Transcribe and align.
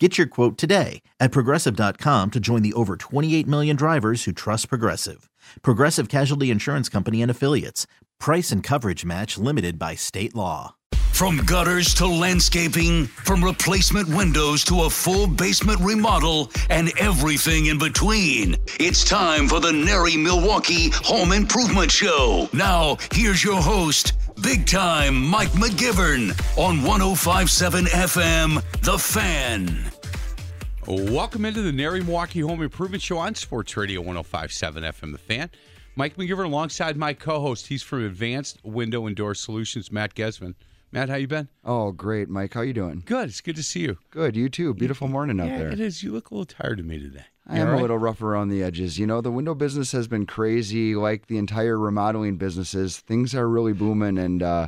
Get 0.00 0.18
your 0.18 0.26
quote 0.26 0.58
today 0.58 1.02
at 1.20 1.30
progressive.com 1.30 2.32
to 2.32 2.40
join 2.40 2.62
the 2.62 2.72
over 2.72 2.96
28 2.96 3.46
million 3.46 3.76
drivers 3.76 4.24
who 4.24 4.32
trust 4.32 4.68
Progressive. 4.68 5.30
Progressive 5.62 6.08
Casualty 6.08 6.50
Insurance 6.50 6.88
Company 6.88 7.22
and 7.22 7.30
Affiliates. 7.30 7.86
Price 8.18 8.50
and 8.50 8.60
coverage 8.60 9.04
match 9.04 9.38
limited 9.38 9.78
by 9.78 9.94
state 9.94 10.34
law. 10.34 10.74
From 11.12 11.36
gutters 11.36 11.94
to 11.94 12.08
landscaping, 12.08 13.06
from 13.06 13.44
replacement 13.44 14.08
windows 14.08 14.64
to 14.64 14.82
a 14.82 14.90
full 14.90 15.28
basement 15.28 15.78
remodel, 15.80 16.50
and 16.70 16.90
everything 16.98 17.66
in 17.66 17.78
between. 17.78 18.56
It's 18.80 19.04
time 19.04 19.46
for 19.46 19.60
the 19.60 19.70
NARI 19.70 20.16
Milwaukee 20.16 20.90
Home 21.04 21.30
Improvement 21.30 21.92
Show. 21.92 22.48
Now, 22.52 22.96
here's 23.12 23.44
your 23.44 23.62
host, 23.62 24.14
big 24.42 24.66
time 24.66 25.24
Mike 25.24 25.52
McGivern 25.52 26.30
on 26.58 26.82
1057 26.82 27.84
FM, 27.84 28.80
The 28.82 28.98
Fan. 28.98 29.93
Welcome 30.86 31.46
into 31.46 31.62
the 31.62 31.72
NARI 31.72 32.02
Milwaukee 32.02 32.40
Home 32.40 32.60
Improvement 32.62 33.02
Show 33.02 33.16
on 33.18 33.34
Sports 33.34 33.74
Radio 33.76 34.00
1057 34.02 34.82
FM 34.82 35.12
The 35.12 35.18
Fan. 35.18 35.50
Mike 35.96 36.16
McGivern 36.16 36.44
alongside 36.44 36.96
my 36.96 37.14
co-host. 37.14 37.68
He's 37.68 37.82
from 37.82 38.04
Advanced 38.04 38.58
Window 38.64 39.06
and 39.06 39.16
Door 39.16 39.36
Solutions, 39.36 39.90
Matt 39.90 40.14
Gesman. 40.14 40.54
Matt, 40.92 41.08
how 41.08 41.16
you 41.16 41.26
been? 41.26 41.48
Oh, 41.64 41.90
great, 41.90 42.28
Mike. 42.28 42.52
How 42.52 42.60
you 42.60 42.72
doing? 42.74 43.02
Good. 43.06 43.30
It's 43.30 43.40
good 43.40 43.56
to 43.56 43.62
see 43.62 43.80
you. 43.80 43.98
Good. 44.10 44.36
You 44.36 44.48
too. 44.48 44.74
Beautiful 44.74 45.08
morning 45.08 45.40
out 45.40 45.48
there. 45.48 45.72
it 45.72 45.80
is. 45.80 46.02
You 46.02 46.12
look 46.12 46.30
a 46.30 46.34
little 46.34 46.44
tired 46.44 46.80
of 46.80 46.86
me 46.86 46.98
today. 46.98 47.24
I 47.46 47.58
am 47.58 47.68
all 47.70 47.78
a 47.78 47.80
little 47.80 47.98
rough 47.98 48.20
around 48.22 48.48
the 48.48 48.62
edges. 48.62 48.98
You 48.98 49.06
know, 49.06 49.20
the 49.20 49.30
window 49.32 49.54
business 49.54 49.92
has 49.92 50.06
been 50.06 50.26
crazy, 50.26 50.94
like 50.94 51.26
the 51.26 51.38
entire 51.38 51.78
remodeling 51.78 52.36
businesses. 52.36 52.98
Things 52.98 53.34
are 53.34 53.48
really 53.48 53.72
booming, 53.72 54.18
and 54.18 54.42
uh, 54.42 54.66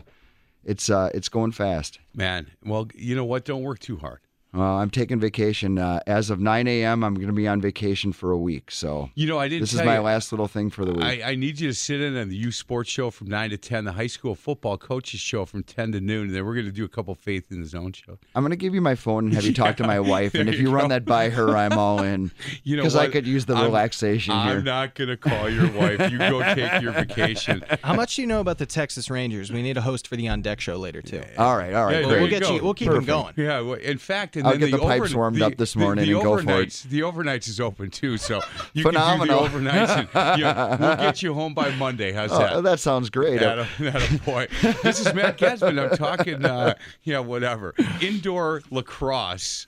it's 0.65 0.91
uh, 0.91 1.11
it's 1.15 1.29
going 1.29 1.53
fast. 1.53 2.01
Man, 2.15 2.51
well, 2.65 2.89
you 2.95 3.15
know 3.15 3.25
what? 3.25 3.45
Don't 3.45 3.63
work 3.63 3.79
too 3.79 3.97
hard. 3.99 4.21
Uh, 4.57 4.77
I'm 4.77 4.89
taking 4.89 5.21
vacation 5.21 5.79
uh, 5.79 6.01
as 6.07 6.31
of 6.31 6.41
9 6.41 6.67
a.m. 6.67 7.05
I'm 7.05 7.15
going 7.15 7.27
to 7.27 7.33
be 7.35 7.47
on 7.47 7.61
vacation 7.61 8.13
for 8.13 8.31
a 8.33 8.39
week, 8.39 8.71
so 8.71 9.11
You 9.15 9.27
know, 9.27 9.39
I 9.39 9.49
didn't 9.49 9.61
this 9.63 9.75
is 9.75 9.83
my 9.83 9.97
you, 9.97 10.01
last 10.01 10.33
little 10.33 10.49
thing 10.49 10.71
for 10.71 10.85
the 10.87 10.93
week. 10.95 11.05
I, 11.05 11.33
I 11.33 11.35
need 11.35 11.61
you 11.61 11.69
to 11.69 11.75
sit 11.75 12.01
in 12.01 12.17
on 12.17 12.29
the 12.31 12.37
youth 12.37 12.55
sports 12.55 12.89
show 12.91 13.11
from 13.11 13.29
9 13.29 13.51
to 13.51 13.59
10, 13.59 13.85
the 13.85 13.93
high 13.93 14.07
school 14.07 14.35
football 14.35 14.79
coaches 14.79 15.21
show 15.21 15.45
from 15.45 15.63
10 15.63 15.93
to 15.93 16.01
noon, 16.01 16.29
and 16.29 16.35
then 16.35 16.47
we're 16.47 16.55
going 16.55 16.65
to 16.67 16.73
do 16.73 16.85
a 16.85 16.89
couple 16.89 17.15
Faith 17.15 17.51
in 17.53 17.61
the 17.61 17.67
Zone 17.67 17.93
show. 17.93 18.19
I'm 18.35 18.43
going 18.43 18.51
to 18.51 18.57
give 18.57 18.75
you 18.75 18.81
my 18.81 18.95
phone 18.95 19.27
and 19.27 19.35
have 19.35 19.45
you 19.45 19.53
talk 19.63 19.77
to 19.77 19.87
my 19.87 20.01
wife, 20.01 20.35
and 20.35 20.49
if 20.49 20.55
you 20.59 20.67
you 20.67 20.71
run 20.75 20.89
that 20.89 21.05
by 21.05 21.29
her, 21.29 21.57
I'm 21.57 21.73
all 21.79 22.03
in. 22.03 22.31
You 22.65 22.77
know 22.77 22.83
because 22.83 22.97
I 22.97 23.09
could 23.09 23.27
use 23.27 23.45
the 23.45 23.55
I'm- 23.55 23.65
relaxation 23.67 24.33
I'm 24.35 24.49
here. 24.49 24.63
not 24.63 24.95
going 24.95 25.09
to 25.09 25.17
call 25.17 25.49
your 25.51 25.71
wife. 25.73 26.11
You 26.11 26.19
go 26.19 26.43
take 26.55 26.81
your 26.83 26.93
vacation. 27.05 27.63
How 27.85 27.95
much 27.95 28.17
do 28.17 28.23
you 28.23 28.27
know 28.27 28.41
about 28.41 28.59
the 28.59 28.67
Texas 28.67 29.09
Rangers? 29.11 29.53
We 29.53 29.63
need 29.63 29.77
a 29.77 29.81
host 29.83 30.09
for 30.09 30.17
the 30.17 30.27
on 30.29 30.41
deck 30.43 30.61
show 30.61 30.77
later 30.77 31.03
too. 31.03 31.23
all 31.39 31.57
right, 31.57 31.73
all 31.75 31.85
right, 31.85 32.01
Yeah, 32.01 32.07
We'll, 32.07 32.09
we'll 32.11 32.23
you 32.23 32.29
get 32.31 32.43
go. 32.43 32.55
you. 32.55 32.63
We'll 32.63 32.75
keep 32.75 32.89
Perfect. 32.89 33.07
them 33.07 33.23
going. 33.23 33.35
Yeah, 33.37 33.61
well, 33.61 33.75
in 33.75 33.99
fact, 33.99 34.37
and 34.37 34.46
I'll 34.47 34.57
get 34.59 34.71
the 34.71 34.79
pipes 34.79 35.11
over- 35.11 35.19
warmed 35.19 35.37
the- 35.37 35.47
up 35.47 35.57
this 35.57 35.73
the- 35.75 35.81
morning 35.81 36.07
the 36.07 36.13
and 36.15 36.23
go 36.23 36.39
for 36.43 36.61
it. 36.63 36.85
The 36.89 37.01
overnights 37.01 37.49
is 37.49 37.61
open 37.61 37.91
too, 37.91 38.17
so 38.19 38.41
you 38.75 38.83
Phenomenal. 38.83 39.49
can 39.49 39.53
do 39.59 39.65
the 39.65 39.71
overnights. 39.71 40.09
And, 40.15 40.41
yeah, 40.41 40.77
we'll 40.77 40.97
get 41.09 41.23
you 41.23 41.35
home 41.35 41.55
by 41.55 41.71
Monday. 41.77 42.13
How's 42.13 42.33
Oh, 42.33 42.39
that? 42.39 42.63
that 42.63 42.81
sounds 42.81 43.11
great. 43.11 43.41
That 43.41 43.59
a, 43.59 43.69
that 43.81 44.25
boy. 44.25 44.47
This 44.83 45.01
is 45.05 45.13
Matt 45.15 45.39
Gasman. 45.39 45.91
I'm 45.91 45.97
talking, 45.97 46.45
uh, 46.45 46.75
yeah, 47.03 47.19
whatever. 47.21 47.75
Indoor 48.01 48.63
lacrosse. 48.71 49.67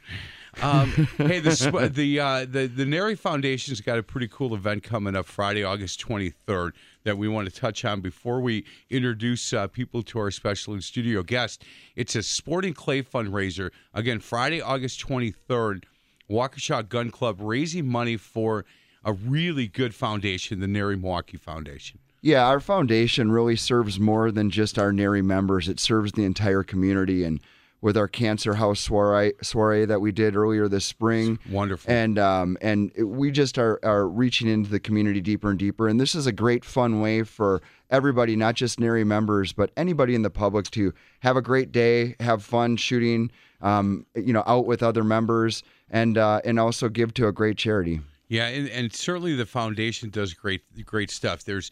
Um, 0.61 0.91
hey, 1.19 1.39
the 1.39 1.91
the 1.93 2.19
uh, 2.19 2.41
the 2.41 2.67
the 2.67 2.85
NARI 2.85 3.15
Foundation's 3.17 3.81
got 3.81 3.99
a 3.99 4.03
pretty 4.03 4.27
cool 4.27 4.55
event 4.55 4.83
coming 4.83 5.15
up 5.15 5.27
Friday, 5.27 5.63
August 5.63 6.05
23rd 6.07 6.73
that 7.09 7.17
we 7.17 7.27
want 7.27 7.49
to 7.49 7.55
touch 7.59 7.87
on 7.87 8.03
before 8.03 8.39
we 8.39 8.67
introduce 8.91 9.55
uh, 9.55 9.67
people 9.67 10.03
to 10.03 10.19
our 10.19 10.31
special 10.31 10.79
studio 10.83 11.23
guest. 11.23 11.65
It's 11.97 12.15
a 12.15 12.23
sporting 12.23 12.75
clay 12.75 13.03
fundraiser. 13.03 13.71
Again, 13.95 14.21
Friday, 14.21 14.61
August 14.61 15.07
23rd. 15.07 15.85
Waukesha 16.31 16.87
Gun 16.87 17.11
Club 17.11 17.39
raising 17.41 17.89
money 17.89 18.19
for 18.19 18.67
a 19.03 19.15
really 19.15 19.67
good 19.67 19.95
foundation, 19.95 20.61
the 20.61 20.67
NARI 20.67 20.97
Milwaukee 20.97 21.39
Foundation. 21.39 21.99
Yeah, 22.21 22.47
our 22.47 22.61
foundation 22.61 23.33
really 23.33 23.57
serves 23.57 23.99
more 23.99 24.31
than 24.31 24.51
just 24.51 24.79
our 24.79 24.93
NARI 24.93 25.23
members. 25.23 25.67
It 25.67 25.81
serves 25.81 26.13
the 26.13 26.27
entire 26.27 26.63
community. 26.63 27.25
And 27.25 27.41
with 27.81 27.97
our 27.97 28.09
Cancer 28.09 28.55
House 28.55 28.81
soiree, 28.81 29.35
soiree 29.43 29.85
that 29.85 30.01
we 30.01 30.11
did 30.11 30.35
earlier 30.35 30.69
this 30.69 30.85
spring, 30.85 31.39
Wonderful. 31.51 31.93
and 31.93 32.19
um, 32.19 32.59
and 32.61 32.91
we 32.99 33.31
just 33.31 33.59
are, 33.59 33.79
are 33.83 34.09
reaching 34.09 34.49
into 34.49 34.71
the 34.71 34.81
community 34.81 35.21
deeper 35.21 35.51
and 35.51 35.59
deeper. 35.59 35.89
And 35.89 36.01
this 36.01 36.15
is 36.15 36.27
a 36.27 36.33
great, 36.33 36.65
fun 36.65 37.01
way 37.01 37.23
for 37.23 37.63
everybody, 37.91 38.37
not 38.37 38.55
just 38.55 38.81
NARI 38.81 39.05
members, 39.05 39.53
but 39.53 39.71
anybody 39.77 40.15
in 40.15 40.23
the 40.23 40.31
public 40.31 40.71
to 40.73 40.93
have 41.21 41.37
a 41.37 41.43
great 41.43 41.71
day, 41.73 42.17
have 42.21 42.43
fun 42.43 42.77
shooting, 42.77 43.31
um, 43.63 44.07
you 44.15 44.33
know, 44.33 44.43
out 44.47 44.67
with 44.67 44.83
other 44.83 45.05
members, 45.05 45.63
and 45.91 46.19
uh, 46.19 46.41
and 46.45 46.59
also 46.59 46.89
give 46.89 47.15
to 47.15 47.29
a 47.29 47.33
great 47.33 47.57
charity. 47.57 48.01
Yeah, 48.29 48.49
and, 48.49 48.69
and 48.69 48.93
certainly 48.93 49.35
the 49.35 49.47
foundation 49.47 50.11
does 50.11 50.35
great 50.35 50.63
great 50.85 51.11
stuff. 51.11 51.45
There's 51.45 51.71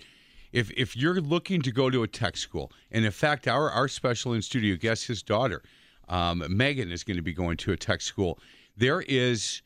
if 0.52 0.70
if 0.70 0.96
you're 0.96 1.20
looking 1.20 1.62
to 1.62 1.72
go 1.72 1.90
to 1.90 2.02
a 2.04 2.08
tech 2.08 2.36
school, 2.36 2.70
and 2.92 3.04
in 3.04 3.10
fact, 3.10 3.48
our 3.48 3.70
our 3.70 3.88
special 3.88 4.32
in 4.32 4.40
studio 4.40 4.76
guest, 4.76 5.06
his 5.06 5.22
daughter, 5.22 5.62
um, 6.08 6.44
Megan, 6.48 6.90
is 6.90 7.04
going 7.04 7.16
to 7.16 7.22
be 7.22 7.32
going 7.32 7.56
to 7.58 7.72
a 7.72 7.76
tech 7.76 8.00
school. 8.00 8.38
There 8.76 9.02
is 9.02 9.62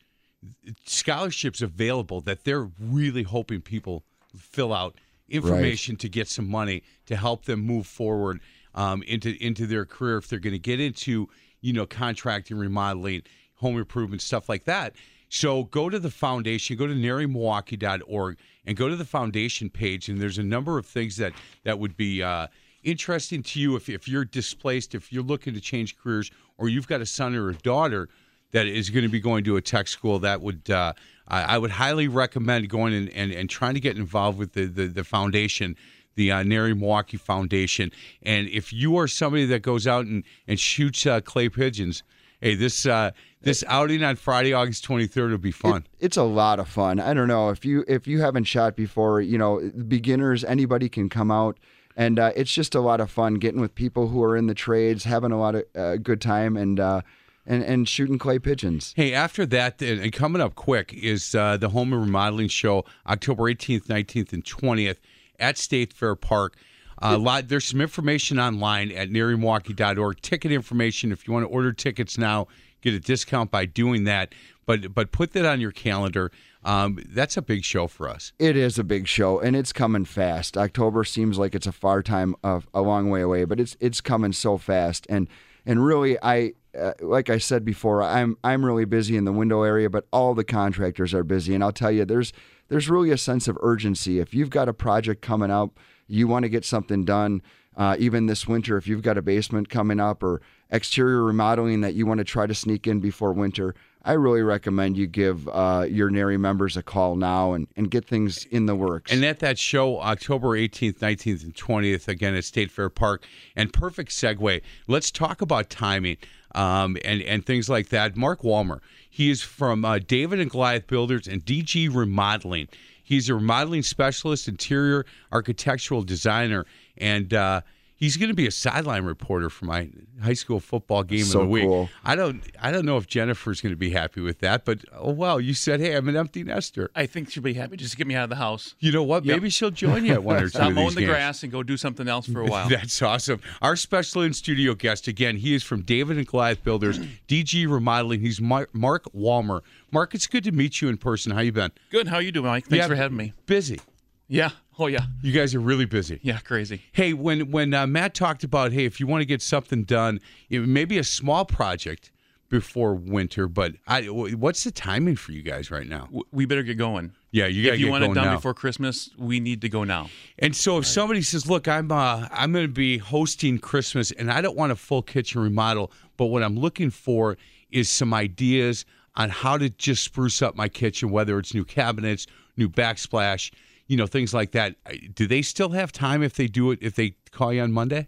scholarships 0.85 1.61
available 1.61 2.21
that 2.21 2.43
they're 2.43 2.69
really 2.79 3.23
hoping 3.23 3.61
people 3.61 4.03
fill 4.35 4.73
out 4.73 4.95
information 5.29 5.95
to 5.97 6.09
get 6.09 6.27
some 6.27 6.49
money 6.49 6.83
to 7.05 7.15
help 7.15 7.45
them 7.45 7.61
move 7.61 7.87
forward 7.87 8.39
um, 8.75 9.03
into 9.03 9.35
into 9.43 9.65
their 9.67 9.85
career 9.85 10.17
if 10.17 10.27
they're 10.27 10.39
going 10.39 10.53
to 10.53 10.59
get 10.59 10.79
into 10.79 11.27
you 11.61 11.73
know 11.73 11.85
contracting, 11.85 12.57
remodeling, 12.57 13.23
home 13.55 13.77
improvement, 13.77 14.21
stuff 14.21 14.49
like 14.49 14.65
that. 14.65 14.93
So 15.29 15.63
go 15.65 15.89
to 15.89 15.97
the 15.97 16.11
foundation, 16.11 16.75
go 16.75 16.87
to 16.87 16.93
narimilwaukee.org 16.93 18.37
and 18.65 18.75
go 18.75 18.89
to 18.89 18.97
the 18.97 19.05
foundation 19.05 19.69
page, 19.69 20.09
and 20.09 20.19
there's 20.19 20.37
a 20.37 20.43
number 20.43 20.77
of 20.77 20.85
things 20.85 21.15
that 21.17 21.33
that 21.63 21.79
would 21.79 21.95
be 21.95 22.21
uh, 22.21 22.47
interesting 22.83 23.43
to 23.43 23.59
you 23.59 23.75
if 23.75 23.89
if 23.89 24.07
you're 24.07 24.25
displaced, 24.25 24.95
if 24.95 25.11
you're 25.11 25.23
looking 25.23 25.53
to 25.53 25.61
change 25.61 25.97
careers, 25.97 26.31
or 26.57 26.69
you've 26.69 26.87
got 26.87 27.01
a 27.01 27.05
son 27.05 27.35
or 27.35 27.49
a 27.49 27.53
daughter 27.55 28.09
that 28.51 28.67
is 28.67 28.89
going 28.89 29.03
to 29.03 29.09
be 29.09 29.19
going 29.19 29.43
to 29.45 29.55
a 29.55 29.61
tech 29.61 29.87
school, 29.87 30.19
that 30.19 30.41
would 30.41 30.69
uh, 30.69 30.93
I, 31.27 31.55
I 31.55 31.57
would 31.57 31.71
highly 31.71 32.07
recommend 32.07 32.69
going 32.69 32.93
and, 32.93 33.09
and, 33.09 33.31
and 33.31 33.49
trying 33.49 33.73
to 33.75 33.79
get 33.79 33.97
involved 33.97 34.37
with 34.37 34.53
the 34.53 34.65
the, 34.65 34.87
the 34.87 35.03
foundation. 35.03 35.75
The 36.15 36.29
uh, 36.29 36.43
NARI 36.43 36.73
Milwaukee 36.77 37.15
Foundation, 37.15 37.89
and 38.21 38.49
if 38.49 38.73
you 38.73 38.97
are 38.97 39.07
somebody 39.07 39.45
that 39.45 39.61
goes 39.61 39.87
out 39.87 40.05
and, 40.07 40.25
and 40.45 40.59
shoots 40.59 41.05
uh, 41.05 41.21
clay 41.21 41.47
pigeons, 41.47 42.03
hey, 42.41 42.53
this 42.53 42.85
uh, 42.85 43.11
this 43.41 43.63
outing 43.65 44.03
on 44.03 44.17
Friday, 44.17 44.51
August 44.51 44.83
twenty 44.83 45.07
third, 45.07 45.31
will 45.31 45.37
be 45.37 45.51
fun. 45.51 45.85
It- 45.99 46.07
it's 46.07 46.17
a 46.17 46.23
lot 46.23 46.59
of 46.59 46.67
fun. 46.67 46.99
I 46.99 47.13
don't 47.13 47.29
know 47.29 47.49
if 47.49 47.63
you 47.63 47.85
if 47.87 48.07
you 48.07 48.19
haven't 48.19 48.43
shot 48.43 48.75
before, 48.75 49.21
you 49.21 49.37
know, 49.37 49.61
beginners, 49.87 50.43
anybody 50.43 50.89
can 50.89 51.07
come 51.07 51.31
out, 51.31 51.57
and 51.95 52.19
uh, 52.19 52.31
it's 52.35 52.51
just 52.51 52.75
a 52.75 52.81
lot 52.81 52.99
of 53.01 53.11
fun 53.11 53.35
getting 53.35 53.61
with 53.61 53.75
people 53.75 54.07
who 54.07 54.23
are 54.23 54.35
in 54.37 54.47
the 54.47 54.53
trades, 54.53 55.03
having 55.03 55.31
a 55.31 55.39
lot 55.39 55.55
of 55.55 55.63
uh, 55.75 55.95
good 55.97 56.21
time, 56.21 56.57
and 56.57 56.79
uh, 56.79 57.01
and 57.45 57.63
and 57.63 57.87
shooting 57.87 58.17
clay 58.17 58.39
pigeons. 58.39 58.93
Hey, 58.95 59.13
after 59.13 59.45
that, 59.47 59.81
and 59.81 60.11
coming 60.13 60.41
up 60.41 60.55
quick 60.55 60.93
is 60.93 61.35
uh, 61.35 61.57
the 61.57 61.69
Home 61.69 61.93
and 61.93 62.01
Remodeling 62.01 62.49
Show, 62.49 62.85
October 63.07 63.43
18th, 63.43 63.87
19th, 63.87 64.33
and 64.33 64.43
20th 64.43 64.97
at 65.39 65.57
State 65.57 65.93
Fair 65.93 66.15
Park. 66.15 66.55
Uh, 67.01 67.15
a 67.15 67.17
lot, 67.17 67.47
there's 67.47 67.65
some 67.65 67.81
information 67.81 68.39
online 68.39 68.91
at 68.91 69.09
narimilwaukee.org. 69.09 70.21
Ticket 70.21 70.51
information. 70.51 71.11
If 71.11 71.27
you 71.27 71.33
want 71.33 71.45
to 71.45 71.49
order 71.49 71.73
tickets 71.73 72.17
now, 72.17 72.47
get 72.81 72.93
a 72.93 72.99
discount 72.99 73.49
by 73.49 73.65
doing 73.65 74.03
that. 74.03 74.35
But 74.71 74.93
but 74.93 75.11
put 75.11 75.33
that 75.33 75.43
on 75.43 75.59
your 75.59 75.73
calendar. 75.73 76.31
Um, 76.63 77.03
that's 77.09 77.35
a 77.35 77.41
big 77.41 77.65
show 77.65 77.87
for 77.87 78.07
us. 78.07 78.31
It 78.39 78.55
is 78.55 78.79
a 78.79 78.85
big 78.85 79.05
show, 79.05 79.37
and 79.37 79.53
it's 79.53 79.73
coming 79.73 80.05
fast. 80.05 80.57
October 80.57 81.03
seems 81.03 81.37
like 81.37 81.53
it's 81.55 81.67
a 81.67 81.73
far 81.73 82.01
time, 82.01 82.35
of 82.41 82.69
a 82.73 82.81
long 82.81 83.09
way 83.09 83.19
away, 83.19 83.43
but 83.43 83.59
it's 83.59 83.75
it's 83.81 83.99
coming 83.99 84.31
so 84.31 84.57
fast. 84.57 85.05
And 85.09 85.27
and 85.65 85.85
really, 85.85 86.17
I 86.23 86.53
uh, 86.79 86.93
like 87.01 87.29
I 87.29 87.37
said 87.37 87.65
before, 87.65 88.01
I'm 88.01 88.37
I'm 88.45 88.63
really 88.63 88.85
busy 88.85 89.17
in 89.17 89.25
the 89.25 89.33
window 89.33 89.63
area, 89.63 89.89
but 89.89 90.07
all 90.13 90.33
the 90.33 90.45
contractors 90.45 91.13
are 91.13 91.25
busy. 91.25 91.53
And 91.53 91.61
I'll 91.65 91.73
tell 91.73 91.91
you, 91.91 92.05
there's 92.05 92.31
there's 92.69 92.89
really 92.89 93.11
a 93.11 93.17
sense 93.17 93.49
of 93.49 93.57
urgency. 93.61 94.19
If 94.19 94.33
you've 94.33 94.51
got 94.51 94.69
a 94.69 94.73
project 94.73 95.21
coming 95.21 95.51
up, 95.51 95.77
you 96.07 96.29
want 96.29 96.43
to 96.43 96.49
get 96.49 96.63
something 96.63 97.03
done. 97.03 97.41
Uh, 97.75 97.97
even 97.99 98.27
this 98.27 98.47
winter, 98.47 98.77
if 98.77 98.87
you've 98.87 99.01
got 99.01 99.17
a 99.17 99.21
basement 99.21 99.67
coming 99.67 99.99
up 99.99 100.23
or 100.23 100.41
exterior 100.69 101.23
remodeling 101.23 101.81
that 101.81 101.93
you 101.93 102.05
want 102.05 102.19
to 102.19 102.23
try 102.23 102.47
to 102.47 102.55
sneak 102.55 102.87
in 102.87 103.01
before 103.01 103.33
winter, 103.33 103.75
I 104.03 104.13
really 104.13 104.41
recommend 104.41 104.97
you 104.97 105.05
give 105.05 105.47
uh, 105.47 105.85
your 105.87 106.09
NARI 106.09 106.37
members 106.37 106.75
a 106.75 106.81
call 106.81 107.15
now 107.15 107.53
and, 107.53 107.67
and 107.75 107.91
get 107.91 108.05
things 108.05 108.45
in 108.45 108.65
the 108.65 108.75
works. 108.75 109.11
And 109.11 109.23
at 109.23 109.39
that 109.39 109.59
show, 109.59 109.99
October 109.99 110.49
18th, 110.49 110.99
19th, 110.99 111.43
and 111.43 111.53
20th, 111.53 112.07
again 112.07 112.33
at 112.35 112.43
State 112.43 112.71
Fair 112.71 112.89
Park. 112.89 113.25
And 113.55 113.71
perfect 113.71 114.11
segue. 114.11 114.61
Let's 114.87 115.11
talk 115.11 115.41
about 115.41 115.69
timing 115.69 116.17
um, 116.55 116.97
and, 117.05 117.21
and 117.21 117.45
things 117.45 117.69
like 117.69 117.89
that. 117.89 118.17
Mark 118.17 118.41
Walmer, 118.41 118.79
he 119.09 119.29
is 119.29 119.43
from 119.43 119.85
uh, 119.85 119.99
David 119.99 120.39
and 120.39 120.49
Goliath 120.49 120.87
Builders 120.87 121.27
and 121.27 121.45
DG 121.45 121.93
Remodeling. 121.93 122.69
He's 123.03 123.29
a 123.29 123.35
remodeling 123.35 123.83
specialist, 123.83 124.47
interior 124.47 125.05
architectural 125.31 126.01
designer, 126.01 126.65
and 126.97 127.33
uh, 127.33 127.61
he's 128.01 128.17
going 128.17 128.27
to 128.29 128.35
be 128.35 128.47
a 128.47 128.51
sideline 128.51 129.03
reporter 129.05 129.49
for 129.49 129.65
my 129.65 129.89
high 130.21 130.33
school 130.33 130.59
football 130.59 131.03
game 131.03 131.23
So 131.23 131.41
of 131.41 131.45
the 131.45 131.51
week. 131.51 131.63
cool. 131.63 131.89
I 132.03 132.15
don't, 132.15 132.43
I 132.61 132.71
don't 132.71 132.85
know 132.85 132.97
if 132.97 133.07
Jennifer's 133.07 133.61
going 133.61 133.71
to 133.71 133.77
be 133.77 133.91
happy 133.91 134.19
with 134.21 134.39
that, 134.39 134.65
but 134.65 134.79
oh 134.93 135.11
well, 135.11 135.39
you 135.39 135.53
said, 135.53 135.79
hey, 135.79 135.95
I'm 135.95 136.09
an 136.09 136.17
empty 136.17 136.43
nester. 136.43 136.91
I 136.95 137.05
think 137.05 137.29
she'll 137.31 137.41
be 137.43 137.53
happy 137.53 137.77
just 137.77 137.91
to 137.91 137.97
get 137.97 138.07
me 138.07 138.15
out 138.15 138.25
of 138.25 138.29
the 138.31 138.35
house. 138.35 138.75
You 138.79 138.91
know 138.91 139.03
what? 139.03 139.23
Yep. 139.23 139.35
Maybe 139.35 139.49
she'll 139.49 139.71
join 139.71 140.03
you 140.03 140.13
at 140.13 140.23
one 140.23 140.37
or 140.37 140.41
two 140.41 140.47
Stop 140.49 140.69
of 140.69 140.73
mowing 140.75 140.95
the 140.95 141.01
games. 141.01 141.09
grass 141.11 141.43
and 141.43 141.51
go 141.51 141.63
do 141.63 141.77
something 141.77 142.07
else 142.07 142.27
for 142.27 142.41
a 142.41 142.45
while. 142.47 142.67
That's 142.67 143.01
awesome. 143.01 143.39
Our 143.61 143.75
special 143.75 144.23
in 144.23 144.33
studio 144.33 144.73
guest 144.73 145.07
again. 145.07 145.37
He 145.37 145.53
is 145.53 145.63
from 145.63 145.83
David 145.83 146.17
and 146.17 146.27
Goliath 146.27 146.63
Builders, 146.63 146.99
DG 147.27 147.69
Remodeling. 147.71 148.19
He's 148.21 148.41
Mark 148.41 148.69
Walmer. 149.13 149.61
Mark, 149.91 150.15
it's 150.15 150.27
good 150.27 150.43
to 150.45 150.51
meet 150.51 150.81
you 150.81 150.89
in 150.89 150.97
person. 150.97 151.31
How 151.31 151.41
you 151.41 151.51
been? 151.51 151.71
Good. 151.91 152.07
How 152.07 152.17
you 152.19 152.31
doing, 152.31 152.45
Mike? 152.47 152.65
Thanks 152.67 152.83
Yeah, 152.83 152.87
for 152.87 152.95
having 152.95 153.17
me. 153.17 153.33
Busy. 153.45 153.79
Yeah. 154.27 154.49
Oh 154.81 154.87
yeah. 154.87 155.01
You 155.21 155.31
guys 155.31 155.53
are 155.53 155.59
really 155.59 155.85
busy. 155.85 156.19
Yeah. 156.23 156.39
Crazy. 156.39 156.81
Hey, 156.91 157.13
when 157.13 157.51
when 157.51 157.71
uh, 157.73 157.85
Matt 157.85 158.15
talked 158.15 158.43
about, 158.43 158.71
hey, 158.71 158.85
if 158.85 158.99
you 158.99 159.05
want 159.05 159.21
to 159.21 159.25
get 159.25 159.41
something 159.41 159.83
done, 159.83 160.19
it 160.49 160.61
may 160.61 160.85
be 160.85 160.97
a 160.97 161.03
small 161.03 161.45
project 161.45 162.11
before 162.49 162.95
winter, 162.95 163.47
but 163.47 163.73
I, 163.87 164.01
what's 164.07 164.65
the 164.65 164.71
timing 164.71 165.15
for 165.15 165.31
you 165.31 165.41
guys 165.41 165.71
right 165.71 165.87
now? 165.87 166.09
We 166.31 166.45
better 166.45 166.63
get 166.63 166.77
going. 166.77 167.13
Yeah, 167.29 167.45
you 167.45 167.63
got 167.63 167.69
to 167.69 167.75
if 167.75 167.79
you 167.79 167.89
want 167.89 168.03
it 168.03 168.13
done 168.13 168.25
now. 168.25 168.35
before 168.35 168.53
Christmas, 168.53 169.09
we 169.17 169.39
need 169.39 169.61
to 169.61 169.69
go 169.69 169.85
now. 169.85 170.09
And 170.39 170.53
so 170.53 170.77
if 170.77 170.85
somebody 170.85 171.21
says, 171.21 171.47
"Look, 171.47 171.67
I'm 171.67 171.91
uh, 171.91 172.27
I'm 172.31 172.51
going 172.51 172.65
to 172.65 172.73
be 172.73 172.97
hosting 172.97 173.59
Christmas, 173.59 174.11
and 174.11 174.31
I 174.31 174.41
don't 174.41 174.57
want 174.57 174.71
a 174.71 174.75
full 174.75 175.01
kitchen 175.03 175.41
remodel, 175.41 175.91
but 176.17 176.25
what 176.25 176.43
I'm 176.43 176.57
looking 176.57 176.89
for 176.89 177.37
is 177.69 177.87
some 177.87 178.13
ideas 178.13 178.85
on 179.15 179.29
how 179.29 179.57
to 179.57 179.69
just 179.69 180.03
spruce 180.03 180.41
up 180.41 180.55
my 180.55 180.67
kitchen, 180.67 181.11
whether 181.11 181.37
it's 181.37 181.53
new 181.53 181.65
cabinets, 181.65 182.25
new 182.57 182.67
backsplash, 182.67 183.51
you 183.91 183.97
know, 183.97 184.07
things 184.07 184.33
like 184.33 184.51
that." 184.51 184.75
Do 185.13 185.27
they 185.27 185.41
still 185.41 185.69
have 185.69 185.91
time 185.91 186.23
if 186.23 186.33
they 186.33 186.47
do 186.47 186.71
it? 186.71 186.79
If 186.81 186.95
they 186.95 187.15
call 187.31 187.51
you 187.53 187.61
on 187.61 187.71
Monday, 187.71 188.07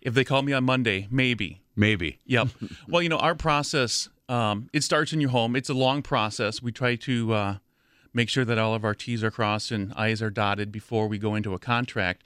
If 0.00 0.14
they 0.14 0.24
call 0.24 0.42
me 0.42 0.52
on 0.52 0.64
Monday, 0.64 1.06
maybe. 1.10 1.60
maybe. 1.76 2.18
Yep. 2.24 2.48
well, 2.88 3.02
you 3.02 3.08
know, 3.08 3.18
our 3.18 3.34
process 3.34 4.08
um, 4.30 4.68
it 4.72 4.84
starts 4.84 5.12
in 5.12 5.20
your 5.20 5.30
home. 5.30 5.56
It's 5.56 5.68
a 5.68 5.74
long 5.74 6.02
process. 6.02 6.62
We 6.62 6.70
try 6.70 6.94
to 6.96 7.32
uh, 7.34 7.56
make 8.14 8.28
sure 8.28 8.44
that 8.44 8.58
all 8.58 8.74
of 8.74 8.84
our 8.84 8.94
T's 8.94 9.24
are 9.24 9.30
crossed 9.30 9.72
and 9.72 9.92
I's 9.94 10.22
are 10.22 10.30
dotted 10.30 10.70
before 10.70 11.08
we 11.08 11.18
go 11.18 11.34
into 11.34 11.52
a 11.52 11.58
contract. 11.58 12.22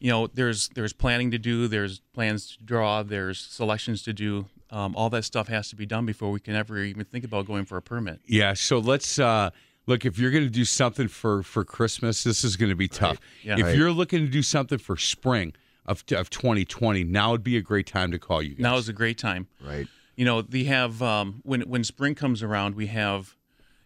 You 0.00 0.10
know, 0.10 0.26
there's 0.26 0.68
there's 0.70 0.92
planning 0.92 1.30
to 1.30 1.38
do, 1.38 1.68
there's 1.68 2.00
plans 2.12 2.56
to 2.56 2.62
draw, 2.64 3.04
there's 3.04 3.38
selections 3.38 4.02
to 4.02 4.12
do. 4.12 4.46
Um, 4.70 4.96
all 4.96 5.08
that 5.10 5.24
stuff 5.24 5.46
has 5.46 5.68
to 5.70 5.76
be 5.76 5.86
done 5.86 6.04
before 6.04 6.32
we 6.32 6.40
can 6.40 6.56
ever 6.56 6.78
even 6.82 7.04
think 7.04 7.24
about 7.24 7.46
going 7.46 7.64
for 7.64 7.76
a 7.76 7.82
permit. 7.82 8.20
Yeah. 8.26 8.54
So 8.54 8.78
let's 8.78 9.20
uh, 9.20 9.50
look. 9.86 10.04
If 10.04 10.18
you're 10.18 10.30
going 10.30 10.44
to 10.44 10.50
do 10.50 10.64
something 10.64 11.08
for 11.08 11.42
for 11.42 11.64
Christmas, 11.64 12.24
this 12.24 12.44
is 12.44 12.56
going 12.56 12.70
to 12.70 12.76
be 12.76 12.88
tough. 12.88 13.18
Yeah. 13.42 13.56
If 13.58 13.66
Right. 13.66 13.76
you're 13.76 13.92
looking 13.92 14.20
to 14.24 14.30
do 14.30 14.42
something 14.42 14.78
for 14.78 14.96
spring 14.96 15.54
of 15.86 16.04
of 16.12 16.30
2020, 16.30 17.04
now 17.04 17.32
would 17.32 17.44
be 17.44 17.56
a 17.56 17.62
great 17.62 17.86
time 17.86 18.10
to 18.12 18.18
call 18.18 18.42
you. 18.42 18.50
Guys. 18.54 18.60
Now 18.62 18.76
is 18.76 18.88
a 18.88 18.92
great 18.92 19.18
time. 19.18 19.48
right. 19.64 19.86
you 20.16 20.24
know 20.24 20.42
they 20.42 20.64
have 20.64 21.02
um, 21.02 21.40
when 21.44 21.62
when 21.62 21.82
spring 21.84 22.14
comes 22.14 22.42
around 22.42 22.74
we 22.76 22.86
have 22.86 23.34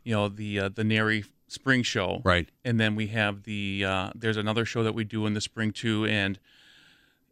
you 0.05 0.15
know 0.15 0.29
the 0.29 0.61
uh, 0.61 0.69
the 0.69 0.85
NARI 0.85 1.25
spring 1.49 1.83
show 1.83 2.21
Right. 2.25 2.49
and 2.65 2.79
then 2.79 2.95
we 2.95 3.07
have 3.09 3.45
the 3.45 3.85
uh, 3.87 4.11
there's 4.15 4.37
another 4.37 4.65
show 4.67 4.83
that 4.83 4.95
we 4.95 5.05
do 5.05 5.25
in 5.27 5.33
the 5.33 5.41
spring 5.41 5.73
too 5.73 6.05
and 6.05 6.39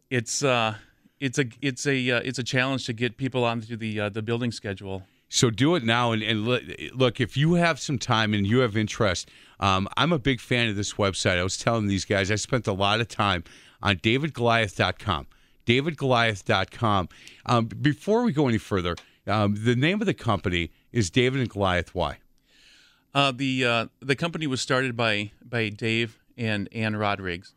it's 0.09 0.43
uh 0.43 0.75
it's 1.19 1.37
a 1.37 1.45
it's 1.61 1.85
a 1.85 2.09
uh, 2.11 2.21
it's 2.23 2.39
a 2.39 2.43
challenge 2.43 2.85
to 2.87 2.93
get 2.93 3.17
people 3.17 3.43
onto 3.43 3.75
the 3.77 3.99
uh, 3.99 4.09
the 4.09 4.21
building 4.23 4.51
schedule 4.51 5.03
So 5.29 5.49
do 5.49 5.75
it 5.75 5.83
now. 5.83 6.11
And, 6.11 6.23
and 6.23 6.45
look- 6.47 7.19
if 7.19 7.35
you 7.35 7.55
have 7.55 7.79
some 7.79 7.97
time 7.99 8.33
and 8.33 8.45
you 8.47 8.59
have 8.59 8.77
interest, 8.77 9.29
um, 9.59 9.87
I'm 9.97 10.13
a 10.13 10.19
big 10.19 10.39
fan 10.39 10.69
of 10.69 10.75
this 10.75 10.93
website. 10.93 11.37
I 11.37 11.43
was 11.43 11.57
telling 11.57 11.87
these 11.87 12.05
guys, 12.05 12.31
I 12.31 12.35
spent 12.35 12.67
a 12.67 12.73
lot 12.73 13.01
of 13.01 13.07
time 13.07 13.43
on 13.81 13.97
davidgoliath.com. 13.97 15.27
davidgoliath.com. 15.65 17.09
Um, 17.45 17.65
before 17.65 18.23
we 18.23 18.31
go 18.31 18.47
any 18.47 18.57
further, 18.57 18.95
um, 19.25 19.55
the 19.63 19.75
name 19.75 19.99
of 20.01 20.05
the 20.05 20.13
company 20.13 20.71
is 20.91 21.09
David 21.09 21.41
and 21.41 21.49
Goliath. 21.49 21.93
Why? 21.93 22.17
uh, 23.13 23.31
the 23.31 23.65
uh, 23.65 23.87
the 23.99 24.15
company 24.15 24.47
was 24.47 24.61
started 24.61 24.95
by 24.95 25.31
by 25.43 25.69
Dave 25.69 26.19
and 26.37 26.69
Ann 26.71 26.95
Rodriguez 26.95 27.53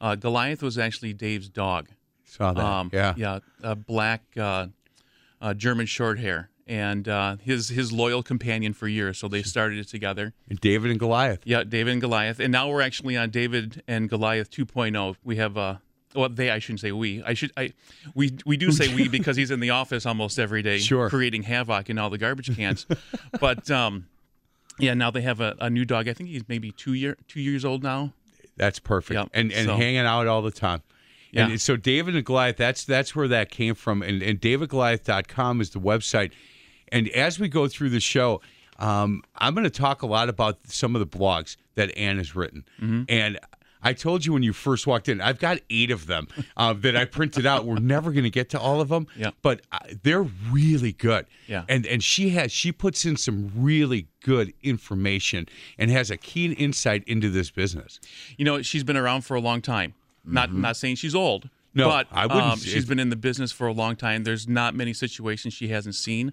uh, 0.00 0.14
Goliath 0.16 0.62
was 0.62 0.78
actually 0.78 1.12
Dave's 1.12 1.48
dog 1.48 1.88
Saw 2.24 2.52
that. 2.52 2.64
Um, 2.64 2.90
yeah. 2.92 3.14
yeah, 3.16 3.38
a 3.62 3.76
black 3.76 4.22
uh, 4.36 4.66
uh, 5.40 5.54
German 5.54 5.86
short 5.86 6.18
hair, 6.18 6.50
and 6.66 7.08
uh, 7.08 7.36
his 7.42 7.68
his 7.68 7.92
loyal 7.92 8.22
companion 8.22 8.72
for 8.72 8.88
years. 8.88 9.18
So 9.18 9.28
they 9.28 9.42
started 9.42 9.78
it 9.78 9.88
together. 9.88 10.34
And 10.48 10.60
David 10.60 10.90
and 10.90 10.98
Goliath. 10.98 11.40
Yeah, 11.44 11.64
David 11.64 11.92
and 11.92 12.00
Goliath, 12.00 12.40
and 12.40 12.50
now 12.52 12.68
we're 12.68 12.80
actually 12.82 13.16
on 13.16 13.30
David 13.30 13.82
and 13.86 14.08
Goliath 14.08 14.50
2.0. 14.50 15.16
We 15.24 15.36
have 15.36 15.56
uh, 15.56 15.76
well, 16.14 16.28
they 16.28 16.50
I 16.50 16.58
shouldn't 16.58 16.80
say 16.80 16.92
we. 16.92 17.22
I 17.22 17.34
should 17.34 17.52
I 17.56 17.72
we 18.14 18.36
we 18.44 18.56
do 18.56 18.72
say 18.72 18.92
we 18.94 19.08
because 19.18 19.36
he's 19.36 19.50
in 19.50 19.60
the 19.60 19.70
office 19.70 20.06
almost 20.06 20.38
every 20.38 20.62
day, 20.62 20.78
Sure. 20.78 21.08
creating 21.08 21.44
havoc 21.44 21.88
in 21.90 21.98
all 21.98 22.10
the 22.10 22.18
garbage 22.18 22.54
cans. 22.56 22.86
but 23.40 23.70
um, 23.70 24.06
yeah, 24.78 24.94
now 24.94 25.10
they 25.10 25.22
have 25.22 25.40
a, 25.40 25.54
a 25.60 25.70
new 25.70 25.84
dog. 25.84 26.08
I 26.08 26.12
think 26.14 26.30
he's 26.30 26.48
maybe 26.48 26.72
two 26.72 26.94
year 26.94 27.16
two 27.28 27.40
years 27.40 27.64
old 27.64 27.82
now. 27.82 28.12
That's 28.56 28.78
perfect. 28.78 29.18
Yep. 29.20 29.28
And 29.34 29.52
and 29.52 29.66
So- 29.66 29.76
hanging 29.76 29.98
out 29.98 30.26
all 30.26 30.42
the 30.42 30.50
time. 30.50 30.82
Yeah. 31.32 31.48
And 31.48 31.60
so 31.60 31.76
David 31.76 32.16
and 32.16 32.24
Goliath, 32.24 32.56
that's 32.56 32.84
that's 32.84 33.14
where 33.14 33.28
that 33.28 33.50
came 33.50 33.74
from. 33.74 34.00
And, 34.02 34.22
and 34.22 34.40
davidgoliath.com 34.40 35.60
is 35.60 35.70
the 35.70 35.80
website. 35.80 36.32
And 36.92 37.08
as 37.10 37.38
we 37.38 37.48
go 37.48 37.68
through 37.68 37.90
the 37.90 38.00
show, 38.00 38.40
um, 38.78 39.22
I'm 39.36 39.54
going 39.54 39.64
to 39.64 39.70
talk 39.70 40.02
a 40.02 40.06
lot 40.06 40.28
about 40.28 40.58
some 40.66 40.94
of 40.94 41.00
the 41.00 41.06
blogs 41.18 41.56
that 41.74 41.96
Ann 41.96 42.18
has 42.18 42.34
written. 42.36 42.64
Mm-hmm. 42.80 43.04
And 43.08 43.38
I 43.82 43.92
told 43.92 44.26
you 44.26 44.32
when 44.32 44.42
you 44.42 44.52
first 44.52 44.86
walked 44.86 45.08
in, 45.08 45.20
I've 45.20 45.38
got 45.38 45.58
eight 45.70 45.90
of 45.90 46.06
them 46.06 46.28
uh, 46.56 46.72
that 46.74 46.96
I 46.96 47.04
printed 47.04 47.46
out. 47.46 47.64
We're 47.64 47.78
never 47.78 48.10
going 48.10 48.24
to 48.24 48.30
get 48.30 48.50
to 48.50 48.60
all 48.60 48.80
of 48.80 48.88
them, 48.88 49.06
Yeah. 49.16 49.30
but 49.42 49.60
uh, 49.70 49.78
they're 50.02 50.26
really 50.50 50.92
good. 50.92 51.26
Yeah. 51.46 51.64
And 51.68 51.86
and 51.86 52.02
she 52.02 52.30
has 52.30 52.50
she 52.52 52.72
puts 52.72 53.04
in 53.04 53.16
some 53.16 53.52
really 53.54 54.08
good 54.22 54.52
information 54.62 55.46
and 55.78 55.90
has 55.90 56.10
a 56.10 56.16
keen 56.16 56.52
insight 56.52 57.04
into 57.06 57.30
this 57.30 57.50
business. 57.50 58.00
You 58.36 58.44
know, 58.44 58.60
she's 58.62 58.84
been 58.84 58.96
around 58.96 59.22
for 59.22 59.36
a 59.36 59.40
long 59.40 59.62
time. 59.62 59.94
Not 60.24 60.52
not 60.52 60.76
saying 60.76 60.96
she's 60.96 61.14
old. 61.14 61.44
Mm-hmm. 61.44 61.78
No, 61.80 61.88
but 61.88 62.08
I 62.10 62.26
wouldn't 62.26 62.44
um, 62.44 62.58
she's 62.58 62.86
been 62.86 62.98
in 62.98 63.10
the 63.10 63.16
business 63.16 63.52
for 63.52 63.66
a 63.68 63.72
long 63.72 63.94
time. 63.96 64.24
There's 64.24 64.48
not 64.48 64.74
many 64.74 64.92
situations 64.94 65.54
she 65.54 65.68
hasn't 65.68 65.94
seen. 65.94 66.32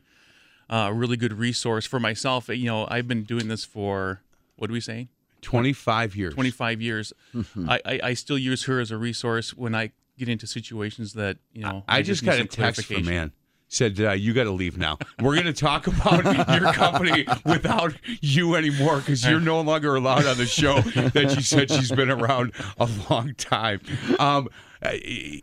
Uh, 0.70 0.88
a 0.90 0.94
really 0.94 1.18
good 1.18 1.34
resource 1.34 1.86
for 1.86 2.00
myself. 2.00 2.50
You 2.50 2.66
know, 2.66 2.88
I've 2.90 3.08
been 3.08 3.24
doing 3.24 3.48
this 3.48 3.64
for 3.66 4.22
what 4.56 4.68
do 4.68 4.74
we 4.74 4.80
say? 4.80 5.10
25 5.42 6.16
years. 6.16 6.34
25 6.34 6.82
years. 6.82 7.14
Mm-hmm. 7.36 7.70
I, 7.70 7.82
I, 7.86 8.00
I 8.04 8.14
still 8.14 8.38
use 8.38 8.64
her 8.64 8.80
as 8.80 8.92
a 8.92 8.98
resource 8.98 9.54
when 9.54 9.76
I 9.76 9.92
get 10.18 10.30
into 10.30 10.48
situations 10.48 11.14
that 11.14 11.38
you 11.52 11.64
know. 11.64 11.84
I 11.88 12.02
just 12.02 12.24
need 12.24 12.30
got 12.30 12.40
a 12.40 12.46
text 12.46 12.86
from 12.86 13.06
man 13.06 13.32
said 13.74 14.00
uh, 14.00 14.12
you 14.12 14.34
got 14.34 14.44
to 14.46 14.52
leave 14.52 14.78
now. 14.78 14.98
We're 15.22 15.34
going 15.34 15.46
to 15.46 15.54
talk 15.54 15.88
about 15.88 16.24
your 16.62 16.74
company 16.74 17.26
without 17.46 17.94
you 18.22 18.56
anymore 18.56 18.98
because 18.98 19.26
you're 19.26 19.40
no 19.40 19.62
longer 19.62 19.96
allowed 19.96 20.26
on 20.26 20.38
the 20.38 20.46
show. 20.46 20.82
That 20.82 21.32
she 21.36 21.42
said 21.42 21.70
she's 21.72 21.92
been 21.92 22.12
around 22.12 22.54
a 22.78 22.90
long 23.10 23.34
time. 23.36 23.82
Um, 24.20 24.50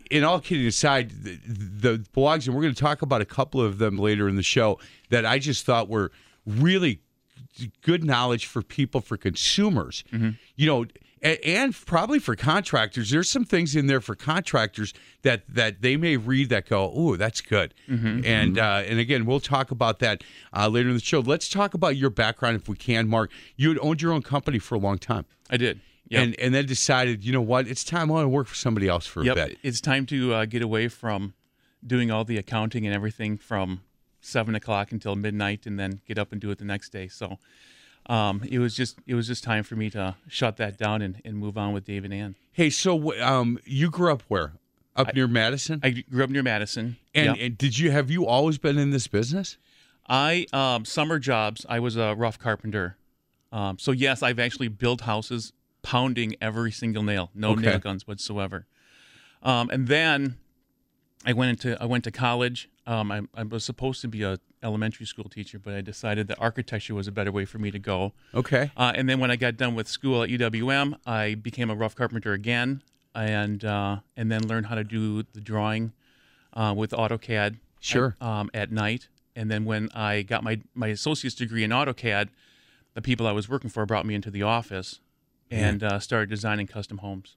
in 0.09 0.23
all 0.23 0.39
kidding 0.39 0.67
aside, 0.67 1.11
the, 1.23 1.39
the 1.45 2.05
blogs, 2.15 2.45
and 2.45 2.55
we're 2.55 2.61
going 2.61 2.73
to 2.73 2.81
talk 2.81 3.01
about 3.01 3.21
a 3.21 3.25
couple 3.25 3.61
of 3.61 3.79
them 3.79 3.97
later 3.97 4.29
in 4.29 4.35
the 4.35 4.43
show 4.43 4.79
that 5.09 5.25
I 5.25 5.39
just 5.39 5.65
thought 5.65 5.89
were 5.89 6.11
really 6.45 7.01
good 7.81 8.03
knowledge 8.03 8.45
for 8.45 8.61
people, 8.61 9.01
for 9.01 9.17
consumers. 9.17 10.03
You 10.55 10.67
know, 10.67 10.85
and, 11.21 11.39
and 11.43 11.75
probably 11.85 12.19
for 12.19 12.35
contractors. 12.35 13.09
There's 13.09 13.29
some 13.29 13.45
things 13.45 13.75
in 13.75 13.87
there 13.87 14.01
for 14.01 14.15
contractors 14.15 14.93
that 15.21 15.43
that 15.47 15.81
they 15.81 15.97
may 15.97 16.17
read 16.17 16.49
that 16.49 16.67
go, 16.67 16.91
"Oh, 16.93 17.15
that's 17.15 17.41
good." 17.41 17.73
And 18.25 18.57
uh, 18.59 18.83
and 18.85 18.99
again, 18.99 19.25
we'll 19.25 19.39
talk 19.39 19.71
about 19.71 19.99
that 19.99 20.23
uh, 20.55 20.67
later 20.67 20.89
in 20.89 20.95
the 20.95 21.01
show. 21.01 21.19
Let's 21.19 21.49
talk 21.49 21.73
about 21.73 21.95
your 21.95 22.09
background 22.09 22.55
if 22.55 22.67
we 22.67 22.75
can, 22.75 23.07
Mark. 23.07 23.31
You 23.55 23.69
had 23.69 23.79
owned 23.81 24.01
your 24.01 24.13
own 24.13 24.21
company 24.21 24.59
for 24.59 24.75
a 24.75 24.79
long 24.79 24.97
time, 24.97 25.25
I 25.49 25.57
did. 25.57 25.79
Yep. 26.09 26.23
and 26.23 26.39
and 26.39 26.53
then 26.53 26.65
decided, 26.65 27.23
you 27.23 27.31
know 27.31 27.41
what, 27.41 27.67
it's 27.67 27.83
time 27.85 28.09
I 28.11 28.15
want 28.15 28.25
to 28.25 28.29
work 28.29 28.47
for 28.47 28.55
somebody 28.55 28.87
else 28.87 29.05
for 29.05 29.21
a 29.21 29.25
bit. 29.35 29.57
It's 29.63 29.79
time 29.79 30.05
to 30.07 30.33
uh, 30.33 30.45
get 30.45 30.61
away 30.61 30.89
from 30.89 31.33
doing 31.85 32.11
all 32.11 32.25
the 32.25 32.37
accounting 32.37 32.85
and 32.85 32.93
everything 32.93 33.37
from 33.37 33.81
seven 34.19 34.53
o'clock 34.53 34.91
until 34.91 35.15
midnight, 35.15 35.65
and 35.65 35.79
then 35.79 36.01
get 36.05 36.19
up 36.19 36.31
and 36.31 36.41
do 36.41 36.51
it 36.51 36.57
the 36.57 36.65
next 36.65 36.89
day. 36.89 37.07
So. 37.07 37.37
Um, 38.11 38.41
it 38.49 38.59
was 38.59 38.75
just 38.75 38.97
it 39.07 39.15
was 39.15 39.25
just 39.27 39.41
time 39.43 39.63
for 39.63 39.75
me 39.77 39.89
to 39.91 40.15
shut 40.27 40.57
that 40.57 40.77
down 40.77 41.01
and, 41.01 41.21
and 41.23 41.37
move 41.37 41.57
on 41.57 41.71
with 41.73 41.85
Dave 41.85 42.03
and 42.03 42.13
Ann. 42.13 42.35
Hey, 42.51 42.69
so 42.69 43.17
um, 43.21 43.57
you 43.63 43.89
grew 43.89 44.11
up 44.11 44.23
where? 44.27 44.53
Up 44.97 45.15
near 45.15 45.27
Madison. 45.27 45.79
I 45.81 45.91
grew 46.09 46.23
up 46.25 46.29
near 46.29 46.43
Madison. 46.43 46.97
and, 47.15 47.37
and 47.37 47.57
did 47.57 47.79
you 47.79 47.91
have 47.91 48.11
you 48.11 48.27
always 48.27 48.57
been 48.57 48.77
in 48.77 48.89
this 48.89 49.07
business? 49.07 49.55
I 50.09 50.45
um, 50.51 50.83
summer 50.83 51.19
jobs. 51.19 51.65
I 51.69 51.79
was 51.79 51.95
a 51.95 52.13
rough 52.13 52.37
carpenter. 52.37 52.97
Um, 53.53 53.79
so 53.79 53.91
yes, 53.93 54.21
I've 54.21 54.39
actually 54.39 54.67
built 54.67 55.01
houses 55.01 55.53
pounding 55.81 56.35
every 56.41 56.71
single 56.73 57.03
nail, 57.03 57.31
no 57.33 57.51
Okay. 57.51 57.61
nail 57.61 57.79
guns 57.79 58.05
whatsoever. 58.05 58.65
Um, 59.41 59.69
and 59.69 59.87
then 59.87 60.35
I 61.25 61.33
went 61.33 61.51
into 61.51 61.81
I 61.81 61.85
went 61.85 62.03
to 62.05 62.11
college. 62.11 62.69
Um, 62.87 63.11
I, 63.11 63.21
I 63.35 63.43
was 63.43 63.63
supposed 63.63 64.01
to 64.01 64.07
be 64.07 64.23
a 64.23 64.39
elementary 64.63 65.05
school 65.05 65.25
teacher, 65.25 65.59
but 65.59 65.73
I 65.73 65.81
decided 65.81 66.27
that 66.27 66.37
architecture 66.39 66.95
was 66.95 67.07
a 67.07 67.11
better 67.11 67.31
way 67.31 67.45
for 67.45 67.57
me 67.57 67.71
to 67.71 67.79
go. 67.79 68.13
Okay. 68.33 68.71
Uh, 68.77 68.93
and 68.95 69.09
then 69.09 69.19
when 69.19 69.31
I 69.31 69.35
got 69.35 69.57
done 69.57 69.75
with 69.75 69.87
school 69.87 70.23
at 70.23 70.29
UWM, 70.29 70.95
I 71.05 71.35
became 71.35 71.69
a 71.69 71.75
rough 71.75 71.95
carpenter 71.95 72.33
again, 72.33 72.81
and 73.13 73.63
uh, 73.63 73.97
and 74.15 74.31
then 74.31 74.47
learned 74.47 74.67
how 74.67 74.75
to 74.75 74.83
do 74.83 75.23
the 75.33 75.41
drawing 75.41 75.93
uh, 76.53 76.73
with 76.75 76.91
AutoCAD. 76.91 77.57
Sure. 77.79 78.15
At, 78.21 78.27
um, 78.27 78.49
at 78.53 78.71
night, 78.71 79.07
and 79.35 79.49
then 79.49 79.65
when 79.65 79.89
I 79.93 80.21
got 80.21 80.43
my 80.43 80.61
my 80.75 80.87
associate's 80.87 81.35
degree 81.35 81.63
in 81.63 81.71
AutoCAD, 81.71 82.29
the 82.93 83.01
people 83.01 83.25
I 83.25 83.31
was 83.31 83.49
working 83.49 83.69
for 83.69 83.85
brought 83.85 84.05
me 84.05 84.13
into 84.13 84.29
the 84.29 84.43
office, 84.43 84.99
and 85.49 85.83
uh, 85.83 85.99
started 85.99 86.29
designing 86.29 86.67
custom 86.67 86.99
homes. 86.99 87.35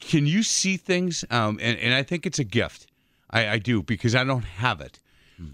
Can 0.00 0.26
you 0.26 0.42
see 0.42 0.76
things? 0.76 1.24
Um, 1.30 1.58
and, 1.60 1.78
and 1.78 1.94
I 1.94 2.02
think 2.02 2.26
it's 2.26 2.38
a 2.38 2.44
gift. 2.44 2.89
I, 3.30 3.48
I 3.48 3.58
do 3.58 3.82
because 3.82 4.14
I 4.14 4.24
don't 4.24 4.44
have 4.44 4.80
it. 4.80 5.00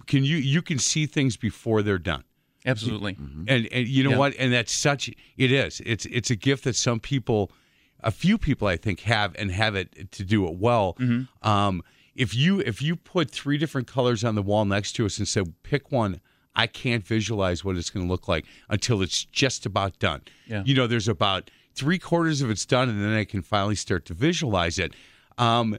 Can 0.07 0.25
you 0.25 0.37
you 0.37 0.63
can 0.63 0.79
see 0.81 1.07
things 1.07 1.37
before 1.37 1.83
they're 1.83 1.99
done? 1.99 2.25
Absolutely. 2.65 3.17
And 3.47 3.67
and 3.71 3.87
you 3.87 4.03
know 4.03 4.11
Yeah. 4.11 4.17
what? 4.19 4.35
And 4.37 4.53
that's 4.53 4.73
such 4.73 5.09
it 5.37 5.53
is. 5.53 5.81
It's 5.87 6.07
it's 6.07 6.31
a 6.31 6.37
gift 6.37 6.65
that 6.65 6.75
some 6.75 6.99
people, 6.99 7.53
a 8.01 8.11
few 8.11 8.37
people 8.39 8.67
I 8.67 8.77
think 8.77 9.01
have 9.01 9.37
and 9.39 9.53
have 9.53 9.77
it 9.77 10.11
to 10.13 10.25
do 10.25 10.47
it 10.49 10.57
well. 10.59 10.97
Um, 11.43 11.83
if 12.17 12.35
you 12.35 12.59
if 12.61 12.83
you 12.83 12.97
put 12.97 13.31
three 13.31 13.59
different 13.59 13.87
colors 13.87 14.25
on 14.25 14.35
the 14.35 14.43
wall 14.43 14.65
next 14.65 14.93
to 14.95 15.07
us 15.07 15.19
and 15.19 15.29
said 15.29 15.53
pick 15.63 15.93
one, 15.93 16.21
I 16.57 16.67
can't 16.67 17.07
visualize 17.07 17.65
what 17.65 17.77
it's 17.77 17.91
going 17.91 18.07
to 18.07 18.11
look 18.11 18.27
like 18.27 18.45
until 18.69 19.03
it's 19.03 19.25
just 19.25 19.67
about 19.67 19.99
done. 20.01 20.23
Yeah. 20.49 20.63
You 20.67 20.75
know, 20.75 20.89
there's 20.89 21.07
about 21.09 21.51
three 21.75 21.99
quarters 22.01 22.41
of 22.43 22.51
it's 22.51 22.67
done, 22.67 22.89
and 22.89 23.01
then 23.05 23.13
I 23.13 23.25
can 23.25 23.43
finally 23.43 23.77
start 23.77 24.05
to 24.07 24.15
visualize 24.15 24.79
it. 24.81 24.95
Um, 25.39 25.77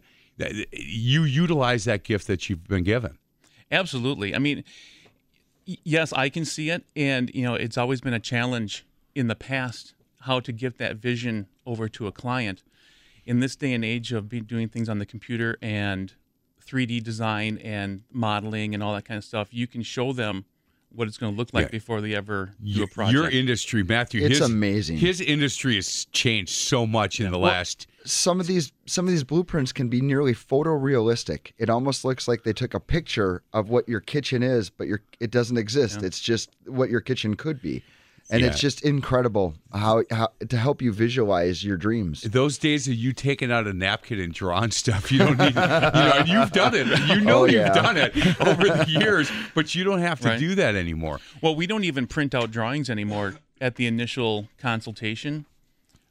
you 0.71 1.23
utilize 1.23 1.85
that 1.85 2.03
gift 2.03 2.27
that 2.27 2.49
you've 2.49 2.67
been 2.67 2.83
given. 2.83 3.17
Absolutely. 3.71 4.35
I 4.35 4.39
mean, 4.39 4.63
yes, 5.65 6.13
I 6.13 6.29
can 6.29 6.45
see 6.45 6.69
it, 6.69 6.85
and 6.95 7.31
you 7.33 7.43
know, 7.43 7.55
it's 7.55 7.77
always 7.77 8.01
been 8.01 8.13
a 8.13 8.19
challenge 8.19 8.85
in 9.15 9.27
the 9.27 9.35
past 9.35 9.93
how 10.21 10.39
to 10.39 10.51
get 10.51 10.77
that 10.77 10.97
vision 10.97 11.47
over 11.65 11.89
to 11.89 12.07
a 12.07 12.11
client. 12.11 12.63
In 13.25 13.39
this 13.39 13.55
day 13.55 13.73
and 13.73 13.83
age 13.83 14.13
of 14.13 14.29
doing 14.29 14.69
things 14.69 14.87
on 14.87 14.99
the 14.99 15.05
computer 15.05 15.57
and 15.61 16.13
3D 16.65 17.03
design 17.03 17.57
and 17.57 18.03
modeling 18.11 18.73
and 18.73 18.81
all 18.81 18.93
that 18.93 19.05
kind 19.05 19.17
of 19.17 19.23
stuff, 19.23 19.49
you 19.51 19.67
can 19.67 19.81
show 19.81 20.13
them 20.13 20.45
what 20.93 21.07
it's 21.07 21.17
going 21.17 21.33
to 21.33 21.37
look 21.37 21.49
like 21.53 21.65
Yeah. 21.65 21.71
before 21.71 22.01
they 22.01 22.15
ever 22.15 22.51
do 22.63 22.79
Y- 22.79 22.83
a 22.85 22.87
project. 22.87 23.13
Your 23.13 23.29
industry, 23.29 23.83
Matthew, 23.83 24.21
It's 24.23 24.39
his, 24.39 24.41
amazing. 24.49 24.97
His 24.97 25.21
industry 25.21 25.75
has 25.75 26.05
changed 26.11 26.51
so 26.51 26.87
much 26.87 27.19
in 27.19 27.31
the 27.31 27.37
last. 27.37 27.87
some 28.05 28.39
of 28.39 28.47
these 28.47 28.71
some 28.85 29.05
of 29.05 29.11
these 29.11 29.23
blueprints 29.25 29.71
can 29.73 29.89
be 29.89 29.99
nearly 30.01 30.33
photorealistic. 30.33 31.51
It 31.57 31.69
almost 31.69 32.05
looks 32.05 32.27
like 32.27 32.43
they 32.43 32.53
took 32.53 32.73
a 32.73 32.79
picture 32.79 33.43
of 33.53 33.69
what 33.69 33.87
your 33.89 33.99
kitchen 33.99 34.43
is, 34.43 34.69
but 34.69 34.87
your 34.87 35.01
it 35.19 35.31
doesn't 35.31 35.57
exist. 35.57 36.01
It's 36.03 36.19
just 36.19 36.49
what 36.65 36.89
your 36.89 37.01
kitchen 37.01 37.35
could 37.35 37.61
be. 37.61 37.83
And 38.29 38.43
it's 38.43 38.59
just 38.59 38.81
incredible 38.83 39.55
how, 39.73 40.03
how 40.11 40.29
to 40.49 40.57
help 40.57 40.81
you 40.81 40.91
visualize 40.91 41.63
your 41.63 41.77
dreams. 41.77 42.21
Those 42.23 42.57
days 42.57 42.87
of 42.87 42.93
you 42.95 43.13
taking 43.13 43.51
out 43.53 43.67
a 43.67 43.73
napkin 43.73 44.19
and 44.19 44.33
drawing 44.33 44.71
stuff, 44.83 45.11
you 45.11 45.19
don't 45.19 45.37
need. 45.37 45.55
you 45.55 45.61
know, 45.61 46.23
you've 46.25 46.51
done 46.51 46.73
it. 46.75 46.87
You 47.07 47.21
know 47.21 47.39
Oh, 47.39 47.45
you've 47.45 47.53
yeah. 47.55 47.73
done 47.73 47.95
it 47.97 48.15
over 48.45 48.63
the 48.63 48.85
years, 48.89 49.31
but 49.55 49.73
you 49.75 49.83
don't 49.85 49.99
have 49.99 50.19
to 50.21 50.27
Right. 50.29 50.39
do 50.39 50.55
that 50.55 50.75
anymore. 50.75 51.19
Well, 51.41 51.55
we 51.55 51.67
don't 51.67 51.85
even 51.85 52.05
print 52.07 52.35
out 52.35 52.51
drawings 52.51 52.89
anymore 52.89 53.35
at 53.61 53.75
the 53.75 53.87
initial 53.87 54.49
consultation. 54.59 55.45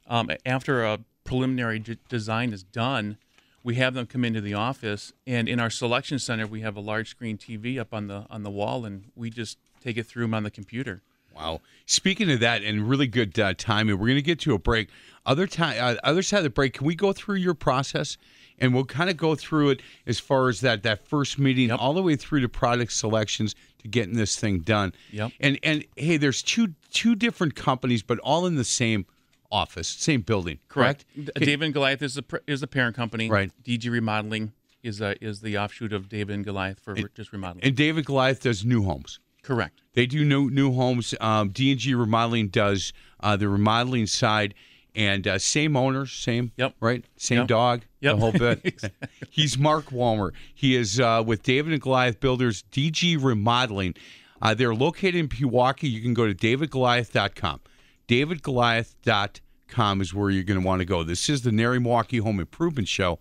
Um, 0.07 0.29
after 0.45 0.83
a 0.83 0.99
preliminary 1.23 1.79
d- 1.79 1.97
design 2.09 2.51
is 2.53 2.63
done, 2.63 3.17
we 3.63 3.75
have 3.75 3.93
them 3.93 4.05
come 4.07 4.23
into 4.25 4.39
the 4.41 4.53
office, 4.53 5.11
and 5.27 5.47
in 5.49 5.59
our 5.59 5.69
selection 5.69 6.17
center, 6.19 6.47
we 6.47 6.61
have 6.61 6.75
a 6.77 6.79
large 6.79 7.09
screen 7.09 7.37
TV 7.37 7.77
up 7.77 7.93
on 7.93 8.07
the 8.07 8.25
on 8.29 8.43
the 8.43 8.49
wall, 8.49 8.85
and 8.85 9.11
we 9.15 9.29
just 9.29 9.57
take 9.83 9.97
it 9.97 10.05
through 10.07 10.23
them 10.23 10.33
on 10.33 10.43
the 10.43 10.49
computer. 10.51 11.01
Wow. 11.37 11.61
Speaking 11.85 12.31
of 12.31 12.39
that, 12.39 12.63
and 12.63 12.89
really 12.89 13.07
good 13.07 13.37
uh, 13.39 13.53
timing, 13.57 13.97
we're 13.97 14.07
going 14.07 14.17
to 14.17 14.21
get 14.21 14.39
to 14.41 14.53
a 14.53 14.59
break. 14.59 14.89
Other 15.25 15.45
time, 15.47 15.77
uh, 15.79 15.95
other 16.03 16.21
side 16.21 16.39
of 16.39 16.43
the 16.43 16.49
break, 16.49 16.73
can 16.73 16.87
we 16.87 16.95
go 16.95 17.13
through 17.13 17.35
your 17.35 17.53
process? 17.53 18.17
And 18.59 18.73
we'll 18.73 18.85
kind 18.85 19.09
of 19.09 19.17
go 19.17 19.35
through 19.35 19.69
it 19.69 19.81
as 20.07 20.19
far 20.19 20.49
as 20.49 20.61
that 20.61 20.81
that 20.81 21.05
first 21.05 21.37
meeting, 21.37 21.69
all 21.69 21.93
the 21.93 22.01
way 22.01 22.15
through 22.15 22.41
to 22.41 22.49
product 22.49 22.91
selections 22.91 23.53
to 23.83 23.87
getting 23.87 24.15
this 24.15 24.35
thing 24.35 24.61
done. 24.61 24.93
Yep. 25.11 25.31
And 25.39 25.59
and 25.61 25.85
hey, 25.95 26.17
there's 26.17 26.41
two 26.41 26.73
two 26.91 27.13
different 27.13 27.53
companies, 27.53 28.01
but 28.01 28.17
all 28.19 28.47
in 28.47 28.55
the 28.55 28.63
same 28.63 29.05
office, 29.51 29.87
same 29.87 30.21
building. 30.21 30.57
Correct. 30.69 31.05
D- 31.15 31.29
David 31.35 31.65
and 31.65 31.73
Goliath 31.73 32.01
is 32.01 32.15
the 32.15 32.41
is 32.47 32.61
the 32.61 32.67
parent 32.67 32.95
company. 32.95 33.29
Right. 33.29 33.51
DG 33.63 33.91
Remodeling 33.91 34.53
is 34.81 35.01
a, 35.01 35.23
is 35.23 35.41
the 35.41 35.57
offshoot 35.57 35.93
of 35.93 36.09
David 36.09 36.33
and 36.35 36.45
Goliath 36.45 36.79
for 36.79 36.95
just 36.95 37.31
remodeling. 37.31 37.63
And 37.63 37.75
David 37.75 38.05
Goliath 38.05 38.41
does 38.41 38.65
new 38.65 38.83
homes. 38.83 39.19
Correct. 39.47 39.81
They 39.93 40.05
do 40.05 40.25
new 40.25 40.49
new 40.49 40.73
homes. 40.73 41.15
Um, 41.21 41.49
D 41.49 41.71
and 41.71 41.79
G 41.79 41.95
Remodeling 41.95 42.49
does 42.49 42.91
uh, 43.21 43.37
the 43.37 43.47
remodeling 43.47 44.05
side, 44.05 44.53
and 44.93 45.25
uh, 45.25 45.39
same 45.39 45.77
owners, 45.77 46.11
same 46.11 46.51
Yep. 46.57 46.75
right, 46.81 47.05
same 47.15 47.37
Yep. 47.39 47.47
dog, 47.47 47.81
Yep. 48.01 48.15
the 48.15 48.19
whole 48.19 48.31
bit. 48.33 48.91
He's 49.29 49.57
Mark 49.57 49.85
Walmer. 49.85 50.33
He 50.53 50.75
is 50.75 50.99
uh, 50.99 51.23
with 51.25 51.43
David 51.43 51.71
and 51.71 51.81
Goliath 51.81 52.19
Builders, 52.19 52.63
DG 52.71 53.17
Remodeling. 53.23 53.95
Uh, 54.41 54.53
they're 54.53 54.75
located 54.75 55.15
in 55.15 55.29
Pewaukee. 55.29 55.89
You 55.89 56.01
can 56.01 56.13
go 56.13 56.27
to 56.31 56.35
davidgoliath.com. 56.35 57.61
Davidgoliath.com 58.07 60.01
is 60.01 60.13
where 60.13 60.29
you're 60.29 60.43
going 60.43 60.59
to 60.59 60.65
want 60.65 60.79
to 60.81 60.85
go. 60.85 61.03
This 61.03 61.29
is 61.29 61.41
the 61.43 61.51
NARI 61.51 61.79
Milwaukee 61.79 62.17
Home 62.17 62.39
Improvement 62.39 62.87
Show 62.87 63.19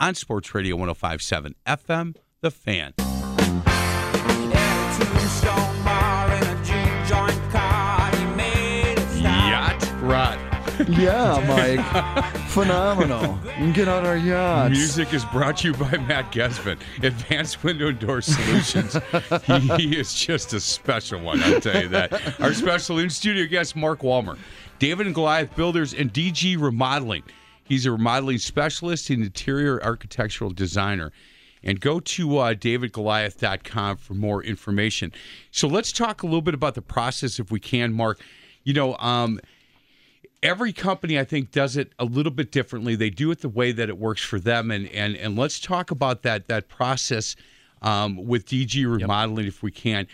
on 0.00 0.14
Sports 0.14 0.54
Radio 0.54 0.76
1057 0.76 1.54
FM, 1.66 2.16
The 2.40 2.50
Fan. 2.50 3.37
Yacht 9.22 9.92
Rock. 10.02 10.38
Yeah, 10.88 11.44
Mike. 11.48 11.84
Phenomenal. 12.50 13.38
Get 13.72 13.88
on 13.88 14.06
our 14.06 14.16
yachts. 14.16 14.70
Music 14.76 15.12
is 15.12 15.24
brought 15.26 15.56
to 15.58 15.68
you 15.68 15.74
by 15.74 15.96
Matt 15.98 16.30
Gesvin, 16.30 16.78
Advanced 17.02 17.64
Window 17.64 17.88
and 17.88 17.98
Door 17.98 18.22
Solutions. 18.22 18.96
he, 19.44 19.58
he 19.76 19.98
is 19.98 20.14
just 20.14 20.54
a 20.54 20.60
special 20.60 21.20
one, 21.20 21.42
I'll 21.42 21.60
tell 21.60 21.82
you 21.82 21.88
that. 21.88 22.40
Our 22.40 22.54
special 22.54 23.00
in 23.00 23.10
studio 23.10 23.46
guest, 23.46 23.74
Mark 23.74 24.00
Walmer, 24.00 24.38
David 24.78 25.06
and 25.06 25.14
Goliath 25.14 25.54
Builders, 25.56 25.92
and 25.94 26.12
DG 26.12 26.56
Remodeling. 26.60 27.24
He's 27.64 27.84
a 27.84 27.90
remodeling 27.92 28.38
specialist 28.38 29.10
and 29.10 29.22
interior 29.24 29.82
architectural 29.82 30.50
designer. 30.50 31.12
And 31.62 31.80
go 31.80 31.98
to 32.00 32.38
uh, 32.38 32.54
davidgoliath.com 32.54 33.96
for 33.96 34.14
more 34.14 34.42
information. 34.42 35.12
So 35.50 35.66
let's 35.66 35.92
talk 35.92 36.22
a 36.22 36.26
little 36.26 36.42
bit 36.42 36.54
about 36.54 36.74
the 36.74 36.82
process, 36.82 37.38
if 37.38 37.50
we 37.50 37.60
can, 37.60 37.92
Mark. 37.92 38.20
You 38.64 38.74
know, 38.74 38.96
um, 38.98 39.40
every 40.42 40.72
company 40.72 41.18
I 41.18 41.24
think 41.24 41.50
does 41.50 41.76
it 41.76 41.92
a 41.98 42.04
little 42.04 42.32
bit 42.32 42.52
differently. 42.52 42.94
They 42.94 43.10
do 43.10 43.30
it 43.30 43.40
the 43.40 43.48
way 43.48 43.72
that 43.72 43.88
it 43.88 43.98
works 43.98 44.22
for 44.22 44.38
them, 44.38 44.70
and 44.70 44.88
and 44.88 45.16
and 45.16 45.36
let's 45.36 45.60
talk 45.60 45.90
about 45.90 46.22
that 46.22 46.48
that 46.48 46.68
process 46.68 47.36
um, 47.82 48.26
with 48.26 48.46
DG 48.46 48.74
remodeling 48.90 49.46
if 49.46 49.62
we 49.62 49.70
can. 49.70 50.06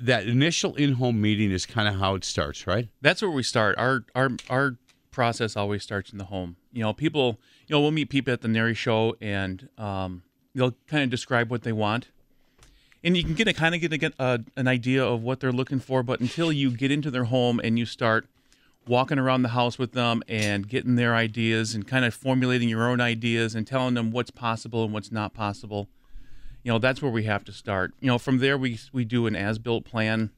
That 0.00 0.26
initial 0.26 0.74
in-home 0.76 1.20
meeting 1.20 1.50
is 1.50 1.66
kind 1.66 1.88
of 1.88 1.96
how 1.96 2.14
it 2.14 2.24
starts, 2.24 2.66
right? 2.66 2.88
That's 3.00 3.22
where 3.22 3.30
we 3.30 3.42
start. 3.42 3.76
Our 3.78 4.04
our 4.14 4.30
our 4.48 4.76
process 5.10 5.56
always 5.56 5.82
starts 5.82 6.12
in 6.12 6.18
the 6.18 6.24
home. 6.24 6.56
You 6.72 6.82
know, 6.82 6.92
people. 6.92 7.38
You 7.66 7.76
know, 7.76 7.80
we'll 7.80 7.92
meet 7.92 8.10
people 8.10 8.32
at 8.32 8.42
the 8.42 8.48
NARI 8.48 8.74
show, 8.74 9.16
and 9.20 9.68
um, 9.78 10.22
they'll 10.54 10.74
kind 10.86 11.02
of 11.02 11.10
describe 11.10 11.50
what 11.50 11.62
they 11.62 11.72
want, 11.72 12.08
and 13.04 13.16
you 13.16 13.24
can 13.24 13.34
get 13.34 13.48
a 13.48 13.52
kind 13.52 13.74
of 13.74 13.80
get 13.80 13.92
a, 13.92 13.98
get 13.98 14.14
a, 14.18 14.40
an 14.56 14.68
idea 14.68 15.04
of 15.04 15.22
what 15.22 15.40
they're 15.40 15.52
looking 15.52 15.80
for. 15.80 16.02
But 16.02 16.20
until 16.20 16.52
you 16.52 16.70
get 16.70 16.90
into 16.90 17.10
their 17.10 17.24
home 17.24 17.60
and 17.62 17.78
you 17.78 17.86
start 17.86 18.26
walking 18.86 19.18
around 19.18 19.42
the 19.42 19.50
house 19.50 19.78
with 19.78 19.92
them 19.92 20.22
and 20.28 20.68
getting 20.68 20.96
their 20.96 21.14
ideas 21.14 21.74
and 21.74 21.86
kind 21.86 22.04
of 22.04 22.12
formulating 22.12 22.68
your 22.68 22.88
own 22.88 23.00
ideas 23.00 23.54
and 23.54 23.66
telling 23.66 23.94
them 23.94 24.10
what's 24.10 24.30
possible 24.30 24.84
and 24.84 24.92
what's 24.92 25.12
not 25.12 25.32
possible, 25.32 25.88
you 26.64 26.72
know, 26.72 26.78
that's 26.78 27.00
where 27.00 27.12
we 27.12 27.24
have 27.24 27.44
to 27.44 27.52
start. 27.52 27.92
You 28.00 28.08
know, 28.08 28.18
from 28.18 28.38
there 28.38 28.58
we 28.58 28.78
we 28.92 29.04
do 29.04 29.26
an 29.26 29.36
as-built 29.36 29.84
plan 29.84 30.30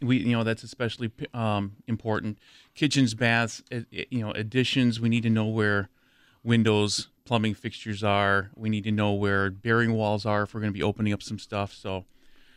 we 0.00 0.18
you 0.18 0.32
know 0.32 0.44
that's 0.44 0.62
especially 0.62 1.10
um, 1.34 1.76
important 1.86 2.38
kitchens 2.74 3.14
baths 3.14 3.62
you 3.90 4.20
know 4.20 4.30
additions 4.32 5.00
we 5.00 5.08
need 5.08 5.22
to 5.22 5.30
know 5.30 5.46
where 5.46 5.88
windows 6.42 7.08
plumbing 7.28 7.54
fixtures 7.54 8.02
are 8.02 8.50
we 8.56 8.68
need 8.68 8.84
to 8.84 8.90
know 8.90 9.12
where 9.12 9.50
bearing 9.50 9.92
walls 9.94 10.24
are 10.26 10.42
if 10.44 10.54
we're 10.54 10.60
going 10.60 10.72
to 10.72 10.78
be 10.78 10.82
opening 10.82 11.12
up 11.12 11.22
some 11.22 11.38
stuff 11.38 11.72
so 11.72 12.04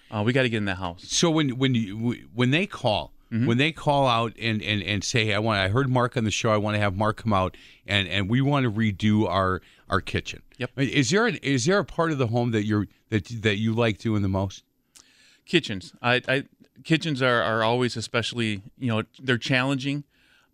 uh, 0.09 0.23
we 0.25 0.33
got 0.33 0.43
to 0.43 0.49
get 0.49 0.57
in 0.57 0.65
the 0.65 0.75
house 0.75 1.03
So 1.07 1.29
when 1.29 1.49
when 1.57 1.75
you 1.75 2.27
when 2.33 2.51
they 2.51 2.65
call. 2.65 3.13
Mm-hmm. 3.31 3.45
When 3.45 3.57
they 3.57 3.71
call 3.71 4.07
out 4.09 4.33
and, 4.37 4.61
and, 4.61 4.83
and 4.83 5.05
say, 5.05 5.27
hey, 5.27 5.33
I 5.33 5.39
want 5.39 5.57
I 5.57 5.69
heard 5.69 5.87
Mark 5.89 6.17
on 6.17 6.25
the 6.25 6.31
show. 6.31 6.51
I 6.51 6.57
want 6.57 6.75
to 6.75 6.81
have 6.81 6.97
Mark 6.97 7.15
come 7.15 7.31
out 7.31 7.55
and, 7.87 8.05
and 8.09 8.29
we 8.29 8.41
want 8.41 8.65
to 8.65 8.69
redo 8.69 9.25
our 9.25 9.61
our 9.87 10.01
kitchen. 10.01 10.41
Yep. 10.57 10.71
Is 10.75 11.11
there 11.11 11.27
an, 11.27 11.35
is 11.37 11.63
there 11.63 11.79
a 11.79 11.85
part 11.85 12.11
of 12.11 12.17
the 12.17 12.27
home 12.27 12.51
that 12.51 12.65
you're 12.65 12.87
that 13.07 13.23
that 13.43 13.55
you 13.55 13.73
like 13.73 13.99
doing 13.99 14.21
the 14.21 14.27
most? 14.27 14.65
kitchens. 15.45 15.93
I, 16.01 16.21
I 16.27 16.43
kitchens 16.83 17.21
are, 17.21 17.41
are 17.41 17.63
always 17.63 17.97
especially 17.97 18.61
you 18.77 18.87
know 18.87 19.03
they're 19.21 19.37
challenging. 19.37 20.03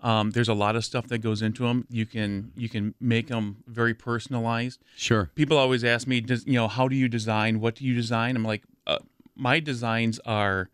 Um, 0.02 0.32
there's 0.32 0.48
a 0.48 0.54
lot 0.54 0.76
of 0.76 0.86
stuff 0.86 1.08
that 1.08 1.20
goes 1.20 1.42
into 1.42 1.64
them. 1.64 1.88
You 1.90 2.06
can 2.06 2.52
you 2.56 2.70
can 2.70 2.94
make 3.00 3.28
them 3.28 3.64
very 3.68 3.94
personalized. 3.94 4.80
Sure. 4.96 5.32
People 5.36 5.58
always 5.58 5.84
ask 5.84 6.08
me, 6.08 6.22
does, 6.22 6.46
you 6.46 6.54
know, 6.54 6.68
how 6.68 6.88
do 6.88 6.96
you 6.96 7.08
design? 7.08 7.60
What 7.60 7.76
do 7.76 7.86
you 7.86 7.96
design? 7.96 8.36
I'm 8.36 8.44
like, 8.44 8.64
uh, 8.86 9.00
my 9.36 9.60
designs 9.60 10.20
are 10.26 10.70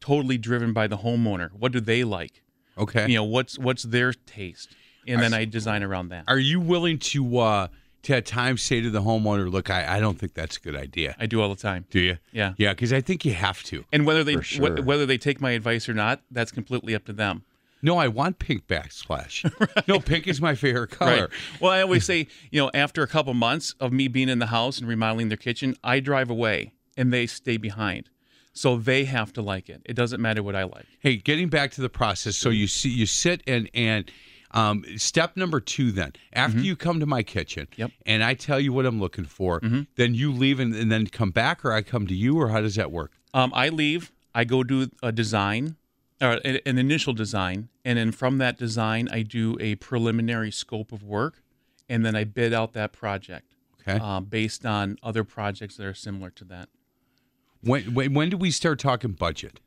totally 0.00 0.38
driven 0.38 0.72
by 0.72 0.86
the 0.86 0.98
homeowner. 0.98 1.50
What 1.52 1.72
do 1.72 1.80
they 1.80 2.04
like? 2.04 2.42
Okay. 2.78 3.08
You 3.08 3.16
know, 3.16 3.24
what's 3.24 3.58
what's 3.58 3.82
their 3.82 4.12
taste, 4.12 4.74
and 5.06 5.20
then 5.20 5.34
I 5.34 5.44
design 5.44 5.82
around 5.82 6.08
that. 6.10 6.24
Are 6.28 6.38
you 6.38 6.60
willing 6.60 6.98
to 6.98 7.38
uh 7.38 7.68
to 8.02 8.16
at 8.16 8.24
times 8.24 8.62
say 8.62 8.80
to 8.80 8.88
the 8.88 9.02
homeowner, 9.02 9.50
"Look, 9.50 9.68
I, 9.68 9.96
I 9.96 10.00
don't 10.00 10.18
think 10.18 10.34
that's 10.34 10.56
a 10.56 10.60
good 10.60 10.76
idea." 10.76 11.14
I 11.18 11.26
do 11.26 11.42
all 11.42 11.48
the 11.50 11.60
time. 11.60 11.86
Do 11.90 12.00
you? 12.00 12.18
Yeah. 12.32 12.54
Yeah, 12.56 12.72
because 12.72 12.92
I 12.92 13.00
think 13.00 13.24
you 13.24 13.34
have 13.34 13.62
to. 13.64 13.84
And 13.92 14.06
whether 14.06 14.24
they 14.24 14.40
sure. 14.40 14.76
wh- 14.76 14.86
whether 14.86 15.04
they 15.04 15.18
take 15.18 15.40
my 15.40 15.50
advice 15.50 15.88
or 15.88 15.94
not, 15.94 16.22
that's 16.30 16.52
completely 16.52 16.94
up 16.94 17.04
to 17.06 17.12
them. 17.12 17.42
No, 17.82 17.96
I 17.98 18.08
want 18.08 18.38
pink 18.38 18.66
backsplash. 18.66 19.50
No, 19.88 19.98
pink 20.00 20.26
is 20.28 20.40
my 20.40 20.54
favorite 20.54 20.90
color. 20.90 21.22
Right. 21.22 21.30
Well, 21.60 21.72
I 21.72 21.80
always 21.82 22.04
say, 22.04 22.28
you 22.50 22.60
know, 22.60 22.70
after 22.74 23.02
a 23.02 23.06
couple 23.06 23.32
months 23.34 23.74
of 23.80 23.92
me 23.92 24.08
being 24.08 24.28
in 24.28 24.38
the 24.38 24.46
house 24.46 24.78
and 24.78 24.86
remodeling 24.88 25.28
their 25.28 25.36
kitchen, 25.38 25.76
I 25.82 26.00
drive 26.00 26.30
away 26.30 26.72
and 26.96 27.12
they 27.12 27.26
stay 27.26 27.56
behind. 27.56 28.10
So 28.52 28.76
they 28.76 29.04
have 29.04 29.32
to 29.34 29.42
like 29.42 29.68
it. 29.68 29.80
It 29.86 29.94
doesn't 29.94 30.20
matter 30.20 30.42
what 30.42 30.56
I 30.56 30.64
like. 30.64 30.84
Hey, 30.98 31.16
getting 31.16 31.48
back 31.48 31.70
to 31.72 31.80
the 31.80 31.88
process. 31.88 32.36
So 32.36 32.50
you 32.50 32.66
see, 32.66 32.90
you 32.90 33.06
sit 33.06 33.42
and 33.46 33.70
and 33.74 34.10
um, 34.52 34.84
step 34.96 35.36
number 35.36 35.60
two. 35.60 35.92
Then 35.92 36.12
after 36.32 36.58
you 36.58 36.74
come 36.76 36.98
to 37.00 37.06
my 37.06 37.22
kitchen, 37.22 37.66
Mm-hmm. 37.70 37.80
Yep. 37.80 37.90
Mm-hmm. 37.90 38.02
and 38.12 38.24
I 38.24 38.34
tell 38.34 38.58
you 38.58 38.72
what 38.72 38.84
I'm 38.86 39.00
looking 39.00 39.24
for, 39.24 39.60
then 39.96 40.14
you 40.14 40.32
leave 40.32 40.58
and, 40.60 40.74
and 40.74 40.90
then 40.90 41.06
come 41.06 41.30
back, 41.30 41.64
or 41.64 41.72
I 41.72 41.82
come 41.82 42.06
to 42.08 42.14
you, 42.14 42.38
or 42.40 42.48
how 42.48 42.60
does 42.60 42.74
that 42.74 42.90
work? 42.90 43.12
Um, 43.32 43.52
I 43.54 43.68
leave. 43.68 44.10
I 44.34 44.44
go 44.44 44.62
do 44.64 44.88
a 45.02 45.12
design, 45.12 45.76
an 46.20 46.58
an 46.66 46.78
initial 46.78 47.12
design, 47.12 47.68
and 47.84 47.98
then 47.98 48.12
from 48.12 48.38
that 48.38 48.58
design, 48.58 49.08
I 49.10 49.22
do 49.22 49.56
a 49.60 49.76
preliminary 49.76 50.50
scope 50.50 50.92
of 50.92 51.02
work, 51.02 51.42
and 51.88 52.04
then 52.04 52.14
I 52.14 52.24
bid 52.24 52.52
out 52.52 52.72
that 52.74 52.92
project 52.92 53.54
Okay. 53.80 53.98
uh, 54.02 54.20
based 54.20 54.66
on 54.66 54.98
other 55.02 55.24
projects 55.24 55.76
that 55.76 55.86
are 55.86 55.94
similar 55.94 56.30
to 56.30 56.44
that. 56.44 56.68
When, 57.62 57.94
when 57.94 58.14
when 58.14 58.30
do 58.30 58.36
we 58.36 58.50
start 58.50 58.78
talking 58.78 59.12
budget? 59.12 59.60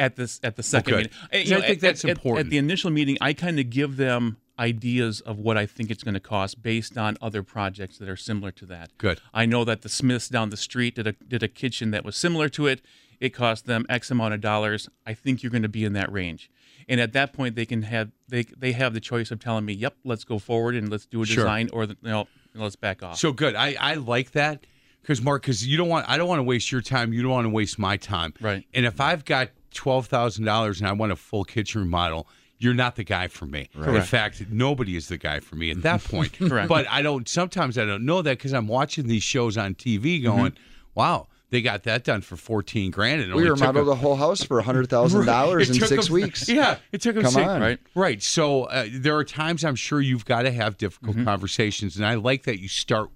at 0.00 0.14
this 0.14 0.38
at 0.44 0.54
the 0.54 0.62
second 0.62 0.94
Okay. 0.94 1.02
meeting. 1.02 1.12
Uh, 1.24 1.44
So 1.48 1.56
I 1.56 1.60
think 1.66 1.72
at- 1.78 1.80
that's 1.80 2.04
at- 2.04 2.10
at- 2.10 2.16
important. 2.18 2.46
At 2.46 2.50
the 2.50 2.58
initial 2.58 2.90
meeting, 2.92 3.18
I 3.20 3.32
kind 3.32 3.58
of 3.58 3.68
give 3.68 3.96
them 3.96 4.36
ideas 4.56 5.20
of 5.22 5.38
what 5.40 5.56
I 5.58 5.66
think 5.66 5.90
it's 5.90 6.04
going 6.04 6.14
to 6.14 6.20
cost 6.20 6.62
based 6.62 6.96
on 6.96 7.16
other 7.20 7.42
projects 7.42 7.98
that 7.98 8.08
are 8.08 8.16
similar 8.16 8.52
to 8.52 8.66
that. 8.66 8.96
Good. 8.98 9.20
I 9.34 9.44
know 9.44 9.64
that 9.64 9.82
the 9.82 9.88
Smiths 9.88 10.28
down 10.28 10.50
the 10.50 10.56
street 10.56 10.94
did 10.94 11.08
a 11.08 11.12
did 11.14 11.42
a 11.42 11.48
kitchen 11.48 11.90
that 11.90 12.04
was 12.04 12.16
similar 12.16 12.48
to 12.50 12.68
it. 12.68 12.80
It 13.20 13.30
cost 13.30 13.66
them 13.66 13.84
X 13.88 14.10
amount 14.10 14.34
of 14.34 14.40
dollars. 14.40 14.88
I 15.06 15.14
think 15.14 15.42
you're 15.42 15.50
going 15.50 15.62
to 15.62 15.68
be 15.68 15.84
in 15.84 15.92
that 15.94 16.10
range. 16.12 16.50
And 16.88 17.00
at 17.00 17.12
that 17.12 17.32
point, 17.32 17.54
they 17.54 17.66
can 17.66 17.82
have 17.82 18.10
they 18.28 18.44
they 18.44 18.72
have 18.72 18.94
the 18.94 19.00
choice 19.00 19.30
of 19.30 19.40
telling 19.40 19.64
me, 19.64 19.74
"Yep, 19.74 19.96
let's 20.04 20.24
go 20.24 20.38
forward 20.38 20.74
and 20.74 20.88
let's 20.88 21.06
do 21.06 21.22
a 21.22 21.26
Sure. 21.26 21.44
design," 21.44 21.68
or 21.72 21.86
the, 21.86 21.96
you 22.02 22.10
know, 22.10 22.28
let's 22.54 22.76
back 22.76 23.02
off. 23.02 23.18
So 23.18 23.32
good. 23.32 23.54
I, 23.54 23.76
I 23.78 23.94
like 23.94 24.32
that 24.32 24.66
because 25.02 25.20
Mark, 25.20 25.42
because 25.42 25.66
you 25.66 25.76
don't 25.76 25.88
want 25.88 26.08
I 26.08 26.16
don't 26.16 26.28
want 26.28 26.38
to 26.38 26.44
waste 26.44 26.72
your 26.72 26.80
time. 26.80 27.12
You 27.12 27.22
don't 27.22 27.30
want 27.32 27.44
to 27.44 27.50
waste 27.50 27.78
my 27.78 27.96
time. 27.96 28.32
Right. 28.40 28.64
And 28.72 28.86
if 28.86 29.00
I've 29.00 29.24
got 29.24 29.50
twelve 29.74 30.06
thousand 30.06 30.44
dollars 30.44 30.80
and 30.80 30.88
I 30.88 30.92
want 30.92 31.12
a 31.12 31.16
full 31.16 31.44
kitchen 31.44 31.82
remodel, 31.82 32.26
you're 32.58 32.74
not 32.74 32.96
the 32.96 33.04
guy 33.04 33.28
for 33.28 33.46
me. 33.46 33.68
In 33.74 34.02
fact, 34.02 34.44
nobody 34.50 34.96
is 34.96 35.08
the 35.08 35.18
guy 35.18 35.40
for 35.40 35.56
me 35.56 35.70
at 35.70 35.82
that 35.82 36.02
point. 36.02 36.32
Correct. 36.38 36.68
But 36.68 36.88
I 36.88 37.02
don't. 37.02 37.28
Sometimes 37.28 37.78
I 37.78 37.84
don't 37.84 38.04
know 38.04 38.22
that 38.22 38.38
because 38.38 38.52
I'm 38.52 38.66
watching 38.66 39.06
these 39.06 39.22
shows 39.22 39.56
on 39.56 39.74
TV, 39.74 40.22
going, 40.22 40.52
mm-hmm. 40.52 40.62
"Wow, 40.94 41.28
they 41.50 41.62
got 41.62 41.84
that 41.84 42.04
done 42.04 42.20
for 42.20 42.36
fourteen 42.36 42.90
grand." 42.90 43.20
And 43.22 43.32
We 43.34 43.42
only 43.42 43.50
remodeled 43.50 43.76
them- 43.76 43.86
the 43.86 43.94
whole 43.96 44.16
house 44.16 44.42
for 44.44 44.60
hundred 44.60 44.88
thousand 44.88 45.26
dollars 45.36 45.70
It 45.70 45.74
in 45.74 45.78
took 45.80 45.88
six 45.88 46.06
them- 46.06 46.14
weeks. 46.14 46.48
Yeah, 46.48 46.78
it 46.92 47.00
took 47.00 47.14
them 47.14 47.24
Come 47.24 47.32
six, 47.32 47.46
on. 47.48 47.60
Right. 47.60 47.78
Right. 47.94 48.22
So 48.22 48.64
uh, 48.64 48.86
there 48.90 49.16
are 49.16 49.24
times 49.24 49.64
I'm 49.64 49.74
sure 49.76 50.00
you've 50.00 50.24
got 50.24 50.42
to 50.42 50.50
have 50.50 50.76
difficult 50.78 51.16
Mm-hmm. 51.16 51.24
conversations, 51.24 51.96
and 51.96 52.04
I 52.06 52.14
like 52.14 52.44
that 52.44 52.60
you 52.60 52.68
start 52.68 53.08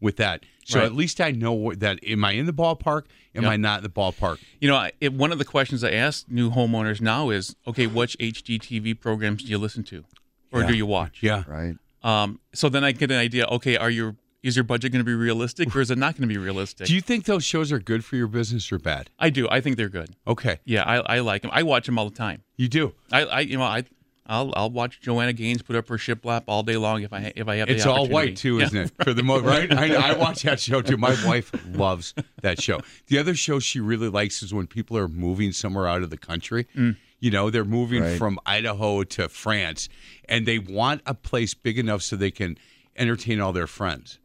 with 0.00 0.16
that. 0.16 0.44
So 0.64 0.78
Right. 0.78 0.86
at 0.86 0.94
least 0.94 1.20
I 1.20 1.30
know 1.30 1.52
what- 1.52 1.80
that 1.80 1.98
am 2.06 2.24
I 2.24 2.32
in 2.32 2.46
the 2.46 2.52
ballpark? 2.52 3.02
Am 3.34 3.42
Yep. 3.42 3.52
I 3.52 3.56
not 3.56 3.78
in 3.78 3.82
the 3.84 3.90
ballpark? 3.90 4.38
You 4.60 4.68
know, 4.68 4.76
I- 4.76 4.92
it, 5.00 5.12
one 5.12 5.32
of 5.32 5.38
the 5.38 5.44
questions 5.44 5.82
I 5.84 5.90
ask 5.92 6.24
new 6.28 6.50
homeowners 6.50 7.00
now 7.00 7.30
is, 7.30 7.54
okay, 7.66 7.86
which 7.86 8.16
HGTV 8.18 8.94
programs 9.00 9.42
do 9.42 9.50
you 9.50 9.58
listen 9.58 9.82
to, 9.84 10.04
or 10.52 10.60
Yeah. 10.62 10.66
do 10.68 10.74
you 10.76 10.86
watch? 10.86 11.18
Yeah. 11.22 11.42
Right. 11.46 11.76
Um, 12.02 12.38
so 12.54 12.68
then 12.68 12.84
I 12.84 12.92
get 12.92 13.10
an 13.10 13.16
idea. 13.18 13.46
Okay, 13.46 13.76
are 13.76 13.90
your 13.90 14.14
is 14.44 14.54
your 14.56 14.62
budget 14.64 14.92
going 14.92 15.00
to 15.04 15.04
be 15.04 15.14
realistic, 15.14 15.74
or 15.74 15.80
is 15.80 15.90
it 15.90 15.98
not 15.98 16.14
going 16.16 16.28
to 16.28 16.32
be 16.32 16.38
realistic? 16.38 16.86
Do 16.86 16.94
you 16.94 17.00
think 17.00 17.24
those 17.24 17.42
shows 17.44 17.72
are 17.72 17.78
good 17.80 18.04
for 18.04 18.14
your 18.16 18.28
business 18.28 18.70
or 18.70 18.78
bad? 18.78 19.10
I 19.18 19.30
do. 19.30 19.48
I 19.48 19.60
think 19.60 19.76
they're 19.76 19.88
good. 19.88 20.14
Okay, 20.28 20.60
Yeah, 20.64 20.84
I, 20.84 21.16
I 21.16 21.18
like 21.20 21.42
them. 21.42 21.50
I 21.52 21.62
watch 21.64 21.86
them 21.86 21.98
all 21.98 22.08
the 22.08 22.14
time. 22.14 22.42
you 22.56 22.68
do. 22.68 22.92
I, 23.10 23.24
I 23.24 23.40
you 23.40 23.56
know, 23.58 23.64
I. 23.64 23.84
I'll, 24.26 24.54
I'll 24.56 24.70
watch 24.70 25.02
Joanna 25.02 25.34
Gaines 25.34 25.60
put 25.60 25.76
up 25.76 25.86
her 25.88 25.98
shiplap 25.98 26.44
all 26.48 26.62
day 26.62 26.78
long 26.78 27.02
if 27.02 27.12
I 27.12 27.30
if 27.36 27.46
I 27.46 27.56
have 27.56 27.68
the 27.68 27.74
It's 27.74 27.84
all 27.84 28.08
white 28.08 28.38
too, 28.38 28.58
isn't 28.58 28.74
it? 28.78 28.90
For 29.04 29.12
the 29.12 29.22
most, 29.22 29.44
right? 29.44 29.70
I, 29.70 30.12
I 30.12 30.16
watch 30.16 30.44
that 30.44 30.60
show 30.60 30.80
too. 30.80 30.96
My 30.96 31.14
wife 31.26 31.52
loves 31.74 32.14
that 32.40 32.58
show. 32.62 32.80
The 33.08 33.18
other 33.18 33.34
show 33.34 33.58
she 33.58 33.80
really 33.80 34.08
likes 34.08 34.42
is 34.42 34.54
when 34.54 34.66
people 34.66 34.96
are 34.96 35.08
moving 35.08 35.52
somewhere 35.52 35.86
out 35.86 36.02
of 36.02 36.08
the 36.08 36.16
country. 36.16 36.66
Mm. 36.74 36.96
You 37.20 37.32
know, 37.32 37.50
they're 37.50 37.66
moving 37.66 38.02
Right. 38.02 38.16
from 38.18 38.38
Idaho 38.46 39.04
to 39.04 39.28
France, 39.28 39.90
and 40.26 40.46
they 40.46 40.58
want 40.58 41.02
a 41.04 41.12
place 41.12 41.52
big 41.52 41.78
enough 41.78 42.00
so 42.00 42.16
they 42.16 42.30
can 42.30 42.56
entertain 42.96 43.40
all 43.42 43.52
their 43.52 43.66
friends. 43.66 44.18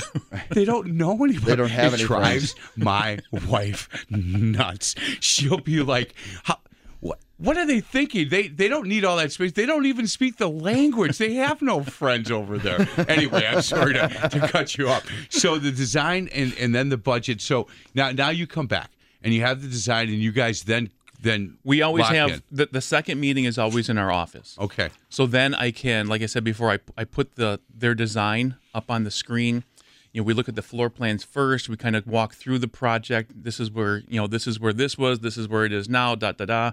they 0.50 0.64
don't 0.64 0.88
know 0.88 1.12
anybody. 1.24 1.46
They 1.46 1.56
don't 1.56 1.68
have 1.70 1.94
it 1.94 2.00
any 2.00 2.06
drives 2.06 2.54
my 2.76 3.18
wife 3.48 3.88
nuts. 4.10 4.94
She'll 5.20 5.58
be 5.58 5.82
like, 5.82 6.14
How, 6.44 6.58
what, 7.00 7.18
what 7.38 7.56
are 7.56 7.66
they 7.66 7.80
thinking? 7.80 8.28
They 8.28 8.48
they 8.48 8.68
don't 8.68 8.86
need 8.86 9.04
all 9.04 9.16
that 9.16 9.32
space. 9.32 9.52
They 9.52 9.66
don't 9.66 9.86
even 9.86 10.06
speak 10.06 10.36
the 10.36 10.48
language. 10.48 11.18
They 11.18 11.34
have 11.34 11.60
no 11.62 11.82
friends 11.82 12.30
over 12.30 12.58
there. 12.58 12.86
Anyway, 13.08 13.44
I'm 13.46 13.62
sorry 13.62 13.94
to, 13.94 14.08
to 14.08 14.48
cut 14.48 14.76
you 14.78 14.88
off. 14.88 15.04
So 15.28 15.58
the 15.58 15.72
design 15.72 16.28
and, 16.32 16.54
and 16.58 16.74
then 16.74 16.88
the 16.88 16.98
budget. 16.98 17.40
So 17.40 17.66
now 17.94 18.10
now 18.12 18.30
you 18.30 18.46
come 18.46 18.66
back 18.66 18.90
and 19.22 19.34
you 19.34 19.40
have 19.42 19.62
the 19.62 19.68
design 19.68 20.08
and 20.08 20.18
you 20.18 20.32
guys 20.32 20.62
then 20.62 20.90
then 21.20 21.56
We 21.64 21.82
always 21.82 22.02
lock 22.02 22.14
have 22.14 22.30
in. 22.30 22.42
the, 22.50 22.66
the 22.66 22.80
second 22.80 23.20
meeting 23.20 23.44
is 23.44 23.56
always 23.56 23.88
in 23.88 23.96
our 23.96 24.10
office. 24.10 24.56
Okay. 24.60 24.90
So 25.08 25.26
then 25.26 25.54
I 25.54 25.70
can, 25.70 26.08
like 26.08 26.20
I 26.20 26.26
said 26.26 26.42
before, 26.42 26.70
I, 26.70 26.78
I 26.96 27.04
put 27.04 27.36
the 27.36 27.60
their 27.72 27.94
design 27.94 28.56
up 28.74 28.90
on 28.90 29.04
the 29.04 29.10
screen. 29.10 29.62
You 30.12 30.20
know, 30.20 30.24
we 30.26 30.34
look 30.34 30.48
at 30.48 30.56
the 30.56 30.62
floor 30.62 30.90
plans 30.90 31.24
first. 31.24 31.68
We 31.68 31.76
kind 31.76 31.96
of 31.96 32.06
walk 32.06 32.34
through 32.34 32.58
the 32.58 32.68
project. 32.68 33.32
This 33.44 33.58
is 33.58 33.70
where 33.70 34.02
you 34.08 34.20
know 34.20 34.26
this 34.26 34.46
is 34.46 34.60
where 34.60 34.72
this 34.72 34.98
was. 34.98 35.20
This 35.20 35.36
is 35.38 35.48
where 35.48 35.64
it 35.64 35.72
is 35.72 35.88
now. 35.88 36.14
Da 36.14 36.32
da 36.32 36.44
da, 36.44 36.72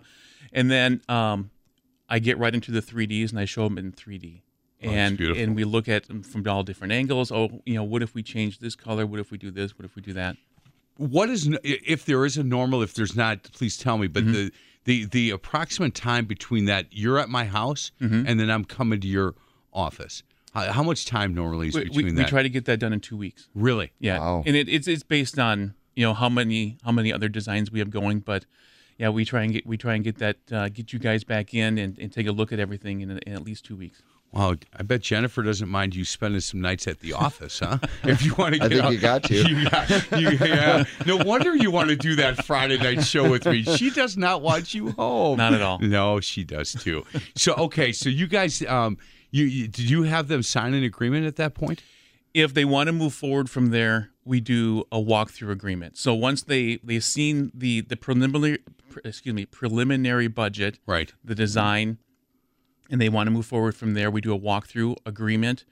and 0.51 0.69
then 0.69 1.01
um, 1.07 1.49
I 2.09 2.19
get 2.19 2.37
right 2.37 2.53
into 2.53 2.71
the 2.71 2.81
3ds 2.81 3.29
and 3.29 3.39
I 3.39 3.45
show 3.45 3.63
them 3.63 3.77
in 3.77 3.91
3D. 3.91 4.41
And 4.81 5.17
beautiful. 5.17 5.43
and 5.43 5.55
we 5.57 5.65
look 5.65 5.89
at 5.89 6.07
them 6.07 6.23
from 6.23 6.47
all 6.47 6.63
different 6.63 6.93
angles. 6.93 7.31
Oh, 7.33 7.61
you 7.65 7.75
know, 7.75 7.83
what 7.83 8.01
if 8.01 8.13
we 8.15 8.23
change 8.23 8.59
this 8.59 8.75
color? 8.75 9.05
What 9.05 9.19
if 9.19 9.29
we 9.29 9.37
do 9.37 9.51
this? 9.51 9.77
What 9.77 9.83
if 9.85 9.95
we 9.95 10.01
do 10.01 10.13
that? 10.13 10.35
what 10.97 11.29
is 11.29 11.49
if 11.63 12.03
there 12.03 12.25
is 12.25 12.35
a 12.37 12.43
normal 12.43 12.81
if 12.81 12.93
there's 12.93 13.15
not 13.15 13.41
please 13.53 13.77
tell 13.77 13.97
me 13.97 14.05
but 14.07 14.21
Mm-hmm. 14.23 14.33
the 14.33 14.51
the 14.83 15.05
the 15.05 15.29
approximate 15.29 15.95
time 15.95 16.25
between 16.25 16.65
that 16.65 16.87
you're 16.91 17.17
at 17.17 17.29
my 17.29 17.45
house 17.45 17.91
Mm-hmm. 18.01 18.25
and 18.27 18.37
then 18.37 18.49
i'm 18.51 18.65
coming 18.65 18.99
to 18.99 19.07
your 19.07 19.35
office 19.71 20.23
how, 20.53 20.71
how 20.71 20.83
much 20.83 21.05
time 21.05 21.33
normally 21.33 21.67
is 21.69 21.75
We, 21.75 21.83
between 21.85 22.05
we, 22.05 22.11
we 22.11 22.17
that 22.17 22.27
try 22.29 22.43
to 22.43 22.49
get 22.49 22.65
that 22.65 22.77
done 22.79 22.93
in 22.93 22.99
two 22.99 23.17
weeks. 23.17 23.47
really 23.53 23.91
Yeah, 23.99 24.19
Wow. 24.19 24.43
and 24.45 24.55
it, 24.55 24.67
it's 24.69 24.87
it's 24.87 25.03
based 25.03 25.37
on 25.39 25.73
you 25.95 26.05
know 26.05 26.13
how 26.13 26.29
many 26.29 26.77
how 26.83 26.91
many 26.91 27.11
other 27.13 27.29
designs 27.29 27.71
we 27.71 27.79
have 27.79 27.89
going, 27.89 28.19
but 28.19 28.45
yeah, 28.97 29.09
we 29.09 29.23
try 29.25 29.43
and 29.43 29.53
get 29.53 29.65
we 29.65 29.77
try 29.77 29.95
and 29.95 30.03
get 30.03 30.17
that 30.17 30.37
uh, 30.51 30.69
get 30.69 30.91
you 30.93 30.99
guys 30.99 31.23
back 31.23 31.53
in 31.53 31.77
and, 31.77 31.97
and 31.99 32.11
take 32.11 32.27
a 32.27 32.31
look 32.31 32.51
at 32.51 32.59
everything 32.59 33.01
in, 33.01 33.11
in 33.11 33.33
at 33.33 33.43
least 33.43 33.63
two 33.65 33.75
weeks. 33.77 34.01
wow 34.31 34.53
i 34.77 34.83
bet 34.83 35.01
jennifer 35.01 35.41
doesn't 35.41 35.69
mind 35.69 35.95
you 35.95 36.05
spending 36.05 36.39
some 36.39 36.61
nights 36.61 36.85
at 36.87 36.99
the 36.99 37.11
office 37.13 37.59
huh 37.59 37.79
if 38.03 38.23
you 38.23 38.35
want 38.35 38.53
to 38.55 38.61
I 38.63 38.67
think 38.69 38.83
out- 38.83 38.91
you 38.93 38.99
got 38.99 39.23
to. 39.23 39.35
You 39.49 39.69
got- 39.69 40.11
you- 40.21 40.37
yeah. 40.47 40.83
no 41.07 41.17
wonder 41.17 41.55
you 41.55 41.71
want 41.71 41.89
to 41.89 41.95
do 41.95 42.15
that 42.17 42.45
friday 42.45 42.77
night 42.77 43.03
show 43.03 43.27
with 43.27 43.45
me 43.47 43.63
she 43.63 43.89
does 43.89 44.17
not 44.17 44.41
want 44.43 44.73
you 44.75 44.91
home 44.91 45.37
Not 45.37 45.53
at 45.55 45.61
all. 45.63 45.79
no 45.79 46.19
she 46.19 46.43
does 46.43 46.73
too 46.73 47.05
so 47.35 47.53
okay 47.55 47.91
so 47.91 48.07
you 48.09 48.27
guys 48.27 48.61
um 48.67 48.97
you, 49.31 49.45
you 49.45 49.67
did 49.67 49.89
you 49.89 50.03
have 50.03 50.27
them 50.27 50.43
sign 50.43 50.73
an 50.73 50.83
agreement 50.83 51.25
at 51.25 51.35
that 51.37 51.53
point 51.53 51.81
If 52.33 52.53
they 52.53 52.65
want 52.65 52.87
to 52.87 52.93
move 52.93 53.13
forward 53.13 53.49
from 53.49 53.67
there, 53.71 54.11
we 54.23 54.39
do 54.39 54.83
a 54.91 54.97
walkthrough 54.99 55.51
agreement. 55.51 55.97
So 55.97 56.13
once 56.13 56.43
they 56.43 56.79
they've 56.83 57.03
seen 57.03 57.51
the 57.53 57.81
the 57.81 57.97
preliminary 57.97 58.59
excuse 59.03 59.33
me 59.33 59.45
preliminary 59.45 60.27
budget, 60.27 60.79
right 60.85 61.11
the 61.23 61.35
design, 61.35 61.97
and 62.89 63.01
they 63.01 63.09
want 63.09 63.27
to 63.27 63.31
move 63.31 63.45
forward 63.45 63.75
from 63.75 63.93
there, 63.93 64.11
we 64.11 64.21
do 64.21 64.33
a 64.33 64.39
walkthrough 64.39 64.95
agreement. 65.05 65.65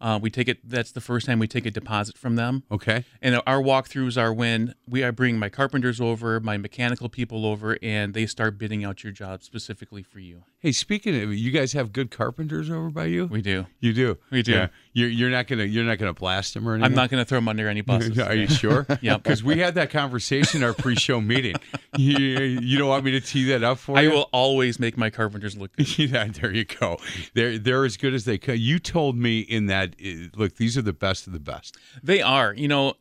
Uh, 0.00 0.18
we 0.20 0.28
take 0.28 0.48
it. 0.48 0.58
That's 0.68 0.92
the 0.92 1.00
first 1.00 1.26
time 1.26 1.38
we 1.38 1.48
take 1.48 1.66
a 1.66 1.70
deposit 1.70 2.18
from 2.18 2.36
them. 2.36 2.64
okay 2.70 3.04
And 3.22 3.40
our 3.46 3.60
walkthroughs 3.62 4.20
are 4.20 4.32
when 4.32 4.74
we 4.88 5.02
I 5.04 5.10
bring 5.10 5.38
my 5.38 5.48
carpenters 5.48 6.00
over, 6.00 6.40
my 6.40 6.56
mechanical 6.58 7.08
people 7.08 7.46
over, 7.46 7.78
and 7.82 8.12
they 8.12 8.26
start 8.26 8.58
bidding 8.58 8.84
out 8.84 9.02
your 9.02 9.12
job 9.12 9.42
specifically 9.42 10.02
for 10.02 10.18
you. 10.18 10.44
Hey, 10.64 10.72
speaking 10.72 11.22
of, 11.22 11.34
you 11.34 11.50
guys 11.50 11.74
have 11.74 11.92
good 11.92 12.10
carpenters 12.10 12.70
over 12.70 12.88
by 12.88 13.04
you. 13.04 13.26
We 13.26 13.42
do. 13.42 13.66
You 13.80 13.92
do. 13.92 14.16
We 14.30 14.40
do. 14.40 14.52
Yeah. 14.52 14.68
You're, 14.94 15.10
you're 15.10 15.28
not 15.28 15.46
gonna 15.46 15.64
you're 15.64 15.84
not 15.84 15.98
gonna 15.98 16.14
blast 16.14 16.54
them 16.54 16.66
or 16.66 16.72
anything. 16.72 16.86
I'm 16.86 16.94
not 16.94 17.10
going 17.10 17.20
to 17.20 17.28
throw 17.28 17.36
them 17.36 17.48
under 17.48 17.68
any 17.68 17.82
buses. 17.82 18.18
Are 18.18 18.34
you 18.34 18.46
sure? 18.46 18.86
yeah. 19.02 19.18
Because 19.18 19.44
we 19.44 19.58
had 19.58 19.74
that 19.74 19.90
conversation 19.90 20.62
in 20.62 20.66
our 20.66 20.72
pre-show 20.72 21.20
meeting. 21.20 21.56
You, 21.96 22.18
you 22.18 22.76
don't 22.76 22.88
want 22.88 23.04
me 23.04 23.12
to 23.12 23.20
tee 23.20 23.44
that 23.50 23.62
up 23.62 23.78
for 23.78 23.96
I 23.96 24.00
you? 24.00 24.10
will 24.10 24.28
always 24.32 24.80
make 24.80 24.96
my 24.96 25.10
carpenters 25.10 25.56
look 25.56 25.76
good. 25.76 25.96
yeah, 25.96 26.26
there 26.26 26.52
you 26.52 26.64
go. 26.64 26.98
They're 27.34 27.56
they're 27.56 27.84
as 27.84 27.96
good 27.96 28.14
as 28.14 28.24
they 28.24 28.36
can. 28.36 28.58
You 28.58 28.80
told 28.80 29.16
me 29.16 29.38
in 29.38 29.66
that 29.66 29.94
uh, 30.04 30.28
look, 30.34 30.56
these 30.56 30.76
are 30.76 30.82
the 30.82 30.92
best 30.92 31.28
of 31.28 31.32
the 31.32 31.38
best. 31.38 31.76
They 32.02 32.20
are. 32.20 32.52
You 32.52 32.66
know, 32.66 32.94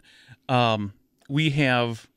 um, 0.47 0.93
we 1.27 1.49
have, 1.51 2.07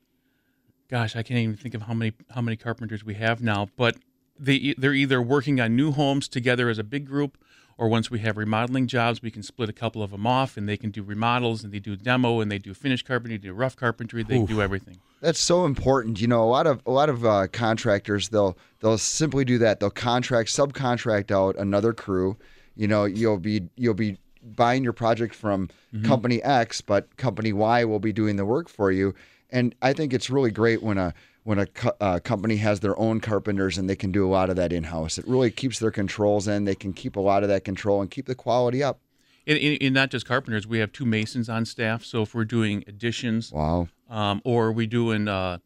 gosh, 0.90 1.16
I 1.16 1.22
can't 1.22 1.40
even 1.40 1.56
think 1.56 1.74
of 1.74 1.80
how 1.80 1.94
many 1.94 2.12
how 2.30 2.42
many 2.42 2.59
carpenters 2.59 3.02
we 3.02 3.14
have 3.14 3.40
now. 3.40 3.68
But 3.78 3.96
they 4.38 4.55
e, 4.55 4.75
they're 4.77 4.94
either 4.94 5.20
working 5.22 5.61
on 5.61 5.77
new 5.77 5.92
homes 5.92 6.29
together 6.29 6.68
as 6.68 6.79
a 6.79 6.85
big 6.85 7.07
group, 7.07 7.38
or 7.79 7.88
once 7.88 8.11
we 8.11 8.20
have 8.20 8.37
remodeling 8.37 8.87
jobs, 8.87 9.22
we 9.22 9.31
can 9.31 9.42
split 9.42 9.68
a 9.68 9.72
couple 9.72 10.03
of 10.03 10.11
them 10.11 10.27
off, 10.27 10.57
and 10.57 10.68
they 10.68 10.77
can 10.77 10.90
do 10.90 11.03
remodels, 11.03 11.62
and 11.62 11.72
they 11.72 11.79
do 11.79 11.96
demo, 11.96 12.40
and 12.40 12.51
they 12.51 12.59
do 12.59 12.72
finished 12.75 13.07
carpentry, 13.07 13.37
they 13.37 13.49
do 13.49 13.53
rough 13.53 13.77
carpentry, 13.77 14.22
they 14.22 14.42
do 14.44 14.62
everything. 14.62 14.99
That's 15.20 15.40
so 15.40 15.64
important. 15.64 16.20
You 16.20 16.29
know, 16.29 16.42
a 16.42 16.46
lot 16.46 16.66
of 16.66 16.81
a 16.87 16.90
lot 16.90 17.09
of 17.09 17.25
uh, 17.25 17.46
contractors 17.49 18.29
they'll 18.29 18.57
they'll 18.81 18.99
simply 18.99 19.44
do 19.44 19.59
that. 19.59 19.81
They'll 19.81 19.90
contract 19.90 20.51
subcontract 20.51 21.31
out 21.31 21.57
another 21.57 21.92
crew. 21.92 22.37
You 22.77 22.87
know, 22.88 23.05
you'll 23.05 23.38
be 23.38 23.68
you'll 23.77 23.94
be 23.94 24.18
buying 24.42 24.85
your 24.85 24.92
project 24.92 25.35
from 25.35 25.68
company 26.05 26.42
X, 26.42 26.81
but 26.81 27.16
company 27.16 27.53
Y 27.53 27.85
will 27.85 27.99
be 27.99 28.12
doing 28.12 28.37
the 28.37 28.44
work 28.44 28.68
for 28.68 28.92
you. 28.92 29.14
And 29.51 29.75
I 29.83 29.92
think 29.92 30.12
it's 30.12 30.31
really 30.31 30.51
great 30.51 30.83
when 30.83 30.99
a 30.99 31.14
when 31.46 31.61
a 31.61 31.66
co- 31.66 31.92
uh, 32.00 32.18
company 32.18 32.56
has 32.56 32.80
their 32.80 32.98
own 32.98 33.20
carpenters 33.20 33.78
and 33.78 33.88
they 33.88 33.94
can 33.94 34.11
do 34.11 34.26
a 34.26 34.30
lot 34.30 34.50
of 34.50 34.56
that 34.56 34.72
in 34.72 34.82
house. 34.82 35.16
It 35.16 35.26
really 35.28 35.50
keeps 35.52 35.78
their 35.78 35.92
controls 35.92 36.48
in. 36.48 36.64
They 36.64 36.74
can 36.74 36.92
keep 36.92 37.14
a 37.14 37.20
lot 37.20 37.42
of 37.44 37.48
that 37.48 37.64
control 37.64 38.00
and 38.00 38.11
keep 38.11 38.26
the 38.26 38.35
quality 38.35 38.82
up. 38.82 38.98
And, 39.46 39.56
and, 39.56 39.78
and 39.80 39.94
not 39.94 40.11
just 40.11 40.26
carpenters, 40.26 40.66
we 40.66 40.78
have 40.80 40.90
two 40.90 41.04
masons 41.06 41.48
on 41.48 41.64
staff. 41.64 42.04
So 42.04 42.22
if 42.22 42.35
we're 42.35 42.44
doing 42.44 42.82
additions, 42.88 43.52
Wow. 43.52 43.87
um, 44.11 44.42
or 44.44 44.72
we're 44.72 44.88
doing 44.88 45.28
uh, 45.28 45.59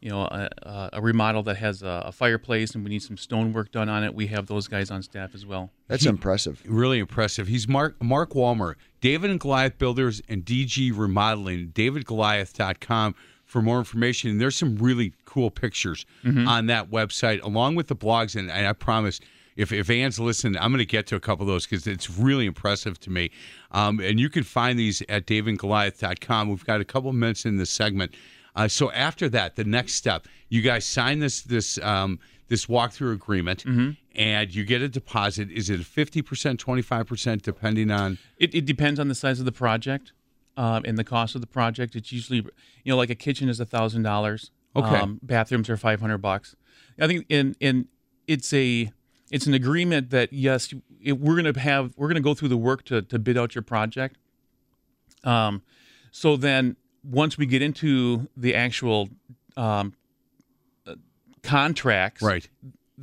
you 0.00 0.10
know 0.10 0.22
a, 0.22 0.48
a- 0.62 0.90
a 0.94 1.00
remodel 1.00 1.44
that 1.44 1.58
has 1.58 1.84
a, 1.84 2.02
a 2.06 2.10
fireplace 2.10 2.74
and 2.74 2.82
we 2.82 2.90
need 2.90 3.02
some 3.04 3.16
stonework 3.16 3.70
done 3.70 3.88
on 3.88 4.02
it, 4.02 4.12
we 4.16 4.26
have 4.26 4.46
those 4.48 4.66
guys 4.66 4.90
on 4.90 5.04
staff 5.04 5.36
as 5.36 5.46
well. 5.46 5.70
That's 5.86 6.04
impressive. 6.04 6.60
Really 6.66 6.98
impressive. 6.98 7.46
He's 7.46 7.68
Mark 7.68 8.02
Mark 8.02 8.30
Walmer, 8.34 8.74
David 9.00 9.30
and 9.30 9.38
Goliath 9.38 9.78
Builders 9.78 10.20
and 10.28 10.44
DG 10.44 10.90
Remodeling. 10.92 11.68
DavidGoliath.com 11.68 13.14
for 13.52 13.60
more 13.60 13.78
information. 13.78 14.30
And 14.30 14.40
there's 14.40 14.56
some 14.56 14.76
really 14.76 15.12
cool 15.26 15.50
pictures 15.50 16.06
on 16.48 16.66
that 16.66 16.90
website, 16.90 17.42
along 17.42 17.74
with 17.74 17.88
the 17.88 17.94
blogs. 17.94 18.34
And, 18.34 18.50
and 18.50 18.66
I 18.66 18.72
promise, 18.72 19.20
if 19.56 19.72
if 19.72 19.90
Ann's 19.90 20.18
listening, 20.18 20.56
I'm 20.58 20.70
going 20.72 20.78
to 20.78 20.86
get 20.86 21.06
to 21.08 21.16
a 21.16 21.20
couple 21.20 21.42
of 21.42 21.48
those 21.48 21.66
because 21.66 21.86
it's 21.86 22.08
really 22.08 22.46
impressive 22.46 22.98
to 23.00 23.10
me. 23.10 23.30
Um, 23.72 24.00
and 24.00 24.18
you 24.18 24.30
can 24.30 24.42
find 24.42 24.78
these 24.78 25.02
at 25.10 25.26
DavidGoliath.com. 25.26 26.48
We've 26.48 26.64
got 26.64 26.80
a 26.80 26.84
couple 26.86 27.10
of 27.10 27.16
minutes 27.16 27.44
in 27.44 27.58
this 27.58 27.68
segment. 27.68 28.14
Uh, 28.56 28.68
so 28.68 28.90
after 28.92 29.28
that, 29.28 29.56
the 29.56 29.64
next 29.64 29.94
step, 29.96 30.26
you 30.48 30.62
guys 30.62 30.86
sign 30.86 31.18
this 31.18 31.42
this 31.42 31.78
um, 31.82 32.18
this 32.48 32.66
walkthrough 32.66 33.12
agreement, 33.12 33.64
and 34.14 34.54
you 34.54 34.64
get 34.64 34.80
a 34.80 34.88
deposit. 34.88 35.50
Is 35.50 35.68
it 35.68 35.84
fifty 35.84 36.22
percent, 36.22 36.58
twenty 36.58 36.82
five 36.82 37.06
percent, 37.06 37.42
depending 37.42 37.90
on? 37.90 38.16
It, 38.38 38.54
it 38.54 38.64
depends 38.64 38.98
on 38.98 39.08
the 39.08 39.14
size 39.14 39.40
of 39.40 39.44
the 39.44 39.52
project 39.52 40.12
um, 40.56 40.84
and 40.84 40.98
the 40.98 41.04
cost 41.04 41.34
of 41.34 41.40
the 41.40 41.46
project. 41.46 41.96
It's 41.96 42.12
usually 42.12 42.38
you 42.84 42.92
know 42.92 42.96
like 42.96 43.10
a 43.10 43.14
kitchen 43.14 43.48
is 43.48 43.60
a 43.60 43.66
thousand 43.66 44.02
dollars. 44.02 44.50
Okay. 44.74 45.04
bathrooms 45.22 45.68
are 45.68 45.76
five 45.76 46.00
hundred 46.00 46.18
bucks. 46.18 46.56
I 47.00 47.06
think 47.06 47.26
in 47.28 47.56
in 47.60 47.88
it's 48.26 48.52
a 48.52 48.90
it's 49.30 49.46
an 49.46 49.54
agreement 49.54 50.10
that 50.10 50.32
yes 50.32 50.72
it, 51.02 51.12
we're 51.12 51.36
gonna 51.36 51.58
have 51.58 51.92
we're 51.96 52.08
gonna 52.08 52.20
go 52.20 52.34
through 52.34 52.48
the 52.48 52.56
work 52.56 52.84
to 52.84 53.02
to 53.02 53.18
bid 53.18 53.36
out 53.36 53.54
your 53.54 53.62
project. 53.62 54.16
Um, 55.24 55.62
so 56.10 56.36
then 56.36 56.76
once 57.04 57.36
we 57.38 57.46
get 57.46 57.62
into 57.62 58.28
the 58.36 58.54
actual 58.54 59.08
um, 59.56 59.94
uh, 60.86 60.94
contracts, 61.42 62.22
Right. 62.22 62.48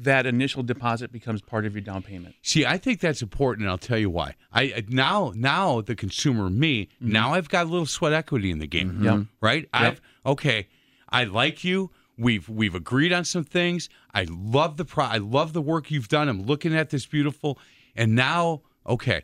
That 0.03 0.25
initial 0.25 0.63
deposit 0.63 1.11
becomes 1.11 1.41
part 1.41 1.65
of 1.65 1.75
your 1.75 1.81
down 1.81 2.01
payment. 2.01 2.35
See, 2.41 2.65
I 2.65 2.77
think 2.77 2.99
that's 2.99 3.21
important, 3.21 3.63
and 3.63 3.71
I'll 3.71 3.77
tell 3.77 3.97
you 3.97 4.09
why. 4.09 4.35
I 4.53 4.83
now 4.87 5.33
now 5.35 5.81
the 5.81 5.95
consumer, 5.95 6.49
me, 6.49 6.85
mm-hmm. 6.85 7.11
now 7.11 7.33
I've 7.33 7.49
got 7.49 7.65
a 7.65 7.69
little 7.69 7.85
sweat 7.85 8.13
equity 8.13 8.51
in 8.51 8.59
the 8.59 8.67
game. 8.67 8.91
Mm-hmm. 8.91 9.03
Yep. 9.03 9.25
Right? 9.41 9.69
I've 9.73 10.01
okay. 10.25 10.67
I 11.09 11.23
like 11.25 11.63
you. 11.63 11.91
We've 12.17 12.47
we've 12.49 12.75
agreed 12.75 13.13
on 13.13 13.25
some 13.25 13.43
things. 13.43 13.89
I 14.13 14.25
love 14.29 14.77
the 14.77 14.85
pro. 14.85 15.05
I 15.05 15.17
love 15.17 15.53
the 15.53 15.61
work 15.61 15.91
you've 15.91 16.09
done. 16.09 16.29
I'm 16.29 16.43
looking 16.43 16.75
at 16.75 16.89
this 16.89 17.05
beautiful, 17.05 17.57
and 17.95 18.15
now 18.15 18.61
okay, 18.85 19.23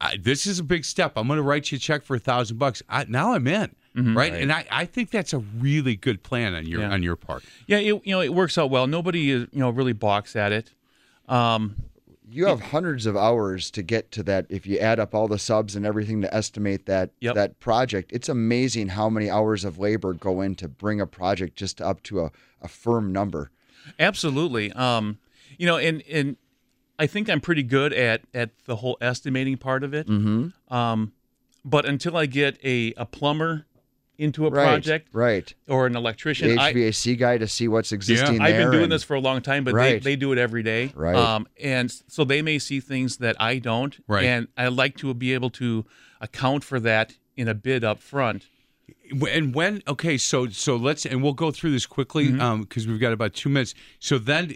I, 0.00 0.16
this 0.16 0.46
is 0.46 0.58
a 0.58 0.64
big 0.64 0.84
step. 0.84 1.12
I'm 1.16 1.26
going 1.26 1.38
to 1.38 1.42
write 1.42 1.72
you 1.72 1.76
a 1.76 1.78
check 1.78 2.02
for 2.02 2.16
a 2.16 2.18
thousand 2.18 2.58
bucks. 2.58 2.82
Now 3.08 3.34
I'm 3.34 3.46
in. 3.46 3.74
Right? 3.96 4.32
and 4.34 4.52
I, 4.52 4.66
I 4.70 4.84
think 4.86 5.10
that's 5.10 5.32
a 5.32 5.38
really 5.38 5.94
good 5.96 6.22
plan 6.24 6.54
on 6.54 6.66
your 6.66 6.80
Yeah. 6.80 6.90
on 6.92 7.02
your 7.02 7.16
part. 7.16 7.44
Yeah, 7.66 7.78
it, 7.78 7.84
you 8.04 8.12
know 8.14 8.20
it 8.20 8.34
works 8.34 8.58
out 8.58 8.68
well. 8.70 8.86
Nobody 8.86 9.30
is 9.30 9.46
you 9.52 9.60
know 9.60 9.70
really 9.70 9.92
balks 9.92 10.34
at 10.36 10.50
it. 10.52 10.72
Um, 11.28 11.76
You 12.28 12.46
have 12.46 12.60
hundreds 12.60 13.06
of 13.06 13.16
hours 13.16 13.70
to 13.70 13.82
get 13.82 14.10
to 14.12 14.22
that. 14.24 14.46
If 14.48 14.66
you 14.66 14.78
add 14.78 14.98
up 14.98 15.14
all 15.14 15.28
the 15.28 15.38
subs 15.38 15.76
and 15.76 15.86
everything 15.86 16.22
to 16.22 16.34
estimate 16.34 16.86
that 16.86 17.10
Yep. 17.20 17.34
that 17.36 17.60
project, 17.60 18.10
it's 18.12 18.28
amazing 18.28 18.88
how 18.88 19.08
many 19.08 19.30
hours 19.30 19.64
of 19.64 19.78
labor 19.78 20.12
go 20.14 20.40
in 20.40 20.54
to 20.56 20.66
bring 20.68 21.00
a 21.00 21.06
project 21.06 21.54
just 21.56 21.80
up 21.80 22.02
to 22.04 22.20
a, 22.22 22.30
a 22.60 22.66
firm 22.68 23.12
number. 23.12 23.50
Absolutely. 24.00 24.72
Um, 24.72 25.18
you 25.58 25.66
know, 25.66 25.76
and 25.76 26.02
and 26.10 26.36
I 26.98 27.06
think 27.06 27.28
I'm 27.30 27.40
pretty 27.40 27.62
good 27.62 27.92
at 27.92 28.22
at 28.34 28.50
the 28.66 28.76
whole 28.76 28.96
estimating 29.00 29.56
part 29.56 29.84
of 29.84 29.94
it. 29.94 30.08
Mm-hmm. 30.08 30.74
Um, 30.74 31.12
but 31.64 31.84
until 31.86 32.16
I 32.16 32.26
get 32.26 32.58
a, 32.64 32.92
a 32.96 33.06
plumber 33.06 33.66
into 34.16 34.46
a 34.46 34.50
Right, 34.50 34.64
project 34.64 35.08
right? 35.12 35.52
or 35.68 35.86
an 35.86 35.94
The 35.94 35.98
electrician, 35.98 36.58
I, 36.58 36.72
HVAC 36.72 37.18
guy 37.18 37.38
to 37.38 37.48
see 37.48 37.66
what's 37.68 37.90
existing 37.92 38.40
I've 38.40 38.52
there. 38.54 38.62
been 38.62 38.70
doing 38.70 38.82
and- 38.84 38.92
this 38.92 39.02
for 39.02 39.14
a 39.14 39.20
long 39.20 39.42
time, 39.42 39.64
but 39.64 39.74
Right. 39.74 40.02
they, 40.02 40.10
they 40.12 40.16
do 40.16 40.30
it 40.32 40.38
every 40.38 40.62
day. 40.62 40.92
Right. 40.94 41.16
Um, 41.16 41.48
and 41.60 41.92
so 42.08 42.24
they 42.24 42.40
may 42.42 42.58
see 42.58 42.78
things 42.80 43.16
that 43.18 43.34
I 43.40 43.58
don't. 43.58 43.96
Right. 44.06 44.24
And 44.24 44.48
I 44.56 44.68
like 44.68 44.96
to 44.98 45.12
be 45.14 45.34
able 45.34 45.50
to 45.50 45.84
account 46.20 46.62
for 46.64 46.78
that 46.80 47.14
in 47.36 47.48
a 47.48 47.54
bid 47.54 47.82
up 47.84 47.98
front. 48.00 48.46
And 49.30 49.54
when 49.54 49.82
okay, 49.88 50.16
so 50.18 50.48
so 50.48 50.76
let's 50.76 51.04
and 51.06 51.22
we'll 51.22 51.32
go 51.32 51.50
through 51.50 51.72
this 51.72 51.86
quickly 51.86 52.28
Mm-hmm. 52.28 52.40
um 52.40 52.60
because 52.62 52.86
we've 52.86 53.00
got 53.00 53.12
about 53.12 53.34
two 53.34 53.48
minutes. 53.48 53.74
So 53.98 54.18
then, 54.18 54.54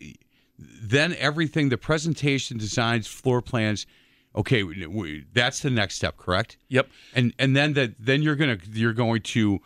then 0.58 1.14
everything, 1.18 1.68
the 1.68 1.78
presentation, 1.78 2.58
designs, 2.58 3.06
floor 3.06 3.42
plans. 3.42 3.86
Okay, 4.36 4.62
we- 4.62 4.86
we, 4.86 5.24
that's 5.32 5.60
the 5.60 5.70
next 5.70 5.96
step, 5.96 6.16
correct? 6.16 6.56
Yep. 6.68 6.88
And 7.14 7.34
and 7.38 7.56
then 7.56 7.72
that 7.74 7.94
then 7.98 8.22
you're 8.22 8.36
gonna 8.36 8.58
you're 8.72 8.92
going 8.92 9.22
to 9.22 9.60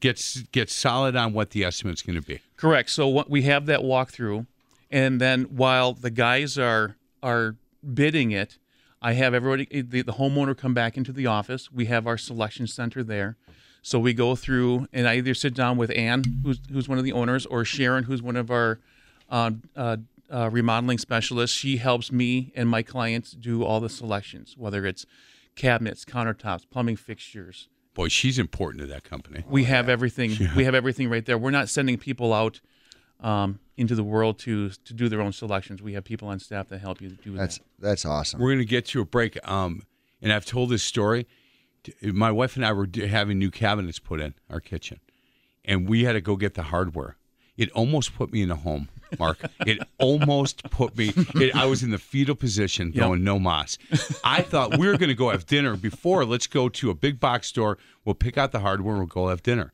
get 0.00 0.20
get 0.52 0.70
solid 0.70 1.14
on 1.16 1.32
what 1.32 1.50
the 1.50 1.64
estimate's 1.64 2.02
going 2.02 2.20
to 2.20 2.26
be. 2.26 2.40
Correct. 2.56 2.90
So 2.90 3.06
what 3.06 3.30
we 3.30 3.42
have 3.42 3.66
that 3.66 3.80
walkthrough, 3.80 4.46
and 4.90 5.20
then 5.20 5.44
while 5.44 5.92
the 5.92 6.10
guys 6.10 6.58
are 6.58 6.96
are 7.22 7.56
bidding 7.94 8.30
it, 8.32 8.58
I 9.00 9.12
have 9.12 9.34
everybody 9.34 9.82
the, 9.82 10.02
the 10.02 10.14
homeowner 10.14 10.56
come 10.56 10.74
back 10.74 10.96
into 10.96 11.12
the 11.12 11.26
office. 11.26 11.70
We 11.70 11.86
have 11.86 12.06
our 12.06 12.18
selection 12.18 12.66
center 12.66 13.04
there. 13.04 13.36
So 13.82 13.98
we 14.00 14.12
go 14.12 14.34
through, 14.34 14.88
and 14.92 15.06
I 15.08 15.16
either 15.18 15.34
sit 15.34 15.54
down 15.54 15.76
with 15.76 15.90
Ann, 15.96 16.24
who's 16.42 16.58
who's 16.70 16.88
one 16.88 16.98
of 16.98 17.04
the 17.04 17.12
owners, 17.12 17.46
or 17.46 17.64
Sharon, 17.64 18.04
who's 18.04 18.20
one 18.20 18.36
of 18.36 18.50
our 18.50 18.80
uh, 19.30 19.52
uh, 19.76 19.98
uh, 20.32 20.50
remodeling 20.50 20.98
specialist. 20.98 21.54
She 21.54 21.78
helps 21.78 22.12
me 22.12 22.52
and 22.54 22.68
my 22.68 22.82
clients 22.82 23.32
do 23.32 23.64
all 23.64 23.80
the 23.80 23.88
selections, 23.88 24.54
whether 24.56 24.84
it's 24.86 25.06
cabinets, 25.54 26.04
countertops, 26.04 26.68
plumbing 26.70 26.96
fixtures, 26.96 27.68
Boy, 27.94 28.06
she's 28.06 28.38
important 28.38 28.80
to 28.82 28.86
that 28.86 29.02
company. 29.02 29.42
we 29.48 29.64
have 29.64 29.88
everything. 29.88 30.30
We 30.56 30.62
have 30.62 30.74
everything 30.76 31.10
right 31.10 31.26
there. 31.26 31.36
We're 31.36 31.50
not 31.50 31.68
sending 31.68 31.98
people 31.98 32.32
out 32.32 32.60
um, 33.18 33.58
into 33.76 33.96
the 33.96 34.04
world 34.04 34.38
to 34.40 34.68
to 34.70 34.94
do 34.94 35.08
their 35.08 35.20
own 35.20 35.32
selections. 35.32 35.82
We 35.82 35.94
have 35.94 36.04
people 36.04 36.28
on 36.28 36.38
staff 36.38 36.68
that 36.68 36.78
help 36.78 37.00
you 37.00 37.10
do 37.10 37.36
That's 37.36 37.58
that. 37.58 37.64
that's 37.80 38.04
awesome. 38.06 38.38
We're 38.40 38.50
going 38.50 38.60
to 38.60 38.64
get 38.64 38.86
to 38.86 39.00
a 39.00 39.04
break. 39.04 39.36
Um, 39.48 39.82
and 40.22 40.32
I've 40.32 40.44
told 40.44 40.70
this 40.70 40.84
story. 40.84 41.26
My 42.02 42.30
wife 42.30 42.54
and 42.54 42.64
I 42.64 42.72
were 42.72 42.86
having 43.08 43.36
new 43.36 43.50
cabinets 43.50 43.98
put 43.98 44.20
in 44.20 44.34
our 44.48 44.60
kitchen, 44.60 45.00
and 45.64 45.88
we 45.88 46.04
had 46.04 46.12
to 46.12 46.20
go 46.20 46.36
get 46.36 46.54
the 46.54 46.64
hardware. 46.64 47.16
It 47.56 47.68
almost 47.72 48.14
put 48.14 48.32
me 48.32 48.42
in 48.42 48.50
a 48.52 48.56
home, 48.56 48.90
Mark. 49.18 49.38
it 49.66 49.78
almost 49.98 50.62
put 50.70 50.96
me. 50.96 51.12
It, 51.36 51.54
I 51.54 51.66
was 51.66 51.82
in 51.82 51.90
the 51.90 51.98
fetal 51.98 52.34
position, 52.34 52.90
going 52.90 53.24
no 53.24 53.38
mas. 53.38 53.78
I 54.24 54.42
thought 54.42 54.76
we 54.78 54.86
were 54.86 54.96
going 54.98 55.08
to 55.08 55.14
go 55.14 55.30
have 55.30 55.46
dinner 55.46 55.76
before. 55.76 56.24
Let's 56.24 56.46
go 56.46 56.68
to 56.68 56.90
a 56.90 56.94
big 56.94 57.20
box 57.20 57.46
store. 57.48 57.78
We'll 58.04 58.14
pick 58.14 58.36
out 58.38 58.52
the 58.52 58.60
hardware. 58.60 58.94
and 58.94 59.00
We'll 59.00 59.06
go 59.08 59.28
have 59.28 59.42
dinner. 59.42 59.72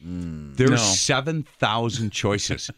There's 0.00 0.70
No. 0.70 0.76
seven 0.76 1.42
thousand 1.58 2.10
choices. 2.10 2.70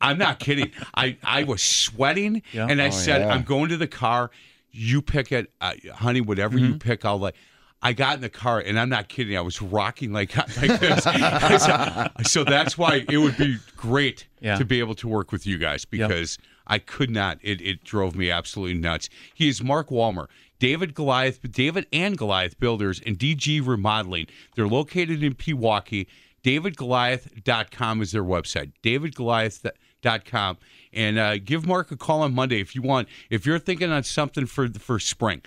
I'm 0.00 0.18
not 0.18 0.38
kidding. 0.38 0.72
I, 0.94 1.16
I 1.22 1.44
was 1.44 1.62
sweating, 1.62 2.42
Yeah. 2.52 2.66
and 2.68 2.80
I 2.82 2.88
Oh, 2.88 2.90
said, 2.90 3.22
yeah. 3.22 3.32
"I'm 3.34 3.42
going 3.42 3.70
to 3.70 3.76
the 3.76 3.86
car. 3.88 4.30
You 4.70 5.00
pick 5.00 5.32
it, 5.32 5.50
uh, 5.60 5.72
honey. 5.94 6.20
Whatever 6.20 6.58
Mm-hmm. 6.58 6.72
you 6.74 6.78
pick, 6.78 7.04
I'll 7.04 7.18
like." 7.18 7.34
I 7.82 7.92
got 7.92 8.16
in 8.16 8.20
the 8.22 8.28
car, 8.30 8.58
and 8.58 8.78
I'm 8.80 8.88
not 8.88 9.08
kidding. 9.08 9.36
I 9.36 9.42
was 9.42 9.60
rocking 9.62 10.12
like 10.12 10.36
like 10.56 10.80
this. 10.80 11.04
so, 11.04 12.06
so 12.24 12.44
that's 12.44 12.76
why 12.78 13.04
it 13.08 13.18
would 13.18 13.36
be 13.36 13.58
great 13.76 14.26
Yeah. 14.40 14.56
to 14.56 14.64
be 14.64 14.78
able 14.80 14.94
to 14.96 15.08
work 15.08 15.30
with 15.30 15.46
you 15.46 15.58
guys 15.58 15.84
because 15.84 16.38
I 16.66 16.78
could 16.78 17.10
not. 17.10 17.38
It, 17.42 17.60
it 17.60 17.84
drove 17.84 18.16
me 18.16 18.30
absolutely 18.30 18.78
nuts. 18.78 19.08
He 19.34 19.48
is 19.48 19.62
Mark 19.62 19.88
Walmer. 19.90 20.28
David 20.58 20.94
Goliath, 20.94 21.38
David 21.52 21.86
and 21.92 22.16
Goliath 22.16 22.58
Builders 22.58 23.00
and 23.04 23.18
DG 23.18 23.64
Remodeling. 23.64 24.26
They're 24.54 24.66
located 24.66 25.22
in 25.22 25.34
Pewaukee. 25.34 26.06
DavidGoliath.com 26.42 28.02
is 28.02 28.12
their 28.12 28.24
website. 28.24 28.72
DavidGoliath.com. 28.82 30.56
And 30.92 31.18
uh, 31.18 31.38
give 31.38 31.66
Mark 31.66 31.90
a 31.90 31.96
call 31.96 32.22
on 32.22 32.34
Monday 32.34 32.60
if 32.60 32.74
you 32.74 32.82
want. 32.82 33.08
If 33.30 33.44
you're 33.46 33.58
thinking 33.58 33.90
on 33.90 34.02
something 34.04 34.46
for 34.46 34.68
for 34.70 34.98
spring, 34.98 35.42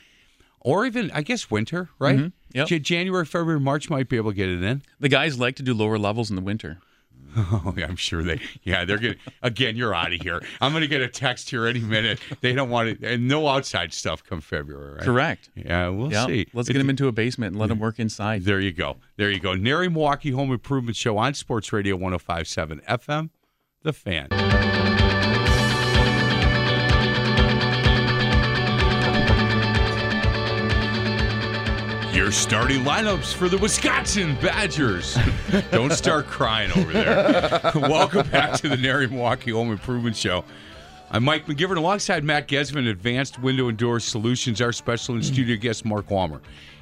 or 0.61 0.85
even 0.85 1.11
I 1.11 1.21
guess 1.21 1.49
winter, 1.51 1.89
right? 1.99 2.17
Mm-hmm. 2.17 2.27
Yep. 2.53 2.67
J- 2.67 2.79
January, 2.79 3.25
February, 3.25 3.59
March 3.59 3.89
might 3.89 4.09
be 4.09 4.17
able 4.17 4.31
to 4.31 4.35
get 4.35 4.49
it 4.49 4.63
in. 4.63 4.81
The 4.99 5.09
guys 5.09 5.39
like 5.39 5.55
to 5.57 5.63
do 5.63 5.73
lower 5.73 5.97
levels 5.99 6.29
in 6.29 6.35
the 6.35 6.41
winter. 6.41 6.79
Oh, 7.37 7.73
yeah, 7.77 7.85
I'm 7.85 7.95
sure 7.95 8.23
they. 8.23 8.41
Yeah, 8.63 8.85
they're 8.85 8.97
gonna. 8.97 9.13
Again, 9.43 9.75
you're 9.75 9.93
out 9.93 10.11
of 10.11 10.19
here. 10.19 10.41
I'm 10.61 10.73
gonna 10.73 10.87
get 10.87 11.01
a 11.01 11.07
text 11.07 11.51
here 11.51 11.67
any 11.67 11.79
minute. 11.79 12.19
They 12.41 12.53
don't 12.53 12.71
want 12.71 12.89
it, 12.89 13.03
and 13.03 13.27
no 13.27 13.47
outside 13.47 13.93
stuff 13.93 14.23
come 14.23 14.41
February. 14.41 14.95
Right? 14.95 15.03
Correct. 15.03 15.49
Yeah, 15.53 15.89
we'll 15.89 16.11
Yeah. 16.11 16.25
see. 16.25 16.47
Let's 16.53 16.69
It- 16.69 16.73
get 16.73 16.79
them 16.79 16.89
into 16.89 17.07
a 17.07 17.11
basement 17.11 17.51
and 17.51 17.59
let 17.59 17.69
them 17.69 17.77
work 17.77 17.99
inside. 17.99 18.45
There 18.45 18.59
you 18.59 18.71
go. 18.71 18.97
There 19.17 19.29
you 19.29 19.39
go. 19.39 19.53
NARI 19.53 19.89
Milwaukee 19.89 20.31
Home 20.31 20.51
Improvement 20.51 20.97
Show 20.97 21.19
on 21.19 21.35
Sports 21.35 21.71
Radio 21.71 21.95
105.7 21.97 22.81
FM. 22.87 23.29
The 23.83 23.93
Fan. 23.93 24.27
Your 32.19 32.33
starting 32.33 32.81
lineups 32.81 33.33
for 33.33 33.47
the 33.47 33.57
Wisconsin 33.57 34.35
Badgers. 34.41 35.17
Don't 35.71 35.93
start 35.93 36.27
crying 36.27 36.69
over 36.73 36.91
there. 36.91 37.61
Welcome 37.75 38.27
back 38.27 38.59
to 38.59 38.67
the 38.67 38.75
NARI 38.75 39.07
Milwaukee 39.07 39.51
Home 39.51 39.71
Improvement 39.71 40.17
Show. 40.17 40.43
I'm 41.11 41.23
Mike 41.23 41.45
McGivern 41.45 41.77
alongside 41.77 42.25
Matt 42.25 42.49
Gesman, 42.49 42.89
Advanced 42.89 43.39
Window 43.39 43.69
and 43.69 43.77
Door 43.77 44.01
Solutions, 44.01 44.59
our 44.59 44.73
special 44.73 45.15
in 45.15 45.23
studio 45.23 45.55
guest, 45.55 45.85
Mark 45.85 46.07
Walmer. 46.11 46.41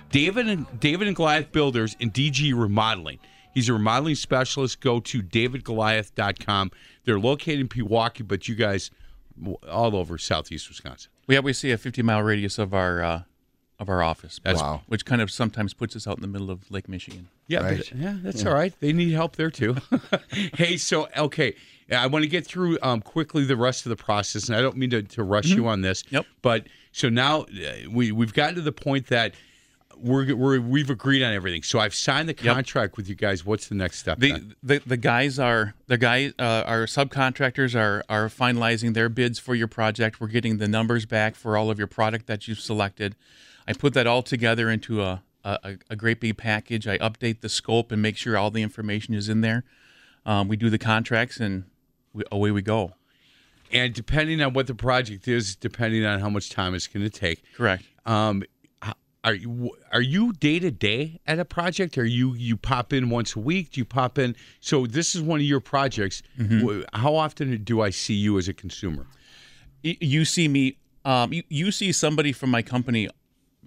David 0.10 0.47
and 0.47 0.65
David 0.80 1.06
and 1.08 1.15
Goliath 1.15 1.52
Builders 1.52 1.95
and 2.02 2.12
DG 2.12 2.60
Remodeling. 2.60 3.19
He's 3.54 3.69
a 3.69 3.73
remodeling 3.73 4.15
specialist. 4.15 4.82
Go 4.82 5.00
to 5.02 5.21
davidgoliath.com. 5.21 6.71
They're 7.06 7.19
located 7.19 7.60
in 7.60 7.69
Pewaukee, 7.69 8.28
but 8.28 8.47
you 8.47 8.56
guys 8.56 8.89
all 9.69 9.95
over 9.95 10.17
southeast 10.17 10.67
Wisconsin. 10.67 11.12
Have 11.30 11.43
we 11.43 11.54
see 11.54 11.69
a 11.69 11.78
50 11.78 12.02
mile 12.02 12.23
radius 12.23 12.58
of 12.58 12.73
our 12.73 13.04
uh, 13.04 13.21
of 13.80 13.90
our 13.90 14.02
office. 14.02 14.40
That's- 14.44 14.62
Wow. 14.62 14.82
Which 14.88 15.06
kind 15.06 15.22
of 15.22 15.30
sometimes 15.30 15.74
puts 15.74 15.96
us 15.96 16.08
out 16.08 16.16
in 16.18 16.22
the 16.22 16.28
middle 16.28 16.50
of 16.50 16.70
Lake 16.72 16.90
Michigan. 16.90 17.28
Yeah, 17.48 17.60
Right. 17.60 17.78
but- 17.78 17.92
yeah, 18.00 18.18
that's 18.22 18.46
all 18.46 18.54
right. 18.54 18.74
They 18.80 18.92
need 18.94 19.12
help 19.12 19.36
there 19.36 19.52
too. 19.52 19.76
hey, 20.56 20.78
so 20.78 21.08
okay, 21.16 21.54
I 21.92 22.08
want 22.08 22.24
to 22.24 22.30
get 22.30 22.46
through 22.46 22.78
um, 22.82 23.02
quickly 23.02 23.46
the 23.46 23.56
rest 23.56 23.86
of 23.86 23.92
the 23.92 23.96
process, 23.96 24.48
and 24.48 24.58
I 24.58 24.62
don't 24.62 24.78
mean 24.78 24.90
to, 24.90 25.04
to 25.04 25.24
rush 25.24 25.46
you 25.46 25.68
on 25.68 25.82
this. 25.82 26.04
Yep. 26.10 26.26
But 26.42 26.68
so 26.92 27.08
now 27.10 27.42
uh, 27.42 27.90
we 27.92 28.12
we've 28.12 28.34
gotten 28.34 28.56
to 28.56 28.62
the 28.62 28.72
point 28.72 29.08
that 29.08 29.36
we're, 29.96 30.36
we're 30.36 30.60
we've 30.60 30.90
agreed 30.90 31.24
on 31.24 31.34
everything. 31.34 31.63
So 31.63 31.80
I've 31.80 31.96
signed 31.96 32.28
the 32.30 32.36
Yep. 32.44 32.54
contract 32.56 32.98
with 32.98 33.08
you 33.08 33.16
guys. 33.16 33.46
What's 33.46 33.68
the 33.68 33.76
next 33.76 34.00
step? 34.00 34.20
The, 34.20 34.32
then? 34.34 34.56
the 34.63 34.82
the 34.86 34.98
guys 34.98 35.40
are 35.40 35.76
the 35.88 35.98
guys 35.98 36.34
uh, 36.40 36.63
our 36.66 36.86
subcontractors 36.88 37.74
are 37.80 38.04
are 38.10 38.28
finalizing 38.28 38.94
their 38.94 39.08
bids 39.10 39.40
for 39.40 39.56
your 39.56 39.68
project. 39.68 40.20
We're 40.20 40.28
getting 40.28 40.58
the 40.58 40.68
numbers 40.68 41.06
back 41.06 41.36
for 41.36 41.56
all 41.58 41.70
of 41.72 41.78
your 41.78 41.88
product 41.88 42.26
that 42.28 42.48
you've 42.48 42.60
selected. 42.60 43.16
I 43.67 43.73
put 43.73 43.93
that 43.93 44.08
all 44.08 44.23
together 44.23 44.69
into 44.69 45.01
a 45.03 45.23
a, 45.43 45.77
a 45.89 45.95
great 45.95 46.19
big 46.19 46.38
package. 46.38 46.88
I 46.88 46.97
update 46.97 47.39
the 47.39 47.49
scope 47.49 47.91
and 47.91 48.01
make 48.01 48.17
sure 48.17 48.38
all 48.38 48.51
the 48.51 48.62
information 48.62 49.13
is 49.13 49.30
in 49.30 49.41
there. 49.41 49.63
Um, 50.25 50.49
we 50.49 50.58
do 50.58 50.69
the 50.69 50.77
contracts 50.77 51.39
and 51.39 51.63
we, 52.13 52.23
away 52.32 52.51
we 52.51 52.62
go. 52.62 52.93
and 53.71 53.93
depending 53.93 54.41
on 54.41 54.53
what 54.53 54.67
the 54.67 54.75
project 54.75 55.27
is, 55.27 55.56
depending 55.56 56.06
on 56.06 56.19
how 56.19 56.30
much 56.30 56.49
time 56.49 56.73
it's 56.75 56.88
going 56.88 57.03
to 57.03 57.10
take. 57.10 57.43
Correct. 57.56 57.84
Um, 58.06 58.43
are 59.23 59.34
you 59.34 59.71
are 59.91 60.01
you 60.01 60.32
day 60.34 60.60
to 60.60 60.71
day 60.71 61.19
at 61.27 61.39
a 61.39 61.43
project? 61.45 61.97
Are 61.97 62.06
you 62.06 62.34
you 62.34 62.56
pop 62.56 62.93
in 62.93 63.10
once 63.10 63.36
a 63.36 63.39
week? 63.39 63.71
Do 63.71 63.82
you 63.82 63.86
pop 63.86 64.17
in? 64.17 64.36
So 64.62 64.86
this 64.86 65.15
is 65.15 65.21
one 65.21 65.39
of 65.39 65.45
your 65.45 65.60
projects. 65.60 66.21
Mm-hmm. 66.39 66.84
How 66.93 67.15
often 67.15 67.63
do 67.63 67.82
I 67.82 67.89
see 67.89 68.13
you 68.13 68.38
as 68.38 68.47
a 68.47 68.53
consumer? 68.53 69.06
You 69.82 70.23
see 70.23 70.47
me 70.47 70.77
um, 71.03 71.34
you, 71.34 71.43
you 71.49 71.71
see 71.71 71.91
somebody 71.91 72.32
from 72.32 72.51
my 72.51 72.62
company 72.62 73.10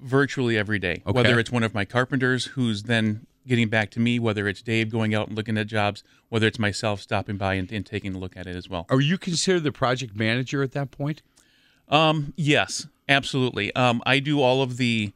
virtually 0.03 0.57
every 0.57 0.79
day 0.79 1.03
Okay. 1.07 1.13
whether 1.13 1.39
it's 1.39 1.51
one 1.51 1.63
of 1.63 1.75
my 1.75 1.85
carpenters 1.85 2.47
who's 2.47 2.85
then 2.85 3.27
getting 3.47 3.69
back 3.69 3.91
to 3.91 4.01
me 4.01 4.19
whether 4.19 4.47
it's 4.49 4.63
dave 4.63 4.91
going 4.91 5.15
out 5.15 5.29
and 5.29 5.37
looking 5.37 5.57
at 5.59 5.67
jobs 5.67 6.03
whether 6.29 6.47
it's 6.47 6.59
myself 6.59 7.01
stopping 7.01 7.37
by 7.37 7.55
and, 7.55 7.71
and 7.73 7.85
taking 7.87 8.15
a 8.15 8.19
look 8.19 8.37
at 8.37 8.47
it 8.47 8.55
as 8.57 8.69
well 8.69 8.87
Are 8.91 9.01
you 9.01 9.19
considered 9.19 9.65
the 9.65 9.73
project 9.73 10.15
manager 10.17 10.63
at 10.63 10.73
that 10.73 10.91
point? 10.91 11.23
um, 11.89 12.33
yes 12.37 12.87
absolutely 13.09 13.75
um, 13.75 14.03
i 14.07 14.19
do 14.19 14.41
all 14.41 14.63
of 14.63 14.77
the 14.77 15.13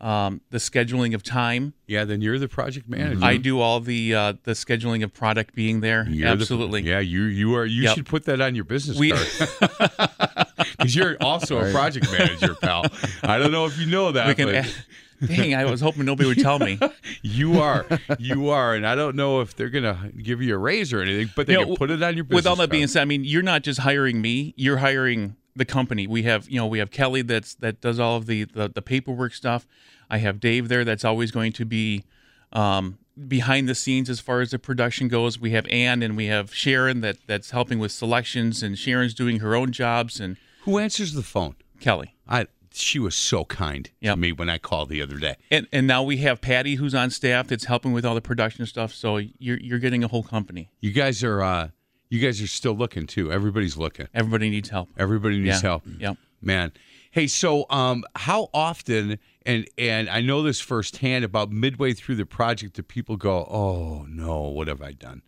um, 0.00 0.40
the 0.50 0.58
scheduling 0.58 1.14
of 1.14 1.22
time 1.22 1.74
Yeah, 1.86 2.04
then 2.04 2.20
you're 2.22 2.38
the 2.38 2.48
project 2.48 2.88
manager. 2.88 3.24
i 3.24 3.36
do 3.36 3.60
all 3.60 3.78
the 3.78 4.12
uh, 4.14 4.32
the 4.42 4.52
scheduling 4.52 5.04
of 5.04 5.14
product 5.14 5.54
being 5.54 5.80
there 5.80 6.04
You're 6.08 6.26
the- 6.34 6.42
absolutely 6.42 6.82
yeah, 6.82 6.98
you 6.98 7.22
you 7.24 7.54
are. 7.54 7.64
You 7.64 7.84
Yep. 7.84 7.94
should 7.94 8.06
put 8.06 8.24
that 8.24 8.40
on 8.40 8.54
your 8.56 8.64
business 8.64 8.98
We- 8.98 9.12
card 9.12 10.00
because 10.82 10.96
you're 10.96 11.16
also 11.20 11.58
a 11.58 11.70
project 11.72 12.10
manager, 12.12 12.54
pal. 12.54 12.84
I 13.22 13.38
don't 13.38 13.52
know 13.52 13.66
if 13.66 13.78
you 13.78 13.86
know 13.86 14.12
that. 14.12 14.28
we 14.28 14.34
can 14.34 14.46
but 15.20 15.28
dang 15.28 15.54
i 15.54 15.64
was 15.64 15.80
hoping 15.80 16.04
nobody 16.04 16.28
would 16.28 16.40
tell 16.40 16.58
me 16.58 16.78
you 17.22 17.60
are, 17.60 17.86
you 18.18 18.48
are, 18.50 18.74
and 18.74 18.84
I 18.84 18.96
don't 18.96 19.14
know 19.14 19.40
if 19.40 19.54
they're 19.54 19.70
gonna 19.70 20.10
give 20.20 20.42
you 20.42 20.54
a 20.54 20.58
raise 20.58 20.92
or 20.92 21.00
anything, 21.00 21.30
but 21.36 21.46
they 21.46 21.52
You 21.52 21.60
know, 21.60 21.66
can 21.66 21.76
put 21.76 21.90
it 21.90 22.02
on 22.02 22.16
your 22.16 22.24
business. 22.24 22.36
With 22.38 22.46
all 22.48 22.56
that 22.56 22.70
being 22.70 22.88
said, 22.88 23.02
I 23.02 23.04
mean, 23.04 23.24
you're 23.24 23.42
not 23.42 23.62
just 23.62 23.80
hiring 23.80 24.20
me; 24.20 24.52
you're 24.56 24.78
hiring 24.78 25.36
the 25.54 25.64
company. 25.64 26.06
We 26.06 26.22
have, 26.24 26.48
you 26.48 26.56
know, 26.58 26.66
we 26.66 26.78
have 26.78 26.90
Kelly 26.90 27.22
that's 27.22 27.54
that 27.56 27.80
does 27.80 28.00
all 28.00 28.16
of 28.16 28.26
the 28.26 28.44
the, 28.44 28.68
the 28.68 28.82
paperwork 28.82 29.34
stuff. 29.34 29.66
I 30.10 30.18
have 30.18 30.40
Dave 30.40 30.68
there 30.68 30.84
that's 30.84 31.04
always 31.04 31.30
going 31.30 31.52
to 31.52 31.64
be 31.64 32.04
um, 32.52 32.98
behind 33.28 33.68
the 33.68 33.74
scenes 33.74 34.10
as 34.10 34.18
far 34.20 34.40
as 34.40 34.50
the 34.50 34.58
production 34.58 35.08
goes. 35.08 35.38
We 35.38 35.52
have 35.52 35.66
Ann 35.68 36.02
and 36.02 36.16
we 36.16 36.26
have 36.26 36.52
Sharon 36.54 37.00
that 37.02 37.18
that's 37.26 37.50
helping 37.52 37.78
with 37.78 37.92
selections, 37.92 38.62
and 38.62 38.76
Sharon's 38.76 39.14
doing 39.14 39.38
her 39.38 39.54
own 39.54 39.70
jobs, 39.72 40.18
and 40.20 40.36
who 40.62 40.78
answers 40.78 41.12
the 41.14 41.22
phone? 41.22 41.54
Kelly. 41.80 42.14
I. 42.28 42.46
She 42.74 42.98
was 42.98 43.14
so 43.14 43.44
kind 43.44 43.90
Yep. 44.00 44.14
to 44.14 44.16
me 44.18 44.32
when 44.32 44.48
I 44.48 44.56
called 44.56 44.88
the 44.88 45.02
other 45.02 45.18
day. 45.18 45.36
And, 45.50 45.68
and 45.74 45.86
now 45.86 46.02
we 46.02 46.16
have 46.18 46.40
Patty 46.40 46.76
who's 46.76 46.94
on 46.94 47.10
staff 47.10 47.48
that's 47.48 47.64
helping 47.66 47.92
with 47.92 48.06
all 48.06 48.14
the 48.14 48.22
production 48.22 48.64
stuff. 48.64 48.94
So 48.94 49.18
you're 49.18 49.58
you're 49.60 49.78
getting 49.78 50.02
a 50.02 50.08
whole 50.08 50.22
company. 50.22 50.70
You 50.80 50.90
guys 50.90 51.22
are, 51.22 51.42
uh 51.42 51.68
you 52.08 52.18
guys 52.18 52.40
are 52.40 52.46
still 52.46 52.72
looking 52.74 53.06
too. 53.06 53.30
Everybody's 53.30 53.76
looking. 53.76 54.08
Everybody 54.14 54.48
needs 54.48 54.70
help. 54.70 54.88
Everybody 54.96 55.38
needs 55.38 55.56
Yeah. 55.62 55.68
help. 55.68 55.82
Yep. 55.98 56.16
Man. 56.40 56.72
Hey, 57.10 57.26
so 57.26 57.66
um 57.68 58.04
how 58.16 58.48
often 58.54 59.18
and 59.44 59.68
and 59.76 60.08
I 60.08 60.22
know 60.22 60.42
this 60.42 60.58
firsthand 60.60 61.26
about 61.26 61.50
midway 61.52 61.92
through 61.92 62.14
the 62.16 62.24
project 62.26 62.76
that 62.76 62.88
people 62.88 63.18
go, 63.18 63.44
"Oh, 63.50 64.06
no, 64.08 64.40
what 64.44 64.68
have 64.68 64.80
I 64.80 64.92
done?" 64.92 65.20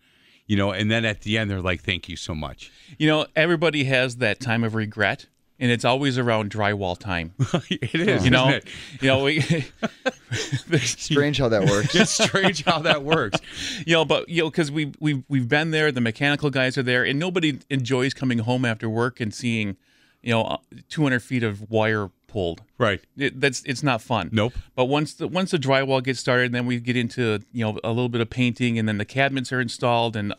You 0.47 0.57
know, 0.57 0.73
and 0.73 0.91
then 0.91 1.05
at 1.05 1.23
the 1.23 1.39
end 1.39 1.51
they're 1.51 1.63
like, 1.63 1.83
"Thank 1.83 2.09
you 2.09 2.17
so 2.17 2.35
much." 2.35 2.71
You 2.99 3.09
know, 3.09 3.27
everybody 3.35 3.85
has 3.85 4.17
that 4.17 4.41
time 4.41 4.63
of 4.63 4.75
regret, 4.75 5.27
and 5.59 5.71
it's 5.71 5.85
always 5.85 6.19
around 6.19 6.51
drywall 6.51 6.99
time. 6.99 7.33
it 7.71 7.95
is. 7.95 8.25
You 8.25 8.31
know, 8.31 8.49
isn't 8.49 8.67
it? 8.67 8.69
you 9.01 9.09
know, 9.09 9.25
we, 9.25 9.41
Strange 10.81 11.39
how 11.39 11.49
that 11.49 11.65
works. 11.65 11.95
It's 11.95 12.11
strange 12.11 12.65
how 12.65 12.81
that 12.81 13.03
works. 13.03 13.39
you 13.87 13.93
know, 13.95 14.05
but 14.05 14.29
you 14.29 14.43
know, 14.43 14.51
because 14.51 14.71
we 14.71 14.93
we 15.01 15.23
we've 15.29 15.49
been 15.49 15.71
there, 15.71 15.93
the 15.93 16.01
mechanical 16.01 16.51
guys 16.51 16.77
are 16.77 16.83
there, 16.83 17.05
and 17.05 17.19
nobody 17.19 17.59
enjoys 17.71 18.15
coming 18.15 18.39
home 18.39 18.65
after 18.65 18.89
work 18.89 19.21
and 19.21 19.33
seeing, 19.33 19.77
you 20.23 20.33
know, 20.33 20.43
uh, 20.43 20.57
200 20.89 21.21
feet 21.21 21.43
of 21.43 21.71
wire 21.71 22.11
pulled. 22.35 22.63
Right. 22.79 23.01
It, 23.17 23.41
that's 23.41 23.63
it's 23.63 23.85
not 23.85 24.03
fun. 24.03 24.29
Nope. 24.33 24.55
But 24.75 24.87
once 24.87 25.15
the 25.15 25.29
once 25.29 25.53
the 25.53 25.57
drywall 25.57 26.03
gets 26.03 26.19
started, 26.19 26.51
then 26.51 26.67
we 26.67 26.81
get 26.81 26.97
into 26.97 27.41
you 27.53 27.65
know 27.65 27.79
a 27.85 27.91
little 27.91 28.09
bit 28.09 28.21
of 28.21 28.29
painting, 28.29 28.77
and 28.77 28.89
then 28.89 28.99
the 28.99 29.05
cabinets 29.05 29.53
are 29.53 29.61
installed, 29.61 30.17
and 30.17 30.35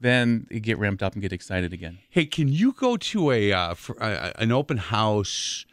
then 0.00 0.48
you 0.50 0.58
get 0.58 0.76
ramped 0.76 1.04
up 1.04 1.12
and 1.12 1.22
get 1.22 1.32
excited 1.32 1.72
again. 1.72 1.98
Hey, 2.10 2.26
can 2.26 2.48
you 2.48 2.72
go 2.72 2.96
to 2.96 3.30
a 3.30 3.52
uh, 3.52 3.74
for, 3.74 4.02
uh, 4.02 4.32
an 4.36 4.50
open 4.50 4.78
house? 4.78 5.64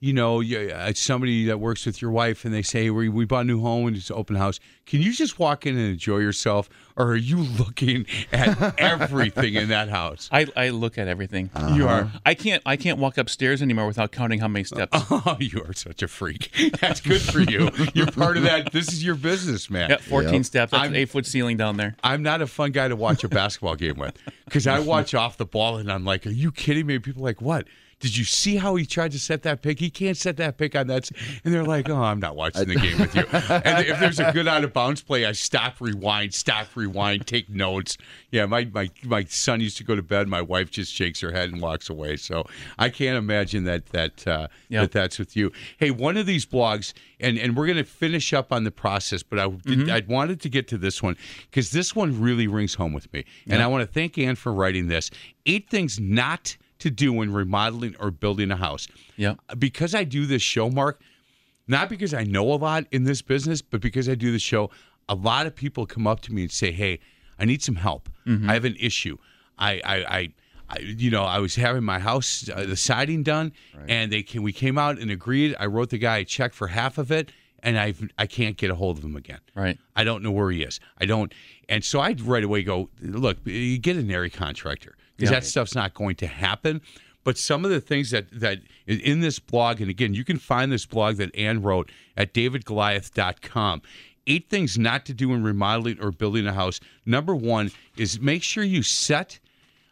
You 0.00 0.12
know, 0.12 0.38
you, 0.38 0.70
uh, 0.72 0.92
somebody 0.94 1.46
that 1.46 1.58
works 1.58 1.84
with 1.84 2.00
your 2.00 2.12
wife, 2.12 2.44
and 2.44 2.54
they 2.54 2.62
say 2.62 2.88
we 2.90 3.08
we 3.08 3.24
bought 3.24 3.40
a 3.40 3.44
new 3.44 3.60
home 3.60 3.88
and 3.88 3.96
it's 3.96 4.10
an 4.10 4.16
open 4.16 4.36
house. 4.36 4.60
Can 4.86 5.02
you 5.02 5.12
just 5.12 5.40
walk 5.40 5.66
in 5.66 5.76
and 5.76 5.88
enjoy 5.90 6.18
yourself, 6.18 6.68
or 6.96 7.08
are 7.08 7.16
you 7.16 7.38
looking 7.58 8.06
at 8.32 8.78
everything 8.78 9.54
in 9.54 9.70
that 9.70 9.88
house? 9.88 10.28
I, 10.30 10.46
I 10.56 10.68
look 10.68 10.98
at 10.98 11.08
everything. 11.08 11.50
You 11.74 11.88
are. 11.88 12.12
I 12.24 12.34
can't 12.34 12.62
I 12.64 12.76
can't 12.76 13.00
walk 13.00 13.18
upstairs 13.18 13.60
anymore 13.60 13.88
without 13.88 14.12
counting 14.12 14.38
how 14.38 14.46
many 14.46 14.62
steps. 14.64 14.96
Oh, 15.10 15.36
you 15.40 15.64
are 15.66 15.72
such 15.72 16.00
a 16.02 16.06
freak. 16.08 16.52
That's 16.80 17.00
good 17.00 17.20
for 17.20 17.40
you. 17.40 17.70
You're 17.92 18.06
part 18.06 18.36
of 18.36 18.44
that. 18.44 18.70
This 18.72 18.92
is 18.92 19.02
your 19.04 19.16
business, 19.16 19.68
man. 19.68 19.90
Yeah, 19.90 19.96
14 19.96 20.32
Yep. 20.32 20.44
steps. 20.44 20.70
That's 20.70 20.80
I'm- 20.80 20.92
an 20.92 20.96
eight 20.96 21.08
foot 21.08 21.26
ceiling 21.26 21.56
down 21.56 21.76
there. 21.76 21.96
I'm 22.04 22.22
not 22.22 22.40
a 22.40 22.46
fun 22.46 22.70
guy 22.70 22.86
to 22.86 22.94
watch 22.94 23.24
a 23.24 23.28
basketball 23.28 23.74
game 23.74 23.96
with 23.98 24.16
because 24.44 24.68
I 24.68 24.78
watch 24.78 25.12
off 25.12 25.36
the 25.38 25.44
ball 25.44 25.76
and 25.78 25.90
I'm 25.90 26.04
like, 26.04 26.24
are 26.24 26.30
you 26.30 26.52
kidding 26.52 26.86
me? 26.86 27.00
People 27.00 27.22
are 27.22 27.24
like, 27.24 27.42
what? 27.42 27.66
Did 28.00 28.16
you 28.16 28.24
see 28.24 28.56
how 28.56 28.76
he 28.76 28.86
tried 28.86 29.10
to 29.12 29.18
set 29.18 29.42
that 29.42 29.60
pick? 29.60 29.80
He 29.80 29.90
can't 29.90 30.16
set 30.16 30.36
that 30.36 30.56
pick 30.56 30.76
on 30.76 30.86
that. 30.86 31.10
And 31.44 31.52
they're 31.52 31.64
like, 31.64 31.88
oh, 31.88 31.96
I'm 32.00 32.20
not 32.20 32.36
watching 32.36 32.68
the 32.68 32.76
game 32.76 32.98
with 32.98 33.14
you. 33.14 33.24
And 33.32 33.86
if 33.86 33.98
there's 33.98 34.20
a 34.20 34.30
good 34.32 34.46
out 34.46 34.62
of 34.62 34.72
bounds 34.72 35.02
play, 35.02 35.26
I 35.26 35.32
stop, 35.32 35.80
rewind, 35.80 36.32
stop, 36.32 36.68
rewind, 36.76 37.26
take 37.26 37.50
notes. 37.50 37.96
Yeah, 38.30 38.46
my, 38.46 38.66
my, 38.66 38.90
my 39.04 39.24
son 39.24 39.60
used 39.60 39.76
to 39.78 39.84
go 39.84 39.96
to 39.96 40.02
bed. 40.02 40.28
My 40.28 40.42
wife 40.42 40.70
just 40.70 40.92
shakes 40.92 41.20
her 41.20 41.32
head 41.32 41.50
and 41.50 41.60
walks 41.60 41.90
away. 41.90 42.16
So 42.16 42.44
I 42.78 42.88
can't 42.88 43.16
imagine 43.16 43.64
that 43.64 43.86
that 43.86 44.26
uh, 44.26 44.48
Yep. 44.68 44.82
that 44.82 44.92
that's 44.92 45.18
with 45.18 45.36
you. 45.36 45.50
Hey, 45.78 45.90
one 45.90 46.16
of 46.16 46.26
these 46.26 46.46
blogs, 46.46 46.92
and, 47.20 47.38
and 47.38 47.56
we're 47.56 47.66
going 47.66 47.78
to 47.78 47.84
finish 47.84 48.32
up 48.32 48.52
on 48.52 48.64
the 48.64 48.70
process, 48.70 49.22
but 49.22 49.38
I 49.38 49.48
did, 49.48 49.90
I 49.90 50.02
wanted 50.06 50.40
to 50.42 50.48
get 50.48 50.68
to 50.68 50.78
this 50.78 51.02
one 51.02 51.16
because 51.50 51.70
this 51.72 51.96
one 51.96 52.20
really 52.20 52.46
rings 52.46 52.74
home 52.74 52.92
with 52.92 53.12
me. 53.12 53.24
And 53.48 53.62
I 53.62 53.66
want 53.66 53.86
to 53.86 53.92
thank 53.92 54.18
Ann 54.18 54.36
for 54.36 54.52
writing 54.52 54.86
this. 54.88 55.10
Eight 55.46 55.68
things 55.68 55.98
not 55.98 56.56
to 56.78 56.90
do 56.90 57.12
when 57.12 57.32
remodeling 57.32 57.96
or 57.98 58.10
building 58.10 58.50
a 58.50 58.56
house. 58.56 58.88
Yeah. 59.16 59.34
Because 59.58 59.94
I 59.94 60.04
do 60.04 60.26
this 60.26 60.42
show, 60.42 60.70
Mark, 60.70 61.00
not 61.66 61.88
because 61.88 62.14
I 62.14 62.24
know 62.24 62.52
a 62.52 62.56
lot 62.56 62.86
in 62.90 63.04
this 63.04 63.22
business, 63.22 63.62
but 63.62 63.80
because 63.80 64.08
I 64.08 64.14
do 64.14 64.32
the 64.32 64.38
show, 64.38 64.70
a 65.08 65.14
lot 65.14 65.46
of 65.46 65.54
people 65.54 65.86
come 65.86 66.06
up 66.06 66.20
to 66.20 66.32
me 66.32 66.42
and 66.42 66.50
say, 66.50 66.72
"Hey, 66.72 67.00
I 67.38 67.44
need 67.44 67.62
some 67.62 67.76
help. 67.76 68.08
I 68.48 68.54
have 68.54 68.64
an 68.64 68.76
issue. 68.78 69.16
I, 69.58 69.80
I, 69.84 69.96
I, 69.96 70.28
I 70.68 70.78
you 70.80 71.10
know, 71.10 71.22
I 71.22 71.38
was 71.38 71.54
having 71.56 71.82
my 71.82 71.98
house 71.98 72.48
uh, 72.54 72.64
the 72.64 72.76
siding 72.76 73.22
done, 73.22 73.52
and 73.88 74.12
they 74.12 74.22
can 74.22 74.42
we 74.42 74.52
came 74.52 74.76
out 74.76 74.98
and 74.98 75.10
agreed. 75.10 75.56
I 75.58 75.66
wrote 75.66 75.90
the 75.90 75.98
guy 75.98 76.18
a 76.18 76.24
check 76.24 76.52
for 76.52 76.68
half 76.68 76.98
of 76.98 77.10
it, 77.10 77.32
and 77.62 77.78
I 77.78 77.94
I 78.18 78.26
can't 78.26 78.56
get 78.58 78.70
a 78.70 78.74
hold 78.74 78.98
of 78.98 79.04
him 79.04 79.16
again. 79.16 79.40
Right. 79.54 79.78
I 79.96 80.04
don't 80.04 80.22
know 80.22 80.30
where 80.30 80.50
he 80.50 80.62
is. 80.62 80.78
I 81.00 81.06
don't, 81.06 81.32
and 81.70 81.82
so 81.82 82.00
I 82.00 82.14
right 82.22 82.44
away 82.44 82.62
go, 82.62 82.90
look, 83.00 83.38
you 83.46 83.78
get 83.78 83.96
an 83.96 84.10
area 84.10 84.30
contractor 84.30 84.94
because 85.18 85.30
that 85.30 85.44
stuff's 85.44 85.74
not 85.74 85.92
going 85.92 86.14
to 86.16 86.26
happen. 86.26 86.80
But 87.24 87.36
some 87.36 87.64
of 87.64 87.70
the 87.70 87.80
things 87.80 88.10
that 88.12 88.26
that 88.32 88.60
in 88.86 89.20
this 89.20 89.38
blog, 89.38 89.80
and 89.82 89.90
again, 89.90 90.14
you 90.14 90.24
can 90.24 90.38
find 90.38 90.72
this 90.72 90.86
blog 90.86 91.16
that 91.16 91.34
Ann 91.36 91.60
wrote 91.62 91.90
at 92.16 92.32
davidgoliath.com. 92.32 93.82
Eight 94.26 94.48
things 94.50 94.78
not 94.78 95.04
to 95.06 95.14
do 95.14 95.32
in 95.32 95.42
remodeling 95.42 96.00
or 96.00 96.10
building 96.10 96.46
a 96.46 96.52
house. 96.52 96.80
Number 97.06 97.34
one 97.34 97.70
is 97.96 98.20
make 98.20 98.42
sure 98.42 98.62
you 98.62 98.82
set 98.82 99.40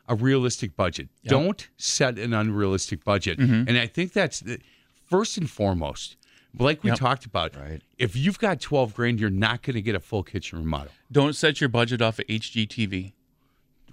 a 0.09 0.15
realistic 0.15 0.77
budget. 0.77 1.09
Don't 1.25 1.67
set 1.79 2.19
an 2.19 2.33
unrealistic 2.33 3.03
budget. 3.03 3.39
Mm-hmm. 3.39 3.69
And 3.69 3.79
I 3.79 3.87
think 3.87 4.13
that's 4.13 4.41
the, 4.41 4.61
first 5.07 5.37
and 5.39 5.49
foremost. 5.51 6.17
Like 6.59 6.83
we 6.85 6.91
Yep. 6.91 6.99
talked 6.99 7.25
about, 7.27 7.55
Right. 7.57 7.83
if 7.99 8.15
you've 8.17 8.39
got 8.39 8.61
12 8.61 8.95
grand, 8.95 9.21
you're 9.21 9.31
not 9.31 9.63
going 9.63 9.75
to 9.75 9.83
get 9.83 9.95
a 9.95 10.01
full 10.01 10.23
kitchen 10.23 10.59
remodel. 10.59 10.93
Don't 11.11 11.35
set 11.35 11.61
your 11.61 11.69
budget 11.69 12.01
off 12.01 12.19
of 12.19 12.27
HGTV. 12.29 13.13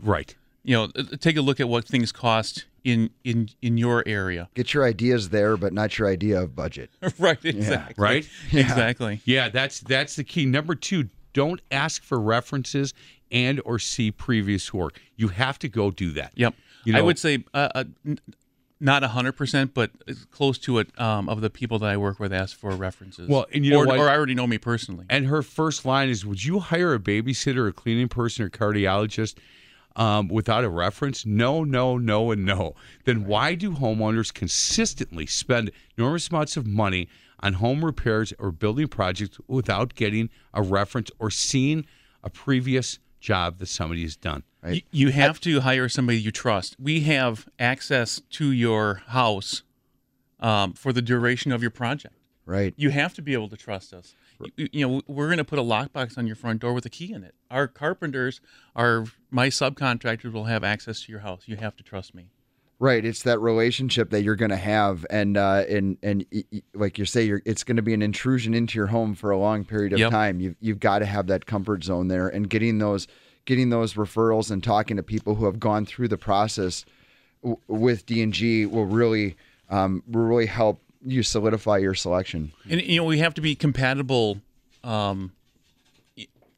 Right. 0.02 0.36
You 0.63 0.76
know, 0.76 0.84
uh, 0.95 1.04
take 1.19 1.38
a 1.38 1.41
look 1.41 1.60
at 1.60 1.67
what 1.67 1.86
things 1.86 2.12
cost 2.12 2.65
in 2.84 3.10
in 3.23 3.49
in 3.62 3.78
your 3.78 4.04
area. 4.06 4.49
Get 4.54 4.73
your 4.73 4.86
ideas 4.86 5.30
there, 5.30 5.58
but 5.58 5.73
not 5.73 5.97
your 5.97 6.08
idea 6.08 6.41
of 6.41 6.56
budget. 6.56 6.89
right. 7.19 7.43
Exactly. 7.43 8.04
Right? 8.04 8.28
Exactly. 8.52 9.21
Yeah, 9.26 9.49
that's 9.49 9.80
that's 9.80 10.15
the 10.15 10.23
key. 10.23 10.45
Number 10.45 10.76
2, 10.76 11.10
don't 11.34 11.62
ask 11.71 12.04
for 12.04 12.19
references 12.19 12.93
and 13.32 13.62
or 13.65 13.80
see 13.80 14.12
previous 14.12 14.73
work. 14.73 15.02
You 15.15 15.30
have 15.30 15.60
to 15.60 15.69
go 15.69 15.91
do 15.91 16.12
that. 16.12 16.32
Yep. 16.36 16.56
You 16.86 16.97
I 16.97 17.02
would 17.02 17.17
say 17.17 17.43
uh, 17.54 17.69
uh, 17.73 17.84
n- 18.06 18.19
not 18.80 19.04
hundred 19.04 19.34
percent, 19.34 19.73
but 19.73 19.91
close 20.32 20.58
to 20.60 20.80
it. 20.80 20.99
Um, 20.99 21.30
of 21.30 21.39
the 21.39 21.49
people 21.49 21.80
that 21.80 21.89
I 21.89 21.97
work 21.97 22.19
with, 22.19 22.34
ask 22.34 22.58
for 22.58 22.71
references. 22.71 23.30
Well, 23.30 23.45
and 23.54 23.65
you 23.65 23.71
know 23.71 23.80
or, 23.80 23.86
what? 23.86 23.99
or 23.99 24.10
I 24.10 24.15
already 24.15 24.36
know 24.36 24.45
me 24.45 24.58
personally. 24.58 25.06
And 25.10 25.28
her 25.28 25.41
first 25.41 25.86
line 25.86 26.10
is, 26.10 26.26
"Would 26.26 26.43
you 26.43 26.60
hire 26.60 26.93
a 26.93 26.99
babysitter, 26.99 27.69
a 27.69 27.71
cleaning 27.71 28.10
person, 28.10 28.43
or 28.43 28.49
cardiologist 28.49 29.36
um, 29.95 30.27
without 30.27 30.63
a 30.63 30.69
reference?" 30.69 31.25
No, 31.25 31.63
no, 31.63 31.97
no, 31.97 32.32
and 32.32 32.45
no. 32.45 32.75
Then 33.06 33.25
why 33.25 33.56
do 33.56 33.71
homeowners 33.71 34.34
consistently 34.34 35.25
spend 35.25 35.71
enormous 35.97 36.29
amounts 36.29 36.58
of 36.58 36.65
money 36.65 37.08
on 37.39 37.53
home 37.53 37.84
repairs 37.84 38.34
or 38.39 38.51
building 38.51 38.88
projects 38.88 39.38
without 39.47 39.95
getting 39.95 40.29
a 40.53 40.62
reference 40.62 41.12
or 41.19 41.29
seeing 41.29 41.86
a 42.23 42.29
previous 42.29 42.99
job 43.19 43.60
that 43.60 43.67
somebody 43.67 44.03
has 44.03 44.15
done? 44.15 44.43
You, 44.65 44.82
you 44.91 45.10
have 45.12 45.41
to 45.41 45.60
hire 45.62 45.89
somebody 45.89 46.19
you 46.19 46.32
trust. 46.32 46.77
We 46.79 47.01
have 47.01 47.47
access 47.60 48.21
to 48.32 48.51
your 48.51 49.01
house 49.08 49.63
um, 50.39 50.73
for 50.73 50.93
the 50.93 51.01
duration 51.01 51.51
of 51.51 51.62
your 51.62 51.71
project. 51.71 52.15
Right. 52.45 52.73
You 52.77 52.89
have 52.89 53.13
to 53.15 53.21
be 53.21 53.34
able 53.34 53.49
to 53.49 53.58
trust 53.58 53.93
us. 53.93 54.15
You, 54.56 54.69
you 54.72 54.88
know, 54.88 55.02
we're 55.08 55.28
going 55.28 55.38
to 55.38 55.43
put 55.43 55.60
a 55.60 55.63
lockbox 55.63 56.17
on 56.17 56.28
your 56.28 56.36
front 56.36 56.62
door 56.62 56.74
with 56.74 56.86
a 56.86 56.89
key 56.89 57.13
in 57.13 57.24
it. 57.24 57.36
Our 57.52 57.67
carpenters, 57.67 58.41
our 58.76 59.06
my 59.32 59.48
subcontractors 59.48 60.32
will 60.32 60.46
have 60.46 60.63
access 60.63 61.02
to 61.04 61.12
your 61.12 61.22
house. 61.22 61.43
You 61.46 61.58
have 61.58 61.76
to 61.78 61.84
trust 61.84 62.13
me. 62.15 62.28
Right, 62.80 63.06
it's 63.06 63.24
that 63.24 63.39
relationship 63.39 64.10
that 64.10 64.24
you're 64.24 64.36
going 64.36 64.52
to 64.52 64.58
have, 64.58 65.06
and 65.10 65.38
uh, 65.38 65.63
and 65.69 65.98
and 66.04 66.26
like 66.74 66.98
you 66.98 67.06
say, 67.06 67.24
you're, 67.24 67.41
it's 67.46 67.63
going 67.63 67.78
to 67.78 67.82
be 67.82 67.93
an 67.93 68.02
intrusion 68.02 68.54
into 68.54 68.78
your 68.78 68.88
home 68.88 69.15
for 69.15 69.32
a 69.32 69.38
long 69.38 69.63
period 69.63 69.93
of 69.93 70.00
Yep. 70.00 70.12
time. 70.12 70.39
You've 70.41 70.56
you've 70.60 70.80
got 70.80 71.00
to 71.00 71.06
have 71.06 71.28
that 71.28 71.46
comfort 71.46 71.84
zone 71.84 72.10
there, 72.10 72.28
and 72.28 72.50
getting 72.50 72.80
those 72.80 73.08
getting 73.46 73.69
those 73.69 73.93
referrals 73.93 74.52
and 74.52 74.62
talking 74.63 74.98
to 74.98 75.04
people 75.04 75.36
who 75.36 75.46
have 75.46 75.60
gone 75.60 75.86
through 75.86 76.08
the 76.10 76.17
process 76.17 76.84
w- 77.41 77.60
with 77.67 78.06
D 78.06 78.22
and 78.22 78.34
G 78.34 78.65
will 78.65 78.86
really 78.88 79.38
um, 79.69 80.04
will 80.08 80.24
really 80.26 80.48
help 80.48 80.82
you 81.06 81.24
solidify 81.24 81.78
your 81.80 81.94
selection. 81.94 82.52
And 82.70 82.82
you 82.82 82.98
know, 82.98 83.04
we 83.06 83.20
have 83.20 83.34
to 83.36 83.42
be 83.42 83.56
compatible. 83.56 84.39
Um, 84.84 85.32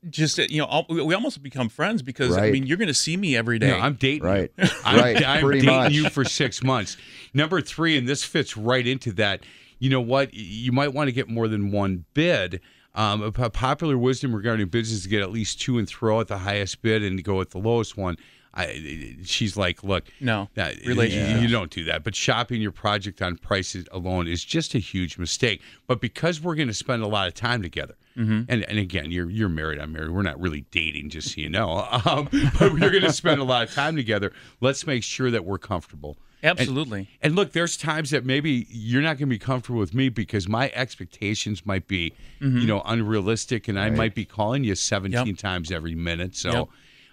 just 0.10 0.38
you 0.38 0.60
know, 0.62 0.86
we 0.88 1.13
almost 1.15 1.41
become 1.41 1.67
friends 1.69 2.01
because 2.03 2.38
I 2.38 2.51
mean, 2.51 2.67
you're 2.67 2.77
going 2.77 2.89
to 2.89 2.93
see 2.93 3.17
me 3.17 3.36
every 3.36 3.58
day. 3.58 3.69
No, 3.71 3.79
I'm 3.79 3.95
dating 3.95 4.23
Right. 4.23 4.51
you. 4.58 4.67
I'm, 4.86 4.99
Right, 4.99 5.25
I'm 5.25 5.41
pretty 5.43 5.62
dating 5.62 5.75
much. 5.75 5.91
you 5.93 6.10
for 6.10 6.23
six 6.23 6.63
months. 6.63 6.95
Number 7.34 7.60
three, 7.62 7.97
and 7.97 8.08
this 8.08 8.23
fits 8.23 8.55
right 8.55 8.86
into 8.86 9.12
that. 9.13 9.41
You 9.79 9.89
know 9.89 10.01
what? 10.01 10.34
You 10.34 10.71
might 10.71 10.93
want 10.93 11.08
to 11.08 11.12
get 11.12 11.27
more 11.27 11.47
than 11.47 11.71
one 11.71 12.05
bid. 12.13 12.62
Um, 12.93 13.21
a 13.23 13.31
popular 13.49 13.97
wisdom 13.97 14.34
regarding 14.34 14.67
bids 14.67 14.91
is 14.91 15.03
to 15.03 15.10
get 15.10 15.21
at 15.21 15.31
least 15.31 15.60
two 15.60 15.77
and 15.77 15.88
throw 15.88 16.21
at 16.21 16.27
the 16.27 16.38
highest 16.38 16.81
bid 16.81 17.03
and 17.03 17.21
go 17.23 17.38
with 17.38 17.49
the 17.49 17.58
lowest 17.58 17.97
one. 17.97 18.15
I, 18.55 19.17
she's 19.25 19.57
like, 19.57 19.83
look, 19.83 20.05
No, 20.21 20.47
that, 20.55 20.81
you, 20.83 20.93
you 21.41 21.47
don't 21.49 21.69
do 21.71 21.83
that. 21.85 22.03
But 22.05 22.15
shopping 22.15 22.61
your 22.61 22.71
project 22.71 23.21
on 23.21 23.35
prices 23.37 23.85
alone 23.91 24.27
is 24.27 24.45
just 24.45 24.73
a 24.75 24.79
huge 24.79 25.17
mistake. 25.17 25.61
But 25.87 25.99
because 25.99 26.39
we're 26.39 26.55
going 26.55 26.69
to 26.69 26.73
spend 26.73 27.03
a 27.03 27.07
lot 27.07 27.27
of 27.27 27.33
time 27.33 27.61
together, 27.61 27.95
Mm-hmm. 28.17 28.43
and 28.47 28.63
and 28.69 28.79
again, 28.79 29.11
you're 29.11 29.29
you're 29.29 29.49
married, 29.49 29.77
I'm 29.77 29.91
married. 29.91 30.11
We're 30.11 30.21
not 30.21 30.39
really 30.39 30.61
dating, 30.71 31.09
just 31.09 31.33
so 31.35 31.41
you 31.41 31.49
know. 31.49 31.85
Um, 32.05 32.29
but 32.57 32.71
we're 32.71 32.89
going 32.89 33.03
to 33.03 33.11
spend 33.11 33.41
a 33.41 33.43
lot 33.43 33.67
of 33.67 33.73
time 33.73 33.97
together. 33.97 34.31
Let's 34.61 34.87
make 34.87 35.03
sure 35.03 35.29
that 35.31 35.43
we're 35.43 35.57
comfortable. 35.57 36.15
Absolutely. 36.41 37.09
And, 37.21 37.35
look, 37.35 37.51
there's 37.51 37.75
times 37.75 38.11
that 38.11 38.23
maybe 38.23 38.67
you're 38.69 39.01
not 39.01 39.17
going 39.17 39.27
to 39.27 39.35
be 39.35 39.39
comfortable 39.39 39.79
with 39.79 39.93
me 39.93 40.07
because 40.09 40.47
my 40.47 40.71
expectations 40.73 41.65
might 41.65 41.87
be, 41.87 42.13
Mm-hmm. 42.41 42.59
you 42.59 42.67
know, 42.67 42.81
unrealistic, 42.85 43.67
and 43.67 43.77
I 43.79 43.89
might 43.89 44.13
be 44.15 44.23
calling 44.25 44.63
you 44.63 44.75
17 44.75 45.35
times 45.35 45.71
every 45.71 45.95
minute. 45.95 46.35
So, 46.35 46.51
Yep. 46.51 46.67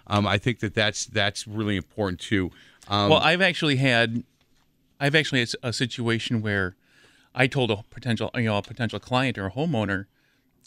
Um, 0.07 0.27
I 0.27 0.37
think 0.37 0.59
that 0.59 0.73
that's 0.73 1.05
that's 1.05 1.47
really 1.47 1.75
important 1.77 2.19
too. 2.19 2.51
Um, 2.87 3.09
well, 3.09 3.19
I've 3.19 3.41
actually 3.41 3.77
had, 3.77 4.23
I've 4.99 5.15
actually 5.15 5.39
had 5.39 5.49
a 5.63 5.71
situation 5.73 6.41
where 6.41 6.75
I 7.33 7.47
told 7.47 7.71
a 7.71 7.77
potential, 7.89 8.29
you 8.35 8.43
know, 8.43 8.57
a 8.57 8.61
potential 8.61 8.99
client 8.99 9.37
or 9.37 9.45
a 9.47 9.51
homeowner, 9.51 10.05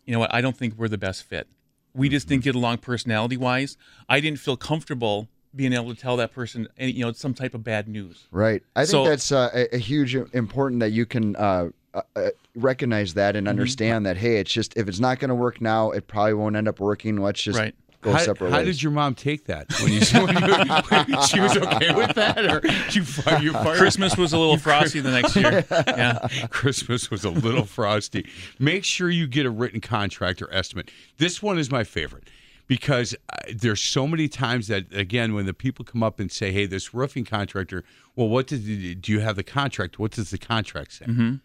you 0.07 0.13
know 0.15 0.21
what, 0.21 0.33
I 0.35 0.41
don't 0.41 0.57
think 0.57 0.75
we're 0.77 0.89
the 0.89 0.99
best 0.99 1.25
fit. 1.25 1.47
We 1.95 2.09
just 2.09 2.29
didn't 2.29 2.45
get 2.45 2.55
along 2.55 2.79
personality 2.79 3.37
wise. 3.37 3.77
I 4.09 4.21
didn't 4.21 4.39
feel 4.39 4.57
comfortable 4.57 5.29
being 5.55 5.73
able 5.73 5.95
to 5.95 6.01
tell 6.01 6.17
that 6.19 6.33
person, 6.33 6.69
any, 6.77 6.93
you 6.93 7.05
know, 7.05 7.13
some 7.13 7.33
type 7.35 7.55
of 7.55 7.65
bad 7.65 7.89
news. 7.89 8.27
Right. 8.31 8.63
I 8.75 8.81
think 8.81 8.91
So- 8.91 9.05
that's 9.09 9.33
uh, 9.33 9.51
a, 9.55 9.77
a 9.77 9.79
huge 9.79 10.15
important 10.15 10.81
that 10.81 10.91
you 10.91 11.07
can 11.07 11.35
uh, 11.37 11.69
uh, 11.95 12.03
uh, 12.15 12.29
recognize 12.55 13.15
that 13.15 13.31
Mm-hmm. 13.31 13.39
and 13.39 13.49
understand 13.49 14.05
that. 14.07 14.17
Hey, 14.19 14.39
it's 14.39 14.53
just 14.53 14.77
if 14.77 14.89
it's 14.89 15.01
not 15.01 15.19
going 15.19 15.31
to 15.31 15.35
work 15.35 15.61
now, 15.61 15.91
it 15.93 16.07
probably 16.07 16.35
won't 16.35 16.57
end 16.57 16.69
up 16.69 16.79
working. 16.81 17.17
Let's 17.19 17.41
just 17.43 17.59
Right. 17.59 17.75
Go 18.01 18.13
how, 18.13 18.19
separate 18.19 18.51
how 18.51 18.59
ways. 18.59 18.67
did 18.67 18.83
your 18.83 18.93
mom 18.93 19.15
take 19.15 19.47
that 19.47 19.67
when 19.81 19.93
you, 19.93 20.01
when 20.21 21.09
you 21.09 21.23
she 21.27 21.41
was 21.41 21.57
okay 21.57 21.95
with 21.95 22.15
that, 22.15 22.45
or 22.45 22.61
you 22.91 23.05
you 23.41 23.53
Christmas 23.77 24.17
was 24.17 24.33
a 24.33 24.39
little 24.39 24.59
frosty 24.59 25.01
the 25.01 25.11
next 25.11 25.37
year. 25.37 25.65
Yeah. 25.87 26.29
Christmas 26.51 27.11
was 27.11 27.25
a 27.25 27.31
little 27.31 27.65
frosty. 27.65 28.27
Make 28.59 28.85
sure 28.85 29.09
you 29.09 29.27
get 29.27 29.47
a 29.47 29.51
written 29.51 29.81
contract 29.81 30.43
or 30.43 30.53
estimate. 30.53 30.91
This 31.19 31.43
one 31.43 31.59
is 31.59 31.71
my 31.71 31.85
favorite 31.85 32.29
because 32.67 33.15
uh, 33.33 33.53
there's 33.55 33.81
so 33.81 34.07
many 34.07 34.29
times 34.29 34.69
that 34.69 34.93
again 34.95 35.35
when 35.35 35.47
the 35.47 35.55
people 35.55 35.85
come 35.85 36.03
up 36.03 36.21
and 36.21 36.31
say, 36.31 36.53
"Hey, 36.53 36.67
this 36.67 36.93
roofing 36.95 37.25
contractor, 37.25 37.85
well, 38.15 38.29
what 38.29 38.47
did 38.47 38.63
you, 38.63 38.95
do 38.95 39.13
you 39.13 39.21
have 39.21 39.37
the 39.37 39.45
contract? 39.45 39.99
What 39.99 40.13
does 40.13 40.31
the 40.31 40.39
contract 40.39 40.93
say?" 40.93 41.07
Mm-hmm. 41.07 41.37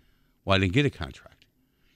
Well, 0.45 0.55
I 0.55 0.59
didn't 0.59 0.73
get 0.73 0.85
a 0.85 0.89
contract. 0.89 1.30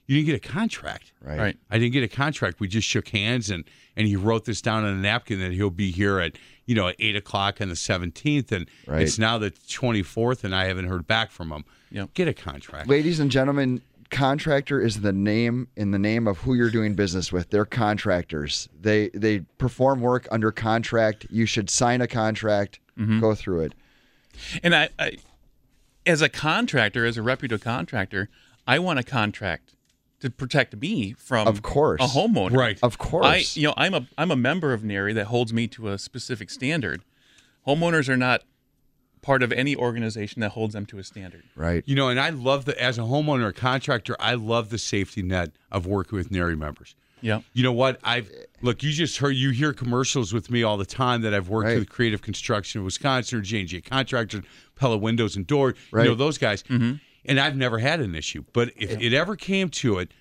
You 0.07 0.17
didn't 0.17 0.27
get 0.39 0.45
a 0.45 0.53
contract. 0.53 1.11
Right. 1.21 1.39
Right. 1.39 1.57
I 1.71 1.79
didn't 1.79 1.93
get 1.93 2.03
a 2.03 2.07
contract. 2.07 2.59
We 2.59 2.67
just 2.67 2.87
shook 2.87 3.07
hands 3.09 3.49
and 3.49 3.63
and 3.95 4.07
he 4.07 4.15
wrote 4.15 4.45
this 4.45 4.61
down 4.61 4.83
on 4.83 4.93
a 4.93 4.97
napkin 5.01 5.39
that 5.39 5.51
he'll 5.51 5.69
be 5.69 5.89
here 5.91 6.19
at 6.19 6.33
you 6.65 6.75
know 6.75 6.87
at 6.89 6.95
eight 6.99 7.15
o'clock 7.15 7.59
on 7.61 7.69
the 7.69 7.75
seventeenth 7.75 8.51
and 8.51 8.69
Right. 8.85 9.01
it's 9.01 9.17
now 9.17 9.37
the 9.37 9.51
twenty 9.69 10.03
fourth 10.03 10.43
and 10.43 10.53
I 10.55 10.65
haven't 10.65 10.85
heard 10.87 11.07
back 11.07 11.31
from 11.31 11.51
him. 11.51 11.65
Yep. 11.91 12.13
Get 12.13 12.27
a 12.27 12.33
contract. 12.33 12.87
Ladies 12.87 13.19
and 13.19 13.31
gentlemen, 13.31 13.81
contractor 14.11 14.79
is 14.81 15.01
the 15.01 15.13
name 15.13 15.67
in 15.75 15.91
the 15.91 15.99
name 15.99 16.27
of 16.27 16.37
who 16.39 16.53
you're 16.53 16.69
doing 16.69 16.93
business 16.93 17.31
with. 17.31 17.49
They're 17.49 17.65
contractors. 17.65 18.69
They 18.79 19.09
they 19.09 19.39
perform 19.57 20.01
work 20.01 20.27
under 20.31 20.51
contract. 20.51 21.25
You 21.29 21.45
should 21.45 21.69
sign 21.69 22.01
a 22.01 22.07
contract. 22.07 22.79
Mm-hmm. 22.97 23.19
Go 23.19 23.33
through 23.35 23.61
it. 23.61 23.73
And 24.63 24.75
I, 24.75 24.89
I, 24.99 25.17
as 26.05 26.21
a 26.21 26.29
contractor, 26.29 27.05
as 27.05 27.17
a 27.17 27.21
reputable 27.21 27.63
contractor, 27.63 28.29
I 28.67 28.79
want 28.79 28.99
a 28.99 29.03
contract 29.03 29.74
to 30.25 30.29
protect 30.31 30.75
me 30.75 31.13
from 31.13 31.47
Of 31.47 31.61
course. 31.61 32.01
a 32.01 32.05
homeowner. 32.17 32.57
Right. 32.57 32.79
Of 32.83 32.97
course. 32.97 33.25
I 33.25 33.43
you 33.59 33.67
know 33.67 33.73
I'm 33.77 33.93
a 33.93 34.07
I'm 34.17 34.31
a 34.31 34.35
member 34.35 34.73
of 34.73 34.83
NARI 34.83 35.13
that 35.13 35.25
holds 35.27 35.53
me 35.53 35.67
to 35.69 35.89
a 35.89 35.97
specific 35.97 36.49
standard. 36.49 37.03
Homeowners 37.67 38.09
are 38.09 38.17
not 38.17 38.43
part 39.21 39.41
of 39.41 39.51
any 39.51 39.75
organization 39.75 40.39
that 40.41 40.49
holds 40.51 40.73
them 40.73 40.85
to 40.87 40.99
a 40.99 41.03
standard. 41.03 41.43
right. 41.55 41.83
You 41.87 41.95
know, 41.95 42.09
and 42.09 42.19
I 42.19 42.29
love 42.29 42.65
the 42.65 42.79
as 42.81 42.97
a 42.97 43.01
homeowner 43.01 43.45
or 43.45 43.51
contractor, 43.51 44.15
I 44.19 44.35
love 44.35 44.69
the 44.69 44.77
safety 44.77 45.21
net 45.23 45.51
of 45.71 45.87
working 45.87 46.17
with 46.17 46.29
NARI 46.31 46.55
members. 46.55 46.95
Yeah. 47.21 47.41
You 47.53 47.63
know 47.63 47.71
what? 47.71 47.99
I've 48.03 48.29
look. 48.61 48.83
You 48.83 48.91
just 48.91 49.17
heard. 49.17 49.31
You 49.31 49.49
hear 49.51 49.73
commercials 49.73 50.31
with 50.33 50.51
me 50.51 50.61
all 50.63 50.77
the 50.77 50.85
time 50.85 51.21
that 51.21 51.33
I've 51.33 51.49
worked 51.49 51.67
Right. 51.69 51.79
with 51.79 51.89
Creative 51.89 52.21
Construction 52.21 52.79
of 52.81 52.85
Wisconsin 52.85 53.39
or 53.39 53.41
J 53.41 53.61
and 53.61 53.69
J 53.69 53.81
Contractors, 53.81 54.43
Pella 54.75 54.97
Windows 54.97 55.35
and 55.35 55.47
Door. 55.47 55.75
You 55.93 56.03
know 56.03 56.15
those 56.15 56.37
guys. 56.37 56.61
Mm-hmm. 56.63 56.93
And 57.27 57.39
I've 57.39 57.55
never 57.55 57.79
had 57.79 57.99
an 57.99 58.15
issue. 58.15 58.43
But 58.53 58.71
if 58.75 58.99
it 59.01 59.13
ever 59.13 59.35
came 59.35 59.69
to 59.69 59.99
it, 59.99 60.11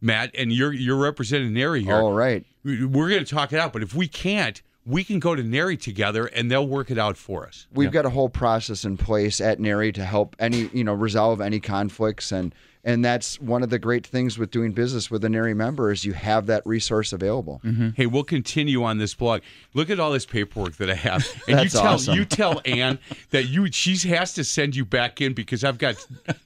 Matt, 0.00 0.30
and 0.36 0.52
you're 0.52 0.72
you're 0.72 0.96
representing 0.96 1.52
NARI 1.52 1.82
here. 1.84 1.94
All 1.94 2.12
right. 2.12 2.44
We're 2.64 3.08
going 3.08 3.24
to 3.24 3.34
talk 3.34 3.52
it 3.52 3.58
out. 3.58 3.72
But 3.72 3.82
if 3.82 3.94
we 3.94 4.08
can't, 4.08 4.62
we 4.86 5.04
can 5.04 5.18
go 5.18 5.34
to 5.34 5.42
NARI 5.42 5.76
together, 5.76 6.26
and 6.26 6.50
they'll 6.50 6.66
work 6.66 6.90
it 6.90 6.98
out 6.98 7.16
for 7.16 7.46
us. 7.46 7.66
We've 7.72 7.90
got 7.90 8.04
a 8.04 8.10
whole 8.10 8.28
process 8.28 8.84
in 8.84 8.96
place 8.96 9.40
at 9.40 9.58
NARI 9.58 9.92
to 9.92 10.04
help 10.04 10.36
any, 10.38 10.68
you 10.72 10.84
know, 10.84 10.94
resolve 10.94 11.40
any 11.40 11.60
conflicts 11.60 12.32
and 12.32 12.54
and 12.84 13.02
that's 13.02 13.40
one 13.40 13.62
of 13.62 13.70
the 13.70 13.78
great 13.78 14.06
things 14.06 14.36
with 14.36 14.50
doing 14.50 14.72
business 14.72 15.10
with 15.10 15.24
a 15.24 15.28
NARI 15.28 15.54
member 15.54 15.90
is 15.90 16.04
you 16.04 16.12
have 16.12 16.46
that 16.46 16.64
resource 16.66 17.14
available. 17.14 17.62
Mm-hmm. 17.64 17.90
Hey, 17.96 18.04
we'll 18.04 18.24
continue 18.24 18.84
on 18.84 18.98
this 18.98 19.14
blog. 19.14 19.40
Look 19.72 19.88
at 19.88 19.98
all 19.98 20.12
this 20.12 20.26
paperwork 20.26 20.76
that 20.76 20.90
I 20.90 20.94
have, 20.94 21.26
and 21.48 21.58
That's 21.58 21.72
you 21.72 21.80
tell 21.80 21.94
awesome. 21.94 22.14
you 22.14 22.24
tell 22.26 22.60
Anne 22.66 22.98
that 23.30 23.44
you 23.44 23.72
she 23.72 23.96
has 24.10 24.34
to 24.34 24.44
send 24.44 24.76
you 24.76 24.84
back 24.84 25.22
in 25.22 25.32
because 25.32 25.64
I've 25.64 25.78
got 25.78 25.96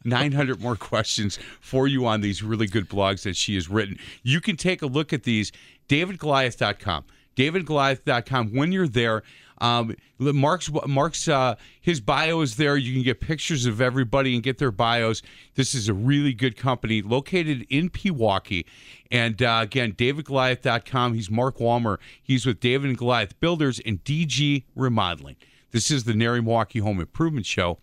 900 0.05 0.61
more 0.61 0.77
questions 0.77 1.41
for 1.61 1.89
you 1.89 2.07
on 2.07 2.21
these 2.21 2.43
really 2.43 2.69
good 2.69 2.89
blogs 2.89 3.23
that 3.23 3.37
she 3.37 3.57
has 3.57 3.69
written. 3.69 3.99
You 4.23 4.41
can 4.41 4.57
take 4.57 4.81
a 4.81 4.87
look 4.87 5.13
at 5.13 5.25
these. 5.25 5.51
DavidGoliath.com. 5.89 7.05
DavidGoliath.com. 7.39 8.55
When 8.55 8.73
you're 8.73 8.89
there, 8.89 9.23
um, 9.61 9.95
Mark's 10.19 10.71
Mark's 10.87 11.29
uh, 11.29 11.57
his 11.81 12.01
bio 12.01 12.41
is 12.41 12.57
there. 12.57 12.77
You 12.77 12.93
can 12.93 13.03
get 13.03 13.21
pictures 13.21 13.67
of 13.67 13.81
everybody 13.81 14.35
and 14.35 14.43
get 14.43 14.59
their 14.59 14.71
bios. 14.71 15.23
This 15.55 15.75
is 15.75 15.89
a 15.89 15.95
really 15.95 16.33
good 16.33 16.57
company 16.57 17.03
located 17.03 17.67
in 17.69 17.91
Pewaukee. 17.91 18.65
And 19.11 19.43
uh, 19.43 19.61
again, 19.63 19.93
DavidGoliath.com. 19.93 21.15
He's 21.15 21.31
Mark 21.31 21.59
Walmer. 21.59 21.99
He's 22.23 22.47
with 22.47 22.61
David 22.61 22.91
and 22.91 22.99
Goliath 22.99 23.39
Builders 23.41 23.81
and 23.85 24.03
DG 24.05 24.65
Remodeling. 24.75 25.37
This 25.71 25.91
is 25.91 26.05
the 26.05 26.15
NARI 26.15 26.41
Milwaukee 26.43 26.79
Home 26.79 27.01
Improvement 27.01 27.47
Show 27.47 27.79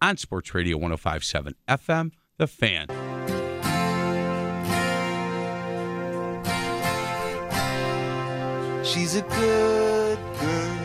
on 0.00 0.16
Sports 0.16 0.54
Radio 0.54 0.76
1057 0.76 1.54
FM, 1.68 2.12
The 2.36 2.46
Fan. 2.46 3.33
She's 8.84 9.16
a 9.16 9.22
good 9.22 10.18
girl. 10.38 10.78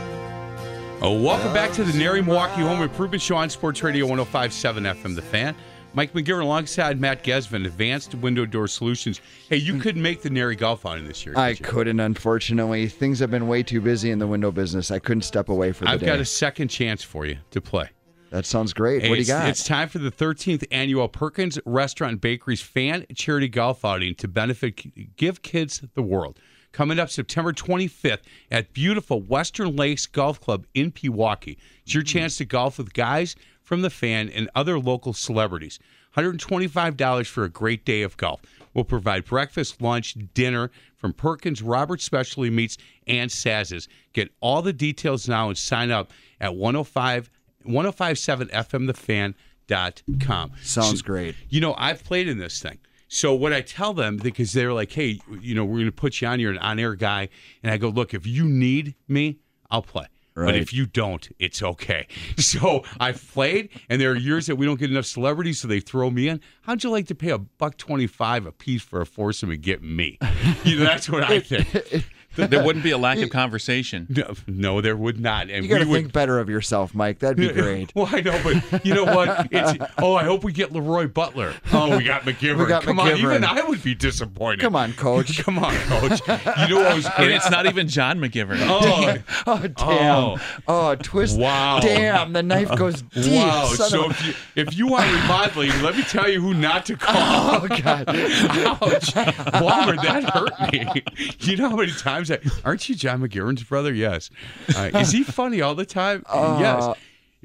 Oh, 1.01 1.21
welcome 1.21 1.53
back 1.53 1.73
to 1.73 1.83
the 1.83 1.91
NARI 1.91 2.21
Milwaukee 2.21 2.61
Home 2.61 2.81
Improvement 2.81 3.21
Show 3.21 3.35
on 3.35 3.49
Sports 3.49 3.83
Radio 3.83 4.05
1057 4.05 4.83
FM 4.85 5.15
The 5.15 5.21
Fan. 5.21 5.53
Mike 5.93 6.13
McGivern 6.13 6.43
alongside 6.43 7.01
Matt 7.01 7.25
Gesvin, 7.25 7.65
Advanced 7.65 8.15
Window 8.15 8.45
Door 8.45 8.69
Solutions. 8.69 9.19
Hey, 9.49 9.57
you 9.57 9.73
hmm. 9.73 9.81
couldn't 9.81 10.01
make 10.01 10.21
the 10.21 10.29
NARI 10.29 10.55
Golf 10.55 10.85
outing 10.85 11.09
this 11.09 11.25
year. 11.25 11.37
I 11.37 11.55
couldn't, 11.55 11.99
unfortunately. 11.99 12.87
Things 12.87 13.19
have 13.19 13.31
been 13.31 13.49
way 13.49 13.63
too 13.63 13.81
busy 13.81 14.11
in 14.11 14.19
the 14.19 14.27
window 14.27 14.49
business. 14.49 14.91
I 14.91 14.99
couldn't 14.99 15.23
step 15.23 15.49
away 15.49 15.73
for 15.73 15.83
the 15.83 15.91
I've 15.91 15.99
day. 15.99 16.05
got 16.05 16.19
a 16.19 16.25
second 16.25 16.69
chance 16.69 17.03
for 17.03 17.25
you 17.25 17.39
to 17.51 17.59
play. 17.59 17.89
that 18.29 18.45
sounds 18.45 18.71
great. 18.71 19.01
Hey, 19.01 19.09
what 19.09 19.15
do 19.15 19.21
you 19.21 19.27
got? 19.27 19.49
It's 19.49 19.65
time 19.65 19.89
for 19.89 19.99
the 19.99 20.11
13th 20.11 20.65
annual 20.71 21.09
Perkins 21.09 21.59
Restaurant 21.65 22.11
and 22.13 22.21
Bakeries 22.21 22.61
Fan 22.61 23.05
Charity 23.13 23.49
Golf 23.49 23.83
Outing 23.83 24.15
to 24.15 24.29
benefit 24.29 25.17
Give 25.17 25.41
Kids 25.41 25.81
the 25.95 26.01
World. 26.01 26.39
Coming 26.71 26.99
up 26.99 27.09
September 27.09 27.51
25th 27.51 28.21
at 28.51 28.73
beautiful 28.73 29.21
Western 29.21 29.75
Lakes 29.75 30.05
Golf 30.05 30.39
Club 30.39 30.65
in 30.73 30.91
Pewaukee. 30.91 31.57
It's 31.83 31.93
your 31.93 32.03
chance 32.03 32.37
to 32.37 32.45
golf 32.45 32.77
with 32.77 32.93
guys 32.93 33.35
from 33.63 33.81
the 33.81 33.89
fan 33.89 34.29
and 34.29 34.49
other 34.55 34.79
local 34.79 35.13
celebrities. 35.13 35.79
$125 36.15 37.27
for 37.27 37.43
a 37.43 37.49
great 37.49 37.85
day 37.85 38.01
of 38.01 38.17
golf. 38.17 38.41
We'll 38.73 38.83
provide 38.83 39.25
breakfast, 39.25 39.81
lunch, 39.81 40.15
dinner 40.33 40.71
from 40.95 41.13
Perkins, 41.13 41.61
Robert 41.61 42.01
Specialty 42.01 42.49
Meats, 42.49 42.77
and 43.07 43.31
Saz's. 43.31 43.87
Get 44.13 44.31
all 44.41 44.61
the 44.61 44.73
details 44.73 45.27
now 45.27 45.49
and 45.49 45.57
sign 45.57 45.91
up 45.91 46.11
at 46.39 46.55
105 46.55 47.29
1057fmthefan.com. 47.67 50.51
Sounds 50.63 51.01
great. 51.01 51.35
You 51.49 51.61
know, 51.61 51.75
I've 51.77 52.03
played 52.03 52.27
in 52.27 52.37
this 52.37 52.61
thing. 52.61 52.77
So 53.09 53.33
what 53.33 53.51
I 53.51 53.61
tell 53.61 53.93
them 53.93 54.17
because 54.17 54.53
they're 54.53 54.71
like, 54.71 54.91
"Hey, 54.91 55.19
you 55.41 55.55
know, 55.55 55.65
we're 55.65 55.79
going 55.79 55.85
to 55.87 55.91
put 55.91 56.21
you 56.21 56.27
on. 56.27 56.39
You're 56.39 56.51
an 56.51 56.59
on-air 56.59 56.95
guy," 56.95 57.27
and 57.63 57.71
I 57.71 57.77
go, 57.77 57.89
"Look, 57.89 58.13
if 58.13 58.25
you 58.25 58.45
need 58.45 58.95
me, 59.07 59.39
I'll 59.69 59.81
play." 59.81 60.05
But 60.35 60.55
if 60.55 60.71
you 60.71 60.85
don't, 60.85 61.27
it's 61.37 61.61
okay. 61.61 62.07
So 62.37 62.83
I've 62.99 63.21
played, 63.33 63.69
and 63.89 63.99
there 63.99 64.11
are 64.11 64.15
years 64.15 64.45
that 64.45 64.55
we 64.55 64.65
don't 64.65 64.79
get 64.79 64.89
enough 64.89 65.05
celebrities, 65.05 65.59
so 65.59 65.67
they 65.67 65.81
throw 65.81 66.09
me 66.09 66.29
in. 66.29 66.39
How'd 66.61 66.83
you 66.83 66.89
like 66.89 67.07
to 67.07 67.15
pay 67.15 67.31
a 67.31 67.37
buck 67.37 67.75
twenty-five 67.77 68.45
a 68.45 68.51
piece 68.51 68.81
for 68.81 69.01
a 69.01 69.05
foursome 69.05 69.51
and 69.51 69.61
get 69.61 69.83
me? 69.83 70.17
You 70.63 70.77
know, 70.77 70.83
that's 70.83 71.09
what 71.09 71.23
I 71.23 71.39
think. 71.39 72.05
there 72.35 72.63
wouldn't 72.63 72.83
be 72.83 72.91
a 72.91 72.97
lack 72.97 73.17
of 73.19 73.29
conversation. 73.31 74.07
No, 74.09 74.33
no, 74.47 74.81
there 74.81 74.95
would 74.95 75.19
not. 75.19 75.49
And 75.49 75.63
you 75.63 75.69
got 75.69 75.79
to 75.79 75.85
we 75.85 75.91
would, 75.91 76.01
think 76.01 76.13
better 76.13 76.39
of 76.39 76.49
yourself, 76.49 76.93
Mike. 76.95 77.19
That'd 77.19 77.37
be 77.37 77.49
great. 77.61 77.93
Well, 77.95 78.07
I 78.11 78.21
know, 78.21 78.39
but 78.43 78.85
you 78.85 78.93
know 78.93 79.05
what? 79.05 79.47
It's 79.51 79.83
oh, 79.97 80.15
I 80.15 80.23
hope 80.23 80.43
we 80.43 80.51
get 80.53 80.71
Leroy 80.71 81.07
Butler. 81.07 81.53
Oh, 81.73 81.97
we 81.97 82.03
got 82.03 82.21
McGivern. 82.23 82.59
We 82.59 82.65
got 82.65 82.83
Come 82.83 82.99
on, 82.99 83.17
even 83.17 83.43
I 83.43 83.61
would 83.61 83.83
be 83.83 83.95
disappointed. 83.95 84.61
Come 84.61 84.75
on, 84.75 84.93
coach. 84.93 85.39
Come 85.43 85.59
on, 85.59 85.73
coach. 85.75 86.19
You 86.27 86.67
know 86.75 86.81
what 86.81 86.95
was 86.95 87.05
And 87.17 87.31
it's 87.31 87.49
not 87.49 87.65
even 87.65 87.87
John 87.87 88.19
McGivern. 88.19 88.57
Oh, 88.61 89.17
Oh, 89.47 89.67
damn. 89.67 90.15
Oh. 90.15 90.37
Oh, 90.67 90.95
twist. 90.95 91.37
Wow. 91.39 91.79
Damn, 91.81 92.33
the 92.33 92.43
knife 92.43 92.75
goes 92.75 93.01
deep. 93.01 93.33
wow. 93.33 93.65
son 93.67 93.89
So 93.89 94.05
of 94.05 94.11
if 94.11 94.25
you, 94.27 94.33
if 94.55 94.77
you 94.77 94.87
want 94.87 95.11
remodeling, 95.11 95.69
let 95.81 95.95
me 95.95 96.03
tell 96.03 96.29
you 96.29 96.41
who 96.41 96.53
not 96.53 96.85
to 96.87 96.95
call. 96.97 97.15
oh, 97.15 97.67
God. 97.67 98.05
Ouch. 98.09 99.13
Walmer, 99.61 99.95
that 100.01 100.23
hurt 100.33 100.71
me. 100.73 101.03
You 101.39 101.57
know 101.57 101.69
how 101.69 101.75
many 101.77 101.91
times 101.91 102.18
I 102.31 102.39
aren't 102.65 102.87
you 102.89 102.95
John 102.95 103.21
McGivern's 103.21 103.63
brother? 103.63 103.93
Yes. 103.93 104.29
Uh, 104.75 104.89
is 104.95 105.11
he 105.11 105.23
funny 105.39 105.61
all 105.61 105.75
the 105.75 105.85
time? 105.85 106.23
yes. 106.29 106.95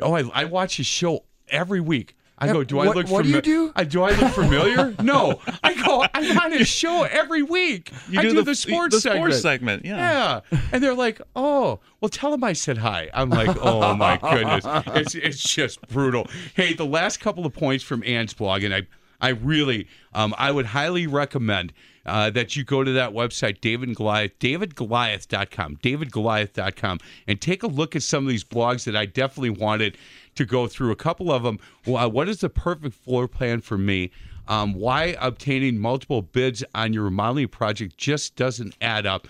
Oh, 0.00 0.12
I, 0.14 0.24
I 0.34 0.44
watch 0.44 0.76
his 0.78 0.86
show 0.86 1.24
every 1.48 1.80
week. 1.80 2.16
I 2.36 2.48
go, 2.52 2.64
do 2.64 2.80
I 2.80 2.86
What- 2.86 2.96
look 2.96 3.08
what 3.08 3.24
do 3.24 3.30
you 3.30 3.40
do? 3.40 3.72
I, 3.76 3.84
do 3.84 4.02
I 4.02 4.10
look 4.10 4.32
familiar? 4.32 4.92
no. 5.02 5.40
I 5.62 5.72
go, 5.86 6.04
I'm 6.12 6.36
on 6.38 6.50
his 6.50 6.66
show 6.66 7.04
every 7.04 7.44
week. 7.44 7.92
You 8.10 8.18
I 8.18 8.22
do 8.22 8.30
do, 8.30 8.34
the- 8.36 8.42
the, 8.42 8.54
sports 8.56 8.94
the 8.96 9.00
segment. 9.00 9.22
sports 9.34 9.40
segment, 9.42 9.84
yeah. 9.84 10.40
Yeah. 10.50 10.58
And 10.72 10.82
they're 10.82 10.94
like, 10.96 11.22
oh, 11.36 11.78
well, 12.00 12.08
tell 12.08 12.34
him 12.34 12.42
I 12.42 12.52
said 12.54 12.78
hi. 12.78 13.08
I'm 13.14 13.30
like, 13.30 13.56
oh 13.62 13.94
my 13.94 14.16
goodness. 14.16 14.64
It's 14.96 15.14
it's 15.14 15.42
just 15.42 15.80
brutal. 15.88 16.26
Hey, 16.54 16.74
the 16.74 16.84
last 16.84 17.20
couple 17.20 17.46
of 17.46 17.54
points 17.54 17.84
from 17.84 18.02
Ann's 18.04 18.34
blog, 18.34 18.64
and 18.64 18.74
I 18.74 18.82
I 19.20 19.30
really 19.30 19.88
um, 20.12 20.34
I 20.38 20.50
would 20.50 20.66
highly 20.66 21.06
recommend 21.06 21.72
uh, 22.06 22.30
that 22.30 22.56
you 22.56 22.64
go 22.64 22.84
to 22.84 22.92
that 22.92 23.12
website, 23.12 23.60
David 23.60 23.94
Goliath, 23.94 24.38
davidgoliath.com, 24.38 25.76
davidgoliath.com, 25.78 27.00
and 27.26 27.40
take 27.40 27.62
a 27.62 27.66
look 27.66 27.96
at 27.96 28.02
some 28.02 28.24
of 28.24 28.30
these 28.30 28.44
blogs 28.44 28.84
that 28.84 28.94
I 28.94 29.06
definitely 29.06 29.50
wanted 29.50 29.96
to 30.34 30.44
go 30.44 30.66
through. 30.66 30.90
A 30.92 30.96
couple 30.96 31.32
of 31.32 31.42
them. 31.42 31.58
Well, 31.86 32.10
what 32.10 32.28
is 32.28 32.40
the 32.40 32.50
perfect 32.50 32.94
floor 32.94 33.26
plan 33.28 33.60
for 33.60 33.78
me? 33.78 34.10
Um, 34.46 34.74
why 34.74 35.16
obtaining 35.20 35.78
multiple 35.78 36.20
bids 36.20 36.62
on 36.74 36.92
your 36.92 37.04
remodeling 37.04 37.48
project 37.48 37.96
just 37.96 38.36
doesn't 38.36 38.76
add 38.82 39.06
up 39.06 39.26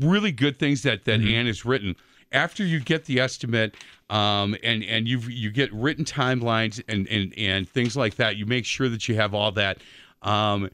really 0.00 0.32
good 0.32 0.58
things 0.58 0.82
that 0.82 1.04
that 1.04 1.20
Ann 1.20 1.46
has 1.46 1.64
written. 1.64 1.96
After 2.32 2.64
you 2.64 2.80
get 2.80 3.06
the 3.06 3.18
estimate, 3.20 3.74
um, 4.08 4.56
and 4.62 4.84
and 4.84 5.08
you 5.08 5.18
you 5.20 5.50
get 5.50 5.72
written 5.72 6.04
timelines 6.04 6.82
and 6.88 7.08
and 7.08 7.36
and 7.36 7.68
things 7.68 7.96
like 7.96 8.16
that, 8.16 8.36
you 8.36 8.46
make 8.46 8.64
sure 8.64 8.88
that 8.88 9.08
you 9.08 9.16
have 9.16 9.34
all 9.34 9.52
that. 9.52 9.78
Um, 10.22 10.70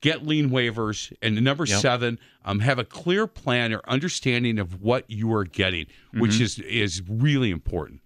get 0.00 0.26
lien 0.26 0.50
waivers, 0.50 1.12
and 1.22 1.40
number 1.42 1.64
Yep. 1.64 1.80
seven, 1.80 2.18
um, 2.44 2.58
have 2.60 2.78
a 2.78 2.84
clear 2.84 3.26
plan 3.26 3.72
or 3.72 3.80
understanding 3.88 4.58
of 4.58 4.82
what 4.82 5.04
you 5.08 5.32
are 5.32 5.44
getting, 5.44 5.86
which 6.12 6.40
is 6.40 6.58
is 6.60 7.02
really 7.08 7.50
important. 7.50 8.00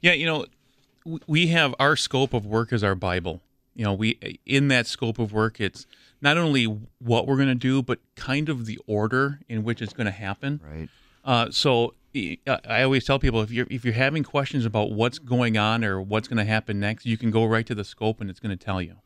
Yeah, 0.00 0.12
you 0.12 0.26
know, 0.26 0.46
we 1.26 1.48
have 1.48 1.74
our 1.78 1.96
scope 1.96 2.32
of 2.34 2.46
work 2.46 2.72
as 2.72 2.82
our 2.82 2.94
Bible. 2.94 3.42
You 3.74 3.84
know, 3.84 3.94
we 3.94 4.38
in 4.46 4.68
that 4.68 4.86
scope 4.86 5.18
of 5.18 5.32
work, 5.32 5.60
it's 5.60 5.86
not 6.20 6.36
only 6.36 6.64
what 6.98 7.26
we're 7.26 7.36
going 7.36 7.48
to 7.48 7.54
do, 7.54 7.82
but 7.82 7.98
kind 8.16 8.48
of 8.48 8.66
the 8.66 8.78
order 8.86 9.40
in 9.48 9.62
which 9.62 9.80
it's 9.80 9.92
going 9.92 10.06
to 10.06 10.10
happen. 10.10 10.60
Right. 10.68 10.88
Uh, 11.24 11.50
so 11.50 11.94
I 12.14 12.38
I 12.46 12.82
always 12.82 13.04
tell 13.04 13.18
people 13.18 13.40
if 13.42 13.50
you're 13.50 13.66
if 13.70 13.84
you're 13.84 13.94
having 13.94 14.22
questions 14.22 14.64
about 14.64 14.92
what's 14.92 15.18
going 15.18 15.56
on 15.56 15.84
or 15.84 16.00
what's 16.00 16.28
going 16.28 16.38
to 16.38 16.44
happen 16.44 16.80
next, 16.80 17.06
you 17.06 17.16
can 17.16 17.30
go 17.30 17.44
right 17.44 17.66
to 17.66 17.74
the 17.74 17.84
scope 17.84 18.20
and 18.20 18.28
it's 18.30 18.40
going 18.40 18.56
to 18.56 18.62
tell 18.64 18.80
you. 18.82 18.96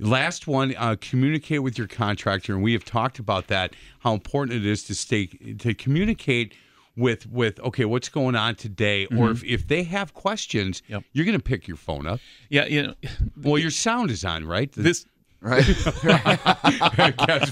Last 0.00 0.46
one, 0.46 0.74
uh, 0.78 0.94
communicate 1.00 1.62
with 1.64 1.76
your 1.76 1.88
contractor, 1.88 2.54
and 2.54 2.62
we 2.62 2.72
have 2.72 2.84
talked 2.84 3.18
about 3.18 3.48
that. 3.48 3.74
How 4.00 4.14
important 4.14 4.56
it 4.56 4.66
is 4.66 4.84
to 4.84 4.94
stay 4.94 5.26
to 5.26 5.74
communicate 5.74 6.54
with 6.96 7.26
with 7.30 7.58
okay, 7.60 7.84
what's 7.84 8.08
going 8.08 8.36
on 8.36 8.54
today, 8.54 9.06
or 9.06 9.30
if, 9.30 9.42
if 9.44 9.66
they 9.66 9.82
have 9.84 10.14
questions, 10.14 10.82
Yep. 10.88 11.02
you're 11.12 11.24
going 11.24 11.36
to 11.38 11.42
pick 11.42 11.66
your 11.66 11.76
phone 11.76 12.06
up. 12.06 12.20
Yeah, 12.48 12.66
you 12.66 12.82
know, 12.88 12.94
Well, 13.42 13.58
your 13.58 13.70
sound 13.72 14.10
is 14.10 14.24
on, 14.24 14.44
right? 14.44 14.70
The- 14.70 14.82
this 14.82 15.06
Right? 15.40 15.64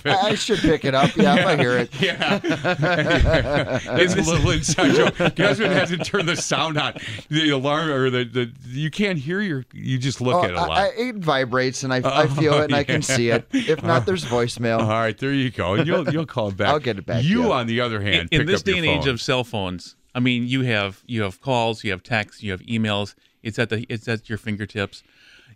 I 0.05 0.35
should 0.37 0.59
pick 0.59 0.85
it 0.85 0.93
up. 0.95 1.15
Yeah, 1.17 1.37
if 1.37 1.47
I 1.47 1.57
hear 1.57 1.79
it. 1.79 2.01
Yeah. 2.01 2.41
it's 2.43 4.15
a 4.15 4.23
little 4.29 4.51
inside 4.51 4.95
joke. 4.95 5.15
Gasman 5.15 5.73
hasn't 5.73 6.05
turned 6.05 6.29
the 6.29 6.35
sound 6.35 6.79
on. 6.79 6.95
The 7.29 7.51
alarm 7.51 7.91
or 7.91 8.11
the, 8.11 8.25
the 8.25 8.53
you 8.69 8.91
can't 8.91 9.21
hear 9.21 9.41
your 9.41 9.65
you 9.73 9.99
just 9.99 10.21
look 10.21 10.35
Oh, 10.35 10.45
at 10.45 10.51
it 10.51 10.57
a 10.57 10.61
lot. 10.61 10.71
I, 10.73 10.87
I, 10.87 10.93
it 10.97 11.17
vibrates 11.17 11.85
and 11.85 11.93
I, 11.95 11.99
I 11.99 12.25
oh, 12.25 12.27
feel 12.27 12.55
it 12.55 12.65
and 12.65 12.75
I 12.75 12.83
can 12.83 13.03
see 13.03 13.31
it. 13.31 13.47
If 13.53 13.85
not, 13.85 14.05
there's 14.05 14.25
voicemail. 14.37 14.81
All 14.81 14.89
right, 14.89 15.17
there 15.17 15.33
you 15.33 15.51
go. 15.51 15.75
You'll 15.75 16.11
you'll 16.11 16.27
call 16.27 16.49
it 16.49 16.57
back. 16.57 16.69
I'll 16.69 16.81
get 16.81 16.99
it 16.99 17.07
back 17.07 17.23
You, 17.23 17.45
you. 17.45 17.53
on 17.53 17.69
the 17.69 17.81
other 17.81 18.01
hand, 18.01 18.31
in, 18.33 18.41
in 18.41 18.47
this 18.49 18.63
up 18.63 18.67
day 18.67 18.73
your 18.73 18.85
and 18.85 19.01
age 19.03 19.07
of 19.07 19.21
cell 19.21 19.45
phones, 19.45 19.95
I 20.13 20.19
mean, 20.19 20.49
you 20.49 20.63
have 20.63 21.05
you 21.07 21.23
have 21.23 21.41
calls, 21.41 21.85
you 21.85 21.93
have 21.93 22.03
texts, 22.03 22.43
you 22.43 22.51
have 22.51 22.61
emails. 22.63 23.15
It's 23.45 23.61
at 23.61 23.69
the 23.69 23.87
it's 23.89 24.09
at 24.09 24.29
your 24.29 24.39
fingertips. 24.39 25.05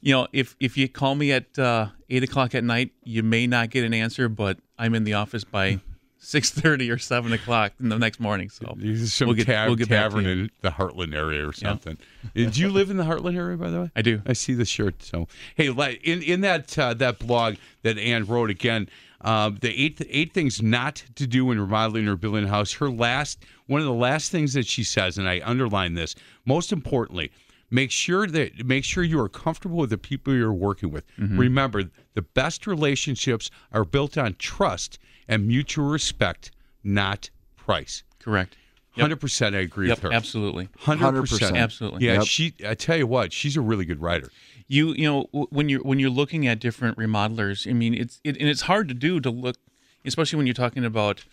You 0.03 0.15
know, 0.15 0.29
if 0.33 0.57
if 0.61 0.77
you 0.77 0.89
call 0.89 1.15
me 1.15 1.33
at 1.33 1.59
uh, 1.59 1.89
eight 2.09 2.23
o'clock 2.23 2.55
at 2.55 2.65
night, 2.65 2.93
you 3.05 3.23
may 3.23 3.47
not 3.47 3.71
get 3.71 3.85
an 3.85 3.93
answer, 3.95 4.29
but 4.29 4.59
I'm 4.79 4.95
in 4.95 5.05
the 5.05 5.15
office 5.15 5.45
by 5.45 5.81
six 6.19 6.51
thirty 6.51 6.91
or 6.91 6.99
seven 6.99 7.33
o'clock 7.33 7.73
in 7.81 7.89
the 7.89 7.99
next 7.99 8.21
morning. 8.21 8.49
So 8.49 8.75
There's 8.77 9.13
some 9.13 9.29
we'll 9.29 9.37
get, 9.37 9.47
tab- 9.47 9.69
we'll 9.69 9.77
get 9.77 9.89
tavern 9.89 10.27
in 10.27 10.51
the 10.61 10.71
Hartland 10.71 11.15
area 11.15 11.47
or 11.47 11.53
something. 11.53 11.99
Did 12.35 12.57
you 12.57 12.71
live 12.71 12.91
in 12.91 12.97
the 12.97 13.05
Hartland 13.05 13.37
area, 13.37 13.57
by 13.57 13.71
the 13.71 13.81
way? 13.83 13.91
I 13.97 14.03
do. 14.03 14.23
I 14.27 14.33
see 14.33 14.55
the 14.55 14.65
shirt. 14.65 15.03
So, 15.03 15.29
hey, 15.57 15.69
in 15.69 16.23
in 16.23 16.41
that 16.43 16.79
uh, 16.79 16.95
that 16.95 17.19
blog 17.19 17.57
that 17.83 17.99
Ann 17.99 18.25
wrote 18.25 18.51
again, 18.51 18.89
uh, 19.23 19.51
the 19.61 19.71
eight 19.71 20.01
eight 20.09 20.33
things 20.33 20.63
not 20.63 21.05
to 21.17 21.27
do 21.27 21.47
when 21.47 21.61
remodeling 21.61 22.09
or 22.09 22.17
building 22.17 22.45
a 22.45 22.49
house. 22.49 22.73
Her 22.75 22.91
last 22.91 23.45
one 23.67 23.81
of 23.81 23.87
the 23.87 23.93
last 23.93 24.31
things 24.31 24.55
that 24.55 24.67
she 24.67 24.85
says, 24.85 25.19
and 25.19 25.29
I 25.29 25.41
underline 25.45 25.95
this. 25.95 26.15
Most 26.45 26.73
importantly, 26.73 27.31
make 27.71 27.91
sure 27.91 28.27
that 28.27 28.65
make 28.67 28.85
sure 28.85 29.03
you 29.05 29.21
are 29.21 29.29
comfortable 29.29 29.77
with 29.79 29.91
the 29.91 29.99
people 29.99 30.35
you're 30.35 30.53
working 30.53 30.91
with. 30.91 31.05
Mm-hmm. 31.19 31.39
Remember, 31.39 31.85
the 32.15 32.23
best 32.23 32.67
relationships 32.67 33.51
are 33.73 33.85
built 33.85 34.19
on 34.19 34.35
trust 34.39 34.99
and 35.29 35.47
mutual 35.47 35.89
respect, 35.89 36.51
not 36.83 37.31
price. 37.57 38.03
Correct. 38.19 38.57
Yep. 38.97 39.03
Hundred 39.03 39.21
percent, 39.21 39.55
I 39.55 39.61
agree 39.61 39.87
Yep, 39.89 39.99
with 39.99 40.03
her. 40.11 40.13
absolutely. 40.13 40.69
Hundred 40.79 41.21
percent, 41.23 41.55
100%. 41.55 41.59
Absolutely. 41.59 42.07
Yeah, 42.07 42.15
Yep. 42.15 42.25
she. 42.25 42.55
I 42.67 42.75
tell 42.75 42.97
you 42.97 43.07
what, 43.07 43.33
she's 43.33 43.57
a 43.57 43.61
really 43.61 43.85
good 43.85 44.01
writer. 44.03 44.31
you 44.67 44.93
you 44.95 45.05
know 45.05 45.23
when 45.51 45.69
you're 45.69 45.83
when 45.83 45.99
you're 46.01 46.11
looking 46.11 46.47
at 46.47 46.59
different 46.61 46.97
remodelers 46.97 47.69
i 47.69 47.73
mean 47.73 47.93
it's 47.95 48.21
it, 48.25 48.37
and 48.39 48.49
it's 48.49 48.63
hard 48.63 48.87
to 48.89 48.95
do 48.95 49.19
to 49.21 49.29
look 49.31 49.57
especially 50.05 50.37
when 50.37 50.47
you're 50.47 50.55
talking 50.55 50.85
about 50.85 51.25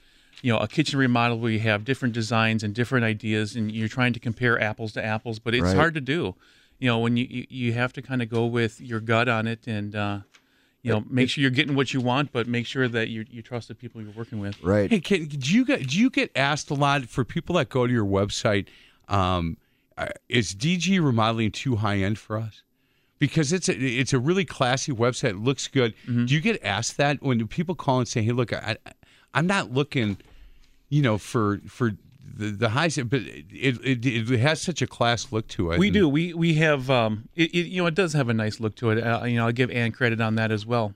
you 0.41 0.51
know 0.53 0.59
a 0.59 0.67
kitchen 0.67 0.99
remodel 0.99 1.39
where 1.39 1.51
you 1.51 1.59
have 1.59 1.83
different 1.85 2.13
designs 2.13 2.63
and 2.63 2.73
different 2.73 3.03
ideas 3.05 3.55
and 3.55 3.71
you're 3.71 3.87
trying 3.87 4.13
to 4.13 4.19
compare 4.19 4.59
apples 4.61 4.93
to 4.93 5.03
apples 5.03 5.39
but 5.39 5.53
it's 5.55 5.63
Right. 5.63 5.75
hard 5.75 5.93
to 5.95 6.01
do 6.01 6.35
you 6.79 6.87
know 6.87 6.99
when 6.99 7.17
you 7.17 7.25
you, 7.29 7.45
you 7.49 7.73
have 7.73 7.91
to 7.93 8.01
kind 8.01 8.21
of 8.21 8.29
go 8.29 8.45
with 8.45 8.79
your 8.79 8.99
gut 8.99 9.27
on 9.27 9.47
it 9.47 9.65
and 9.67 9.95
uh 9.95 10.19
you 10.83 10.91
know 10.91 11.03
make 11.09 11.29
sure 11.29 11.41
you're 11.41 11.49
getting 11.51 11.75
what 11.75 11.91
you 11.93 11.99
want 12.01 12.31
but 12.31 12.47
make 12.47 12.65
sure 12.67 12.87
that 12.87 13.07
you 13.09 13.25
you 13.31 13.41
trust 13.41 13.67
the 13.67 13.75
people 13.75 14.01
you're 14.01 14.11
working 14.11 14.39
with 14.39 14.61
Right. 14.61 14.89
Hey, 14.91 14.99
can, 14.99 15.25
do 15.25 15.53
you 15.55 15.65
get 15.65 15.87
do 15.87 15.99
you 15.99 16.09
get 16.09 16.31
asked 16.35 16.69
a 16.69 16.75
lot 16.75 17.05
for 17.05 17.25
people 17.25 17.55
that 17.55 17.69
go 17.69 17.87
to 17.87 17.91
your 17.91 18.05
website? 18.05 18.67
Um, 19.09 19.57
uh, 19.97 20.07
is 20.29 20.53
DG 20.53 21.03
remodeling 21.03 21.51
too 21.51 21.77
high 21.77 21.97
end 21.97 22.19
for 22.19 22.37
us? 22.37 22.61
Because 23.19 23.51
it's 23.51 23.67
a 23.67 23.75
it's 23.75 24.13
a 24.13 24.19
really 24.19 24.45
classy 24.45 24.91
website. 24.91 25.43
Looks 25.43 25.67
good. 25.67 25.95
Mm-hmm. 26.07 26.25
Do 26.25 26.35
you 26.35 26.41
get 26.41 26.63
asked 26.63 26.97
that 26.97 27.23
when 27.23 27.47
people 27.47 27.73
call 27.73 27.97
and 27.97 28.07
say, 28.07 28.21
"Hey, 28.21 28.31
look, 28.31 28.53
I, 28.53 28.77
I- 28.85 28.91
I'm 29.33 29.47
not 29.47 29.71
looking, 29.71 30.17
you 30.89 31.01
know, 31.01 31.17
for 31.17 31.59
for 31.67 31.91
the 32.35 32.51
the 32.51 32.69
highs, 32.69 32.97
but 32.97 33.21
it 33.21 33.45
it, 33.83 34.05
it 34.05 34.39
has 34.39 34.61
such 34.61 34.81
a 34.81 34.87
class 34.87 35.31
look 35.31 35.47
to 35.49 35.71
it." 35.71 35.79
we 35.79 35.89
do. 35.89 36.07
We 36.09 36.33
we 36.33 36.55
have 36.55 36.89
um 36.89 37.29
it, 37.35 37.53
it 37.53 37.67
you 37.67 37.81
know 37.81 37.87
it 37.87 37.95
does 37.95 38.13
have 38.13 38.29
a 38.29 38.33
nice 38.33 38.59
look 38.59 38.75
to 38.77 38.91
it. 38.91 38.99
Uh, 39.03 39.23
you 39.25 39.35
know 39.35 39.45
i'll 39.45 39.51
give 39.51 39.71
ann 39.71 39.91
credit 39.91 40.21
on 40.21 40.35
that 40.35 40.51
as 40.51 40.65
well 40.65 40.93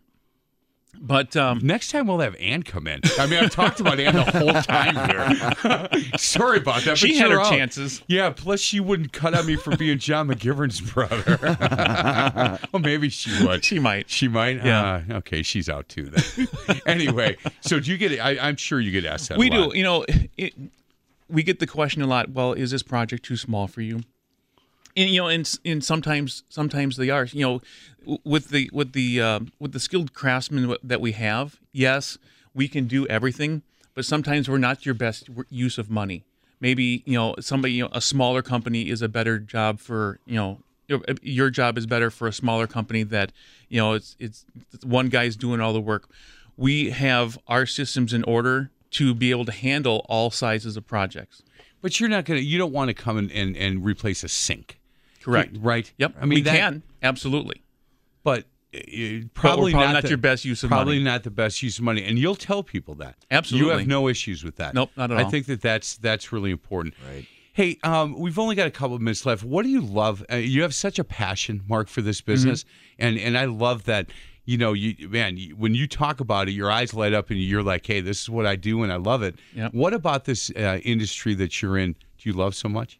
but 1.00 1.36
um 1.36 1.60
Next 1.64 1.92
time 1.92 2.08
we'll 2.08 2.20
have 2.20 2.36
Ann 2.36 2.64
come 2.64 2.88
in. 2.88 3.02
I 3.20 3.26
mean, 3.26 3.44
I've 3.44 3.52
talked 3.52 3.80
about 3.80 4.00
Ann 4.00 4.16
the 4.16 4.24
whole 4.24 4.54
time 4.62 5.10
here. 5.10 6.12
Sorry 6.18 6.60
about 6.60 6.84
that. 6.84 6.98
She 6.98 7.14
but 7.14 7.18
had 7.18 7.32
her 7.32 7.42
out. 7.42 7.50
chances. 7.50 8.02
Yeah. 8.08 8.30
Plus, 8.32 8.60
she 8.60 8.80
wouldn't 8.80 9.12
cut 9.14 9.34
on 9.34 9.46
me 9.46 9.56
for 9.56 9.76
being 9.78 9.98
John 9.98 10.28
McGivern's 10.28 10.82
brother. 10.82 11.38
well, 12.72 12.82
maybe 12.82 13.10
she 13.10 13.46
would. 13.46 13.64
She 13.66 13.80
might. 13.80 14.10
She 14.10 14.28
might. 14.28 14.64
Yeah. 14.64 15.04
Uh, 15.10 15.14
okay, 15.18 15.42
she's 15.44 15.70
out 15.70 15.88
too. 15.90 16.10
Then. 16.10 16.48
anyway, 16.86 17.38
so 17.62 17.80
do 17.80 17.92
you 17.92 17.98
get? 17.98 18.20
I, 18.20 18.38
I'm 18.40 18.56
sure 18.58 18.80
you 18.80 18.92
get 18.92 19.06
asked 19.06 19.30
that. 19.30 19.38
we 19.38 19.50
a 19.50 19.54
lot. 19.54 19.72
do 19.72 19.78
you 19.78 19.84
know 19.84 20.06
it, 20.38 20.54
we 21.30 21.44
get 21.44 21.60
the 21.60 21.68
question 21.68 22.02
a 22.02 22.08
lot 22.08 22.30
well 22.32 22.54
is 22.54 22.72
this 22.72 22.84
project 22.84 23.24
too 23.24 23.38
small 23.38 23.68
for 23.68 23.82
you 23.82 24.02
and 24.98 25.10
you 25.10 25.22
know 25.22 25.28
and, 25.28 25.58
and 25.64 25.84
sometimes 25.84 26.44
sometimes 26.50 26.98
they 26.98 27.10
are 27.10 27.26
you 27.26 27.42
know 27.42 27.52
w- 27.52 27.62
with 28.24 28.50
the 28.50 28.70
with 28.74 28.94
the 28.94 29.22
uh, 29.22 29.40
with 29.60 29.72
the 29.74 29.80
skilled 29.80 30.14
craftsmen 30.14 30.76
that 30.84 31.02
we 31.02 31.12
have 31.14 31.60
yes 31.72 32.18
we 32.54 32.68
can 32.68 32.86
do 32.88 33.06
everything 33.08 33.62
but 33.94 34.06
sometimes 34.06 34.50
we're 34.50 34.58
not 34.58 34.86
your 34.86 34.96
best 34.96 35.30
use 35.50 35.78
of 35.78 35.90
money 35.90 36.24
maybe 36.60 37.04
you 37.06 37.14
know 37.14 37.36
somebody 37.40 37.74
you 37.74 37.84
know 37.84 37.90
a 37.94 38.02
smaller 38.02 38.42
company 38.42 38.90
is 38.90 39.02
a 39.02 39.08
better 39.10 39.38
job 39.40 39.80
for 39.80 40.20
you 40.26 40.36
know 40.36 40.60
your- 40.88 41.02
your 41.22 41.50
job 41.50 41.78
is 41.78 41.86
better 41.86 42.10
for 42.10 42.28
a 42.28 42.34
smaller 42.34 42.68
company 42.68 43.04
that 43.04 43.32
you 43.70 43.80
know 43.80 43.94
it's 43.94 44.16
it's 44.20 44.46
one 44.84 45.08
guy's 45.10 45.36
doing 45.36 45.62
all 45.62 45.74
the 45.74 45.82
work 45.82 46.10
we 46.58 46.90
have 46.90 47.38
our 47.48 47.66
systems 47.66 48.14
in 48.14 48.24
order 48.26 48.72
to 48.92 49.14
be 49.14 49.32
able 49.32 49.46
to 49.46 49.52
handle 49.54 50.06
all 50.10 50.30
sizes 50.32 50.76
of 50.76 50.86
projects 50.88 51.44
But 51.82 52.00
you're 52.00 52.10
not 52.10 52.26
gonna. 52.26 52.42
You 52.42 52.58
don't 52.58 52.74
want 52.74 52.90
to 52.90 52.94
come 52.94 53.18
in 53.18 53.32
and, 53.32 53.56
and 53.58 53.84
replace 53.86 54.24
a 54.24 54.28
sink. 54.28 54.80
correct 55.24 55.56
Right. 55.60 55.92
yep 55.98 56.14
I 56.20 56.26
mean, 56.26 56.38
we 56.40 56.42
that- 56.42 56.56
can 56.58 56.84
absolutely 57.02 57.62
but. 58.24 58.46
uh, 58.74 58.80
Probably, 58.80 59.30
probably 59.34 59.74
not 59.74 60.04
the- 60.04 60.10
your 60.10 60.18
best 60.18 60.46
use 60.46 60.64
of 60.64 60.70
probably 60.70 60.96
money. 60.96 61.04
not 61.04 61.24
the 61.24 61.30
best 61.32 61.62
use 61.62 61.78
of 61.78 61.84
money, 61.84 62.04
and 62.06 62.18
you'll 62.18 62.36
tell 62.36 62.64
people 62.64 62.96
that. 62.96 63.16
Absolutely. 63.30 63.70
you 63.74 63.78
have 63.78 63.88
no 63.88 64.08
issues 64.08 64.44
with 64.46 64.56
that. 64.58 64.74
Nope, 64.74 64.92
not 64.96 65.12
at 65.12 65.18
all 65.20 65.26
I 65.26 65.30
think 65.30 65.46
that 65.48 65.62
that's 65.62 65.98
that's 65.98 66.32
really 66.32 66.52
important. 66.52 66.94
Right. 67.14 67.28
Hey, 67.54 67.78
um, 67.84 68.18
we've 68.18 68.40
only 68.40 68.56
got 68.56 68.68
a 68.68 68.72
couple 68.72 68.96
of 68.96 69.02
minutes 69.02 69.26
left. 69.26 69.44
What 69.44 69.64
do 69.64 69.70
you 69.70 69.82
love? 69.82 70.24
Uh, 70.32 70.38
you 70.38 70.62
have 70.62 70.74
such 70.74 71.00
a 71.00 71.04
passion, 71.04 71.64
Mark, 71.68 71.90
for 71.90 72.02
this 72.02 72.22
Mm-hmm. 72.22 72.32
business, 72.32 72.64
and 72.98 73.18
and 73.18 73.38
I 73.38 73.44
love 73.46 73.84
that. 73.86 74.10
You 74.46 74.58
know, 74.58 74.72
you 74.72 75.10
man, 75.10 75.36
you, 75.38 75.56
when 75.58 75.76
you 75.76 75.86
talk 75.86 76.22
about 76.22 76.48
it, 76.48 76.52
your 76.54 76.72
eyes 76.72 76.94
light 76.94 77.14
up, 77.14 77.30
and 77.30 77.40
you're 77.42 77.62
like, 77.64 77.86
"Hey, 77.86 78.00
this 78.00 78.22
is 78.22 78.30
what 78.30 78.46
I 78.46 78.56
do, 78.56 78.84
and 78.84 78.92
I 78.92 78.96
love 78.96 79.22
it." 79.22 79.36
Yep. 79.54 79.74
What 79.74 79.94
about 79.94 80.24
this 80.24 80.50
uh, 80.52 80.80
industry 80.86 81.34
that 81.36 81.62
you're 81.62 81.78
in? 81.78 81.92
Do 82.18 82.30
you 82.30 82.32
love 82.34 82.56
so 82.56 82.70
much? 82.70 83.00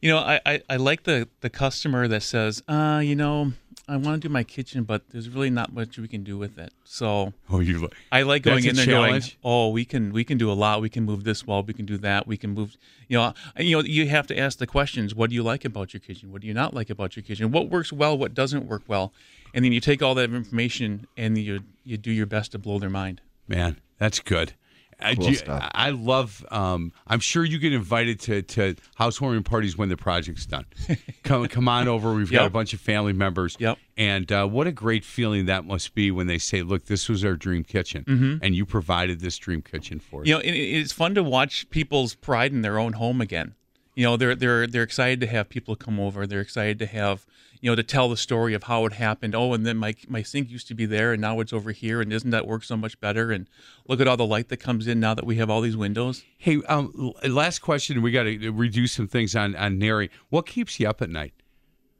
You 0.00 0.10
know, 0.12 0.18
I, 0.18 0.40
I, 0.46 0.62
I 0.70 0.76
like 0.76 1.02
the, 1.04 1.28
the 1.42 1.50
customer 1.50 2.08
that 2.08 2.22
says, 2.22 2.62
uh, 2.68 3.00
you 3.04 3.14
know, 3.14 3.52
I 3.88 3.96
want 3.96 4.22
to 4.22 4.28
do 4.28 4.32
my 4.32 4.44
kitchen, 4.44 4.84
but 4.84 5.10
there's 5.10 5.28
really 5.28 5.50
not 5.50 5.72
much 5.72 5.98
we 5.98 6.06
can 6.08 6.22
do 6.22 6.38
with 6.38 6.56
it. 6.58 6.72
So 6.84 7.32
Oh, 7.50 7.60
you 7.60 7.78
like 7.80 7.94
I 8.12 8.22
like 8.22 8.42
going 8.42 8.64
in 8.64 8.76
there 8.76 8.86
going, 8.86 9.22
oh, 9.42 9.70
we 9.70 9.84
can 9.84 10.12
we 10.12 10.24
can 10.24 10.38
do 10.38 10.50
a 10.50 10.54
lot. 10.54 10.80
We 10.80 10.88
can 10.88 11.04
move 11.04 11.24
this 11.24 11.46
wall. 11.46 11.62
We 11.62 11.74
can 11.74 11.84
do 11.84 11.98
that. 11.98 12.26
We 12.26 12.36
can 12.36 12.50
move. 12.50 12.76
You 13.08 13.18
know, 13.18 13.34
you 13.58 13.76
know, 13.76 13.82
you 13.82 14.08
have 14.08 14.26
to 14.28 14.38
ask 14.38 14.58
the 14.58 14.66
questions. 14.66 15.14
What 15.14 15.30
do 15.30 15.34
you 15.36 15.42
like 15.42 15.64
about 15.64 15.92
your 15.92 16.00
kitchen? 16.00 16.32
What 16.32 16.42
do 16.42 16.46
you 16.46 16.54
not 16.54 16.74
like 16.74 16.90
about 16.90 17.16
your 17.16 17.22
kitchen? 17.24 17.50
What 17.50 17.68
works 17.70 17.92
well? 17.92 18.16
What 18.16 18.34
doesn't 18.34 18.66
work 18.66 18.82
well? 18.86 19.12
And 19.52 19.64
then 19.64 19.72
you 19.72 19.80
take 19.80 20.02
all 20.02 20.14
that 20.14 20.32
information 20.32 21.06
and 21.16 21.36
you 21.36 21.60
you 21.84 21.96
do 21.96 22.12
your 22.12 22.26
best 22.26 22.52
to 22.52 22.58
blow 22.58 22.78
their 22.78 22.90
mind. 22.90 23.20
Man, 23.48 23.78
that's 23.98 24.20
good. 24.20 24.54
I, 25.02 25.14
Cool 25.14 25.28
do- 25.28 25.34
stuff. 25.34 25.70
I 25.74 25.90
love. 25.90 26.44
Um, 26.50 26.92
I'm 27.06 27.20
sure 27.20 27.44
you 27.44 27.58
get 27.58 27.72
invited 27.72 28.20
to, 28.20 28.42
to 28.42 28.74
housewarming 28.94 29.42
parties 29.42 29.76
when 29.76 29.88
the 29.88 29.96
project's 29.96 30.46
done. 30.46 30.66
come 31.22 31.46
come 31.48 31.68
on 31.68 31.88
over. 31.88 32.12
We've 32.12 32.30
got 32.30 32.46
a 32.46 32.50
bunch 32.50 32.72
of 32.72 32.80
family 32.80 33.12
members. 33.12 33.56
Yep. 33.58 33.78
And 33.96 34.32
uh, 34.32 34.46
what 34.46 34.66
a 34.66 34.72
great 34.72 35.04
feeling 35.04 35.46
that 35.46 35.64
must 35.64 35.94
be 35.94 36.10
when 36.10 36.26
they 36.26 36.38
say, 36.38 36.62
"Look, 36.62 36.86
this 36.86 37.08
was 37.08 37.24
our 37.24 37.34
dream 37.34 37.64
kitchen, 37.64 38.40
and 38.42 38.54
you 38.54 38.64
provided 38.64 39.20
this 39.20 39.36
dream 39.36 39.62
kitchen 39.62 40.00
for 40.00 40.22
us." 40.22 40.26
Mm-hmm. 40.26 40.28
You 40.28 40.34
know, 40.34 40.40
it, 40.40 40.50
it's 40.52 40.92
fun 40.92 41.14
to 41.14 41.22
watch 41.22 41.68
people's 41.70 42.14
pride 42.14 42.52
in 42.52 42.62
their 42.62 42.78
own 42.78 42.94
home 42.94 43.20
again. 43.20 43.54
You 43.94 44.04
know, 44.04 44.16
they're 44.16 44.34
they're 44.34 44.66
they're 44.66 44.82
excited 44.82 45.20
to 45.20 45.26
have 45.26 45.48
people 45.48 45.76
come 45.76 46.00
over. 46.00 46.26
They're 46.26 46.40
excited 46.40 46.78
to 46.78 46.86
have 46.86 47.26
you 47.60 47.70
know 47.70 47.74
to 47.74 47.82
tell 47.82 48.08
the 48.08 48.16
story 48.16 48.54
of 48.54 48.64
how 48.64 48.86
it 48.86 48.94
happened. 48.94 49.34
Oh, 49.34 49.52
and 49.52 49.66
then 49.66 49.76
my 49.76 49.94
my 50.08 50.22
sink 50.22 50.50
used 50.50 50.66
to 50.68 50.74
be 50.74 50.86
there, 50.86 51.12
and 51.12 51.20
now 51.20 51.40
it's 51.40 51.52
over 51.52 51.72
here, 51.72 52.00
and 52.00 52.12
isn't 52.12 52.30
that 52.30 52.46
work 52.46 52.64
so 52.64 52.76
much 52.76 52.98
better? 53.00 53.30
And 53.30 53.48
look 53.86 54.00
at 54.00 54.08
all 54.08 54.16
the 54.16 54.26
light 54.26 54.48
that 54.48 54.58
comes 54.58 54.86
in 54.86 54.98
now 54.98 55.14
that 55.14 55.26
we 55.26 55.36
have 55.36 55.50
all 55.50 55.60
these 55.60 55.76
windows. 55.76 56.24
Hey, 56.38 56.62
um, 56.68 57.12
last 57.28 57.60
question. 57.60 58.00
We 58.02 58.12
got 58.12 58.24
to 58.24 58.50
reduce 58.50 58.92
some 58.92 59.08
things 59.08 59.36
on 59.36 59.54
on 59.56 59.78
NARI. 59.78 60.10
What 60.30 60.46
keeps 60.46 60.80
you 60.80 60.88
up 60.88 61.02
at 61.02 61.10
night 61.10 61.34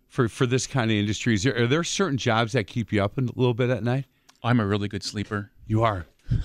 for 0.08 0.28
for 0.28 0.46
this 0.46 0.66
kind 0.66 0.90
of 0.90 0.96
industry? 0.96 1.34
Is 1.34 1.42
there, 1.42 1.62
are 1.62 1.66
there 1.66 1.84
certain 1.84 2.16
jobs 2.18 2.52
that 2.52 2.66
keep 2.66 2.90
you 2.90 3.02
up 3.04 3.18
a 3.18 3.20
little 3.20 3.54
bit 3.54 3.70
at 3.70 3.84
night? 3.84 4.06
I'm 4.42 4.60
a 4.60 4.66
really 4.66 4.88
good 4.88 5.02
sleeper. 5.04 5.50
You 5.66 5.82
are. 5.82 6.06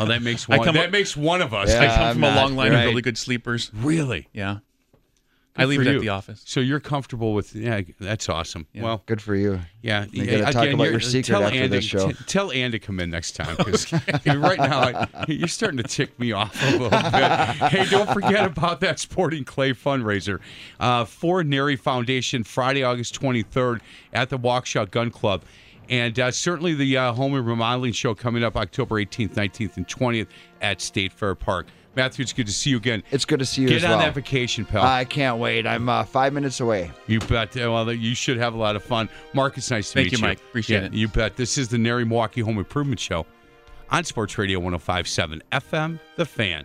Oh, 0.00 0.06
that 0.06 0.22
makes 0.22 0.48
one. 0.48 0.64
come 0.64 0.74
that 0.74 0.86
up- 0.86 0.90
makes 0.92 1.14
one 1.14 1.42
of 1.42 1.52
us. 1.52 1.74
I 1.74 1.88
come 1.88 2.02
I'm 2.02 2.14
from 2.14 2.24
a 2.24 2.34
long 2.34 2.56
line 2.56 2.72
right. 2.72 2.80
of 2.80 2.86
really 2.86 3.02
good 3.02 3.18
sleepers. 3.18 3.70
Really? 3.74 4.28
Yeah. 4.32 4.58
I 5.58 5.64
leave 5.66 5.82
for 5.82 5.88
it 5.88 5.90
you. 5.90 5.96
at 5.96 6.00
the 6.00 6.08
office. 6.10 6.42
So 6.46 6.60
you're 6.60 6.80
comfortable 6.80 7.34
with? 7.34 7.54
Yeah, 7.54 7.80
that's 8.00 8.28
awesome. 8.28 8.66
Well, 8.74 9.02
Good 9.06 9.20
for 9.20 9.34
you. 9.34 9.60
yeah. 9.82 10.06
You 10.10 10.24
yeah, 10.24 10.38
gotta 10.40 10.52
talk 10.52 10.62
again, 10.64 10.74
about 10.74 10.90
your 10.90 11.00
secret 11.00 11.24
tell 11.26 11.42
after 11.44 11.56
Ann 11.56 11.62
to- 11.64 11.68
this 11.68 11.84
show. 11.84 12.08
t- 12.12 12.16
tell 12.26 12.52
Ann 12.52 12.70
to 12.72 12.78
come 12.78 13.00
in 13.00 13.10
next 13.10 13.32
time 13.32 13.56
because 13.58 13.92
right 14.26 14.58
now 14.58 14.80
I, 14.80 15.24
you're 15.28 15.48
starting 15.48 15.78
to 15.78 15.82
tick 15.82 16.18
me 16.18 16.32
off 16.32 16.56
a 16.62 16.70
little 16.72 16.90
bit. 16.90 17.00
hey, 17.72 17.86
don't 17.90 18.10
forget 18.12 18.44
about 18.44 18.80
that 18.80 18.98
Sporting 18.98 19.44
Clay 19.44 19.72
fundraiser 19.72 20.40
uh, 20.80 21.04
for 21.04 21.42
NARI 21.42 21.76
Foundation 21.76 22.44
Friday, 22.44 22.82
August 22.82 23.20
23rd 23.20 23.80
at 24.12 24.30
the 24.30 24.38
Waukesha 24.38 24.90
Gun 24.90 25.10
Club. 25.10 25.42
And 25.90 26.20
uh, 26.20 26.30
certainly 26.30 26.74
the 26.74 26.98
uh, 26.98 27.12
home 27.14 27.34
and 27.34 27.46
remodeling 27.46 27.92
show 27.92 28.14
coming 28.14 28.44
up 28.44 28.56
October 28.56 28.96
18th, 28.96 29.34
19th, 29.34 29.78
and 29.78 29.88
20th 29.88 30.26
at 30.60 30.82
State 30.82 31.14
Fair 31.14 31.34
Park. 31.34 31.66
Matthew, 31.98 32.22
it's 32.22 32.32
good 32.32 32.46
to 32.46 32.52
see 32.52 32.70
you 32.70 32.76
again. 32.76 33.02
It's 33.10 33.24
good 33.24 33.40
to 33.40 33.44
see 33.44 33.62
you 33.62 33.68
Get 33.68 33.78
as 33.78 33.84
on 33.84 33.90
well. 33.90 33.98
that 33.98 34.14
vacation, 34.14 34.64
pal. 34.64 34.84
I 34.84 35.04
can't 35.04 35.38
wait. 35.38 35.66
I'm 35.66 35.88
uh, 35.88 36.04
five 36.04 36.32
minutes 36.32 36.60
away. 36.60 36.90
You 37.08 37.18
bet. 37.18 37.56
Uh, 37.56 37.70
Well, 37.72 37.92
you 37.92 38.14
should 38.14 38.36
have 38.38 38.54
a 38.54 38.56
lot 38.56 38.76
of 38.76 38.84
fun. 38.84 39.08
Mark, 39.34 39.58
it's 39.58 39.70
nice 39.70 39.88
to 39.88 39.94
Thank 39.94 40.04
meet 40.06 40.12
you, 40.12 40.18
Thank 40.18 40.38
you. 40.38 40.42
Mike. 40.44 40.48
Appreciate 40.50 40.80
Yeah, 40.80 40.86
it. 40.86 40.92
You 40.94 41.08
bet. 41.08 41.36
This 41.36 41.58
is 41.58 41.68
the 41.68 41.76
NARI 41.76 42.04
Milwaukee 42.06 42.40
Home 42.40 42.56
Improvement 42.58 43.00
Show 43.00 43.26
on 43.90 44.04
Sports 44.04 44.38
Radio 44.38 44.60
1057 44.60 45.42
FM, 45.52 45.98
The 46.16 46.24
Fan. 46.24 46.64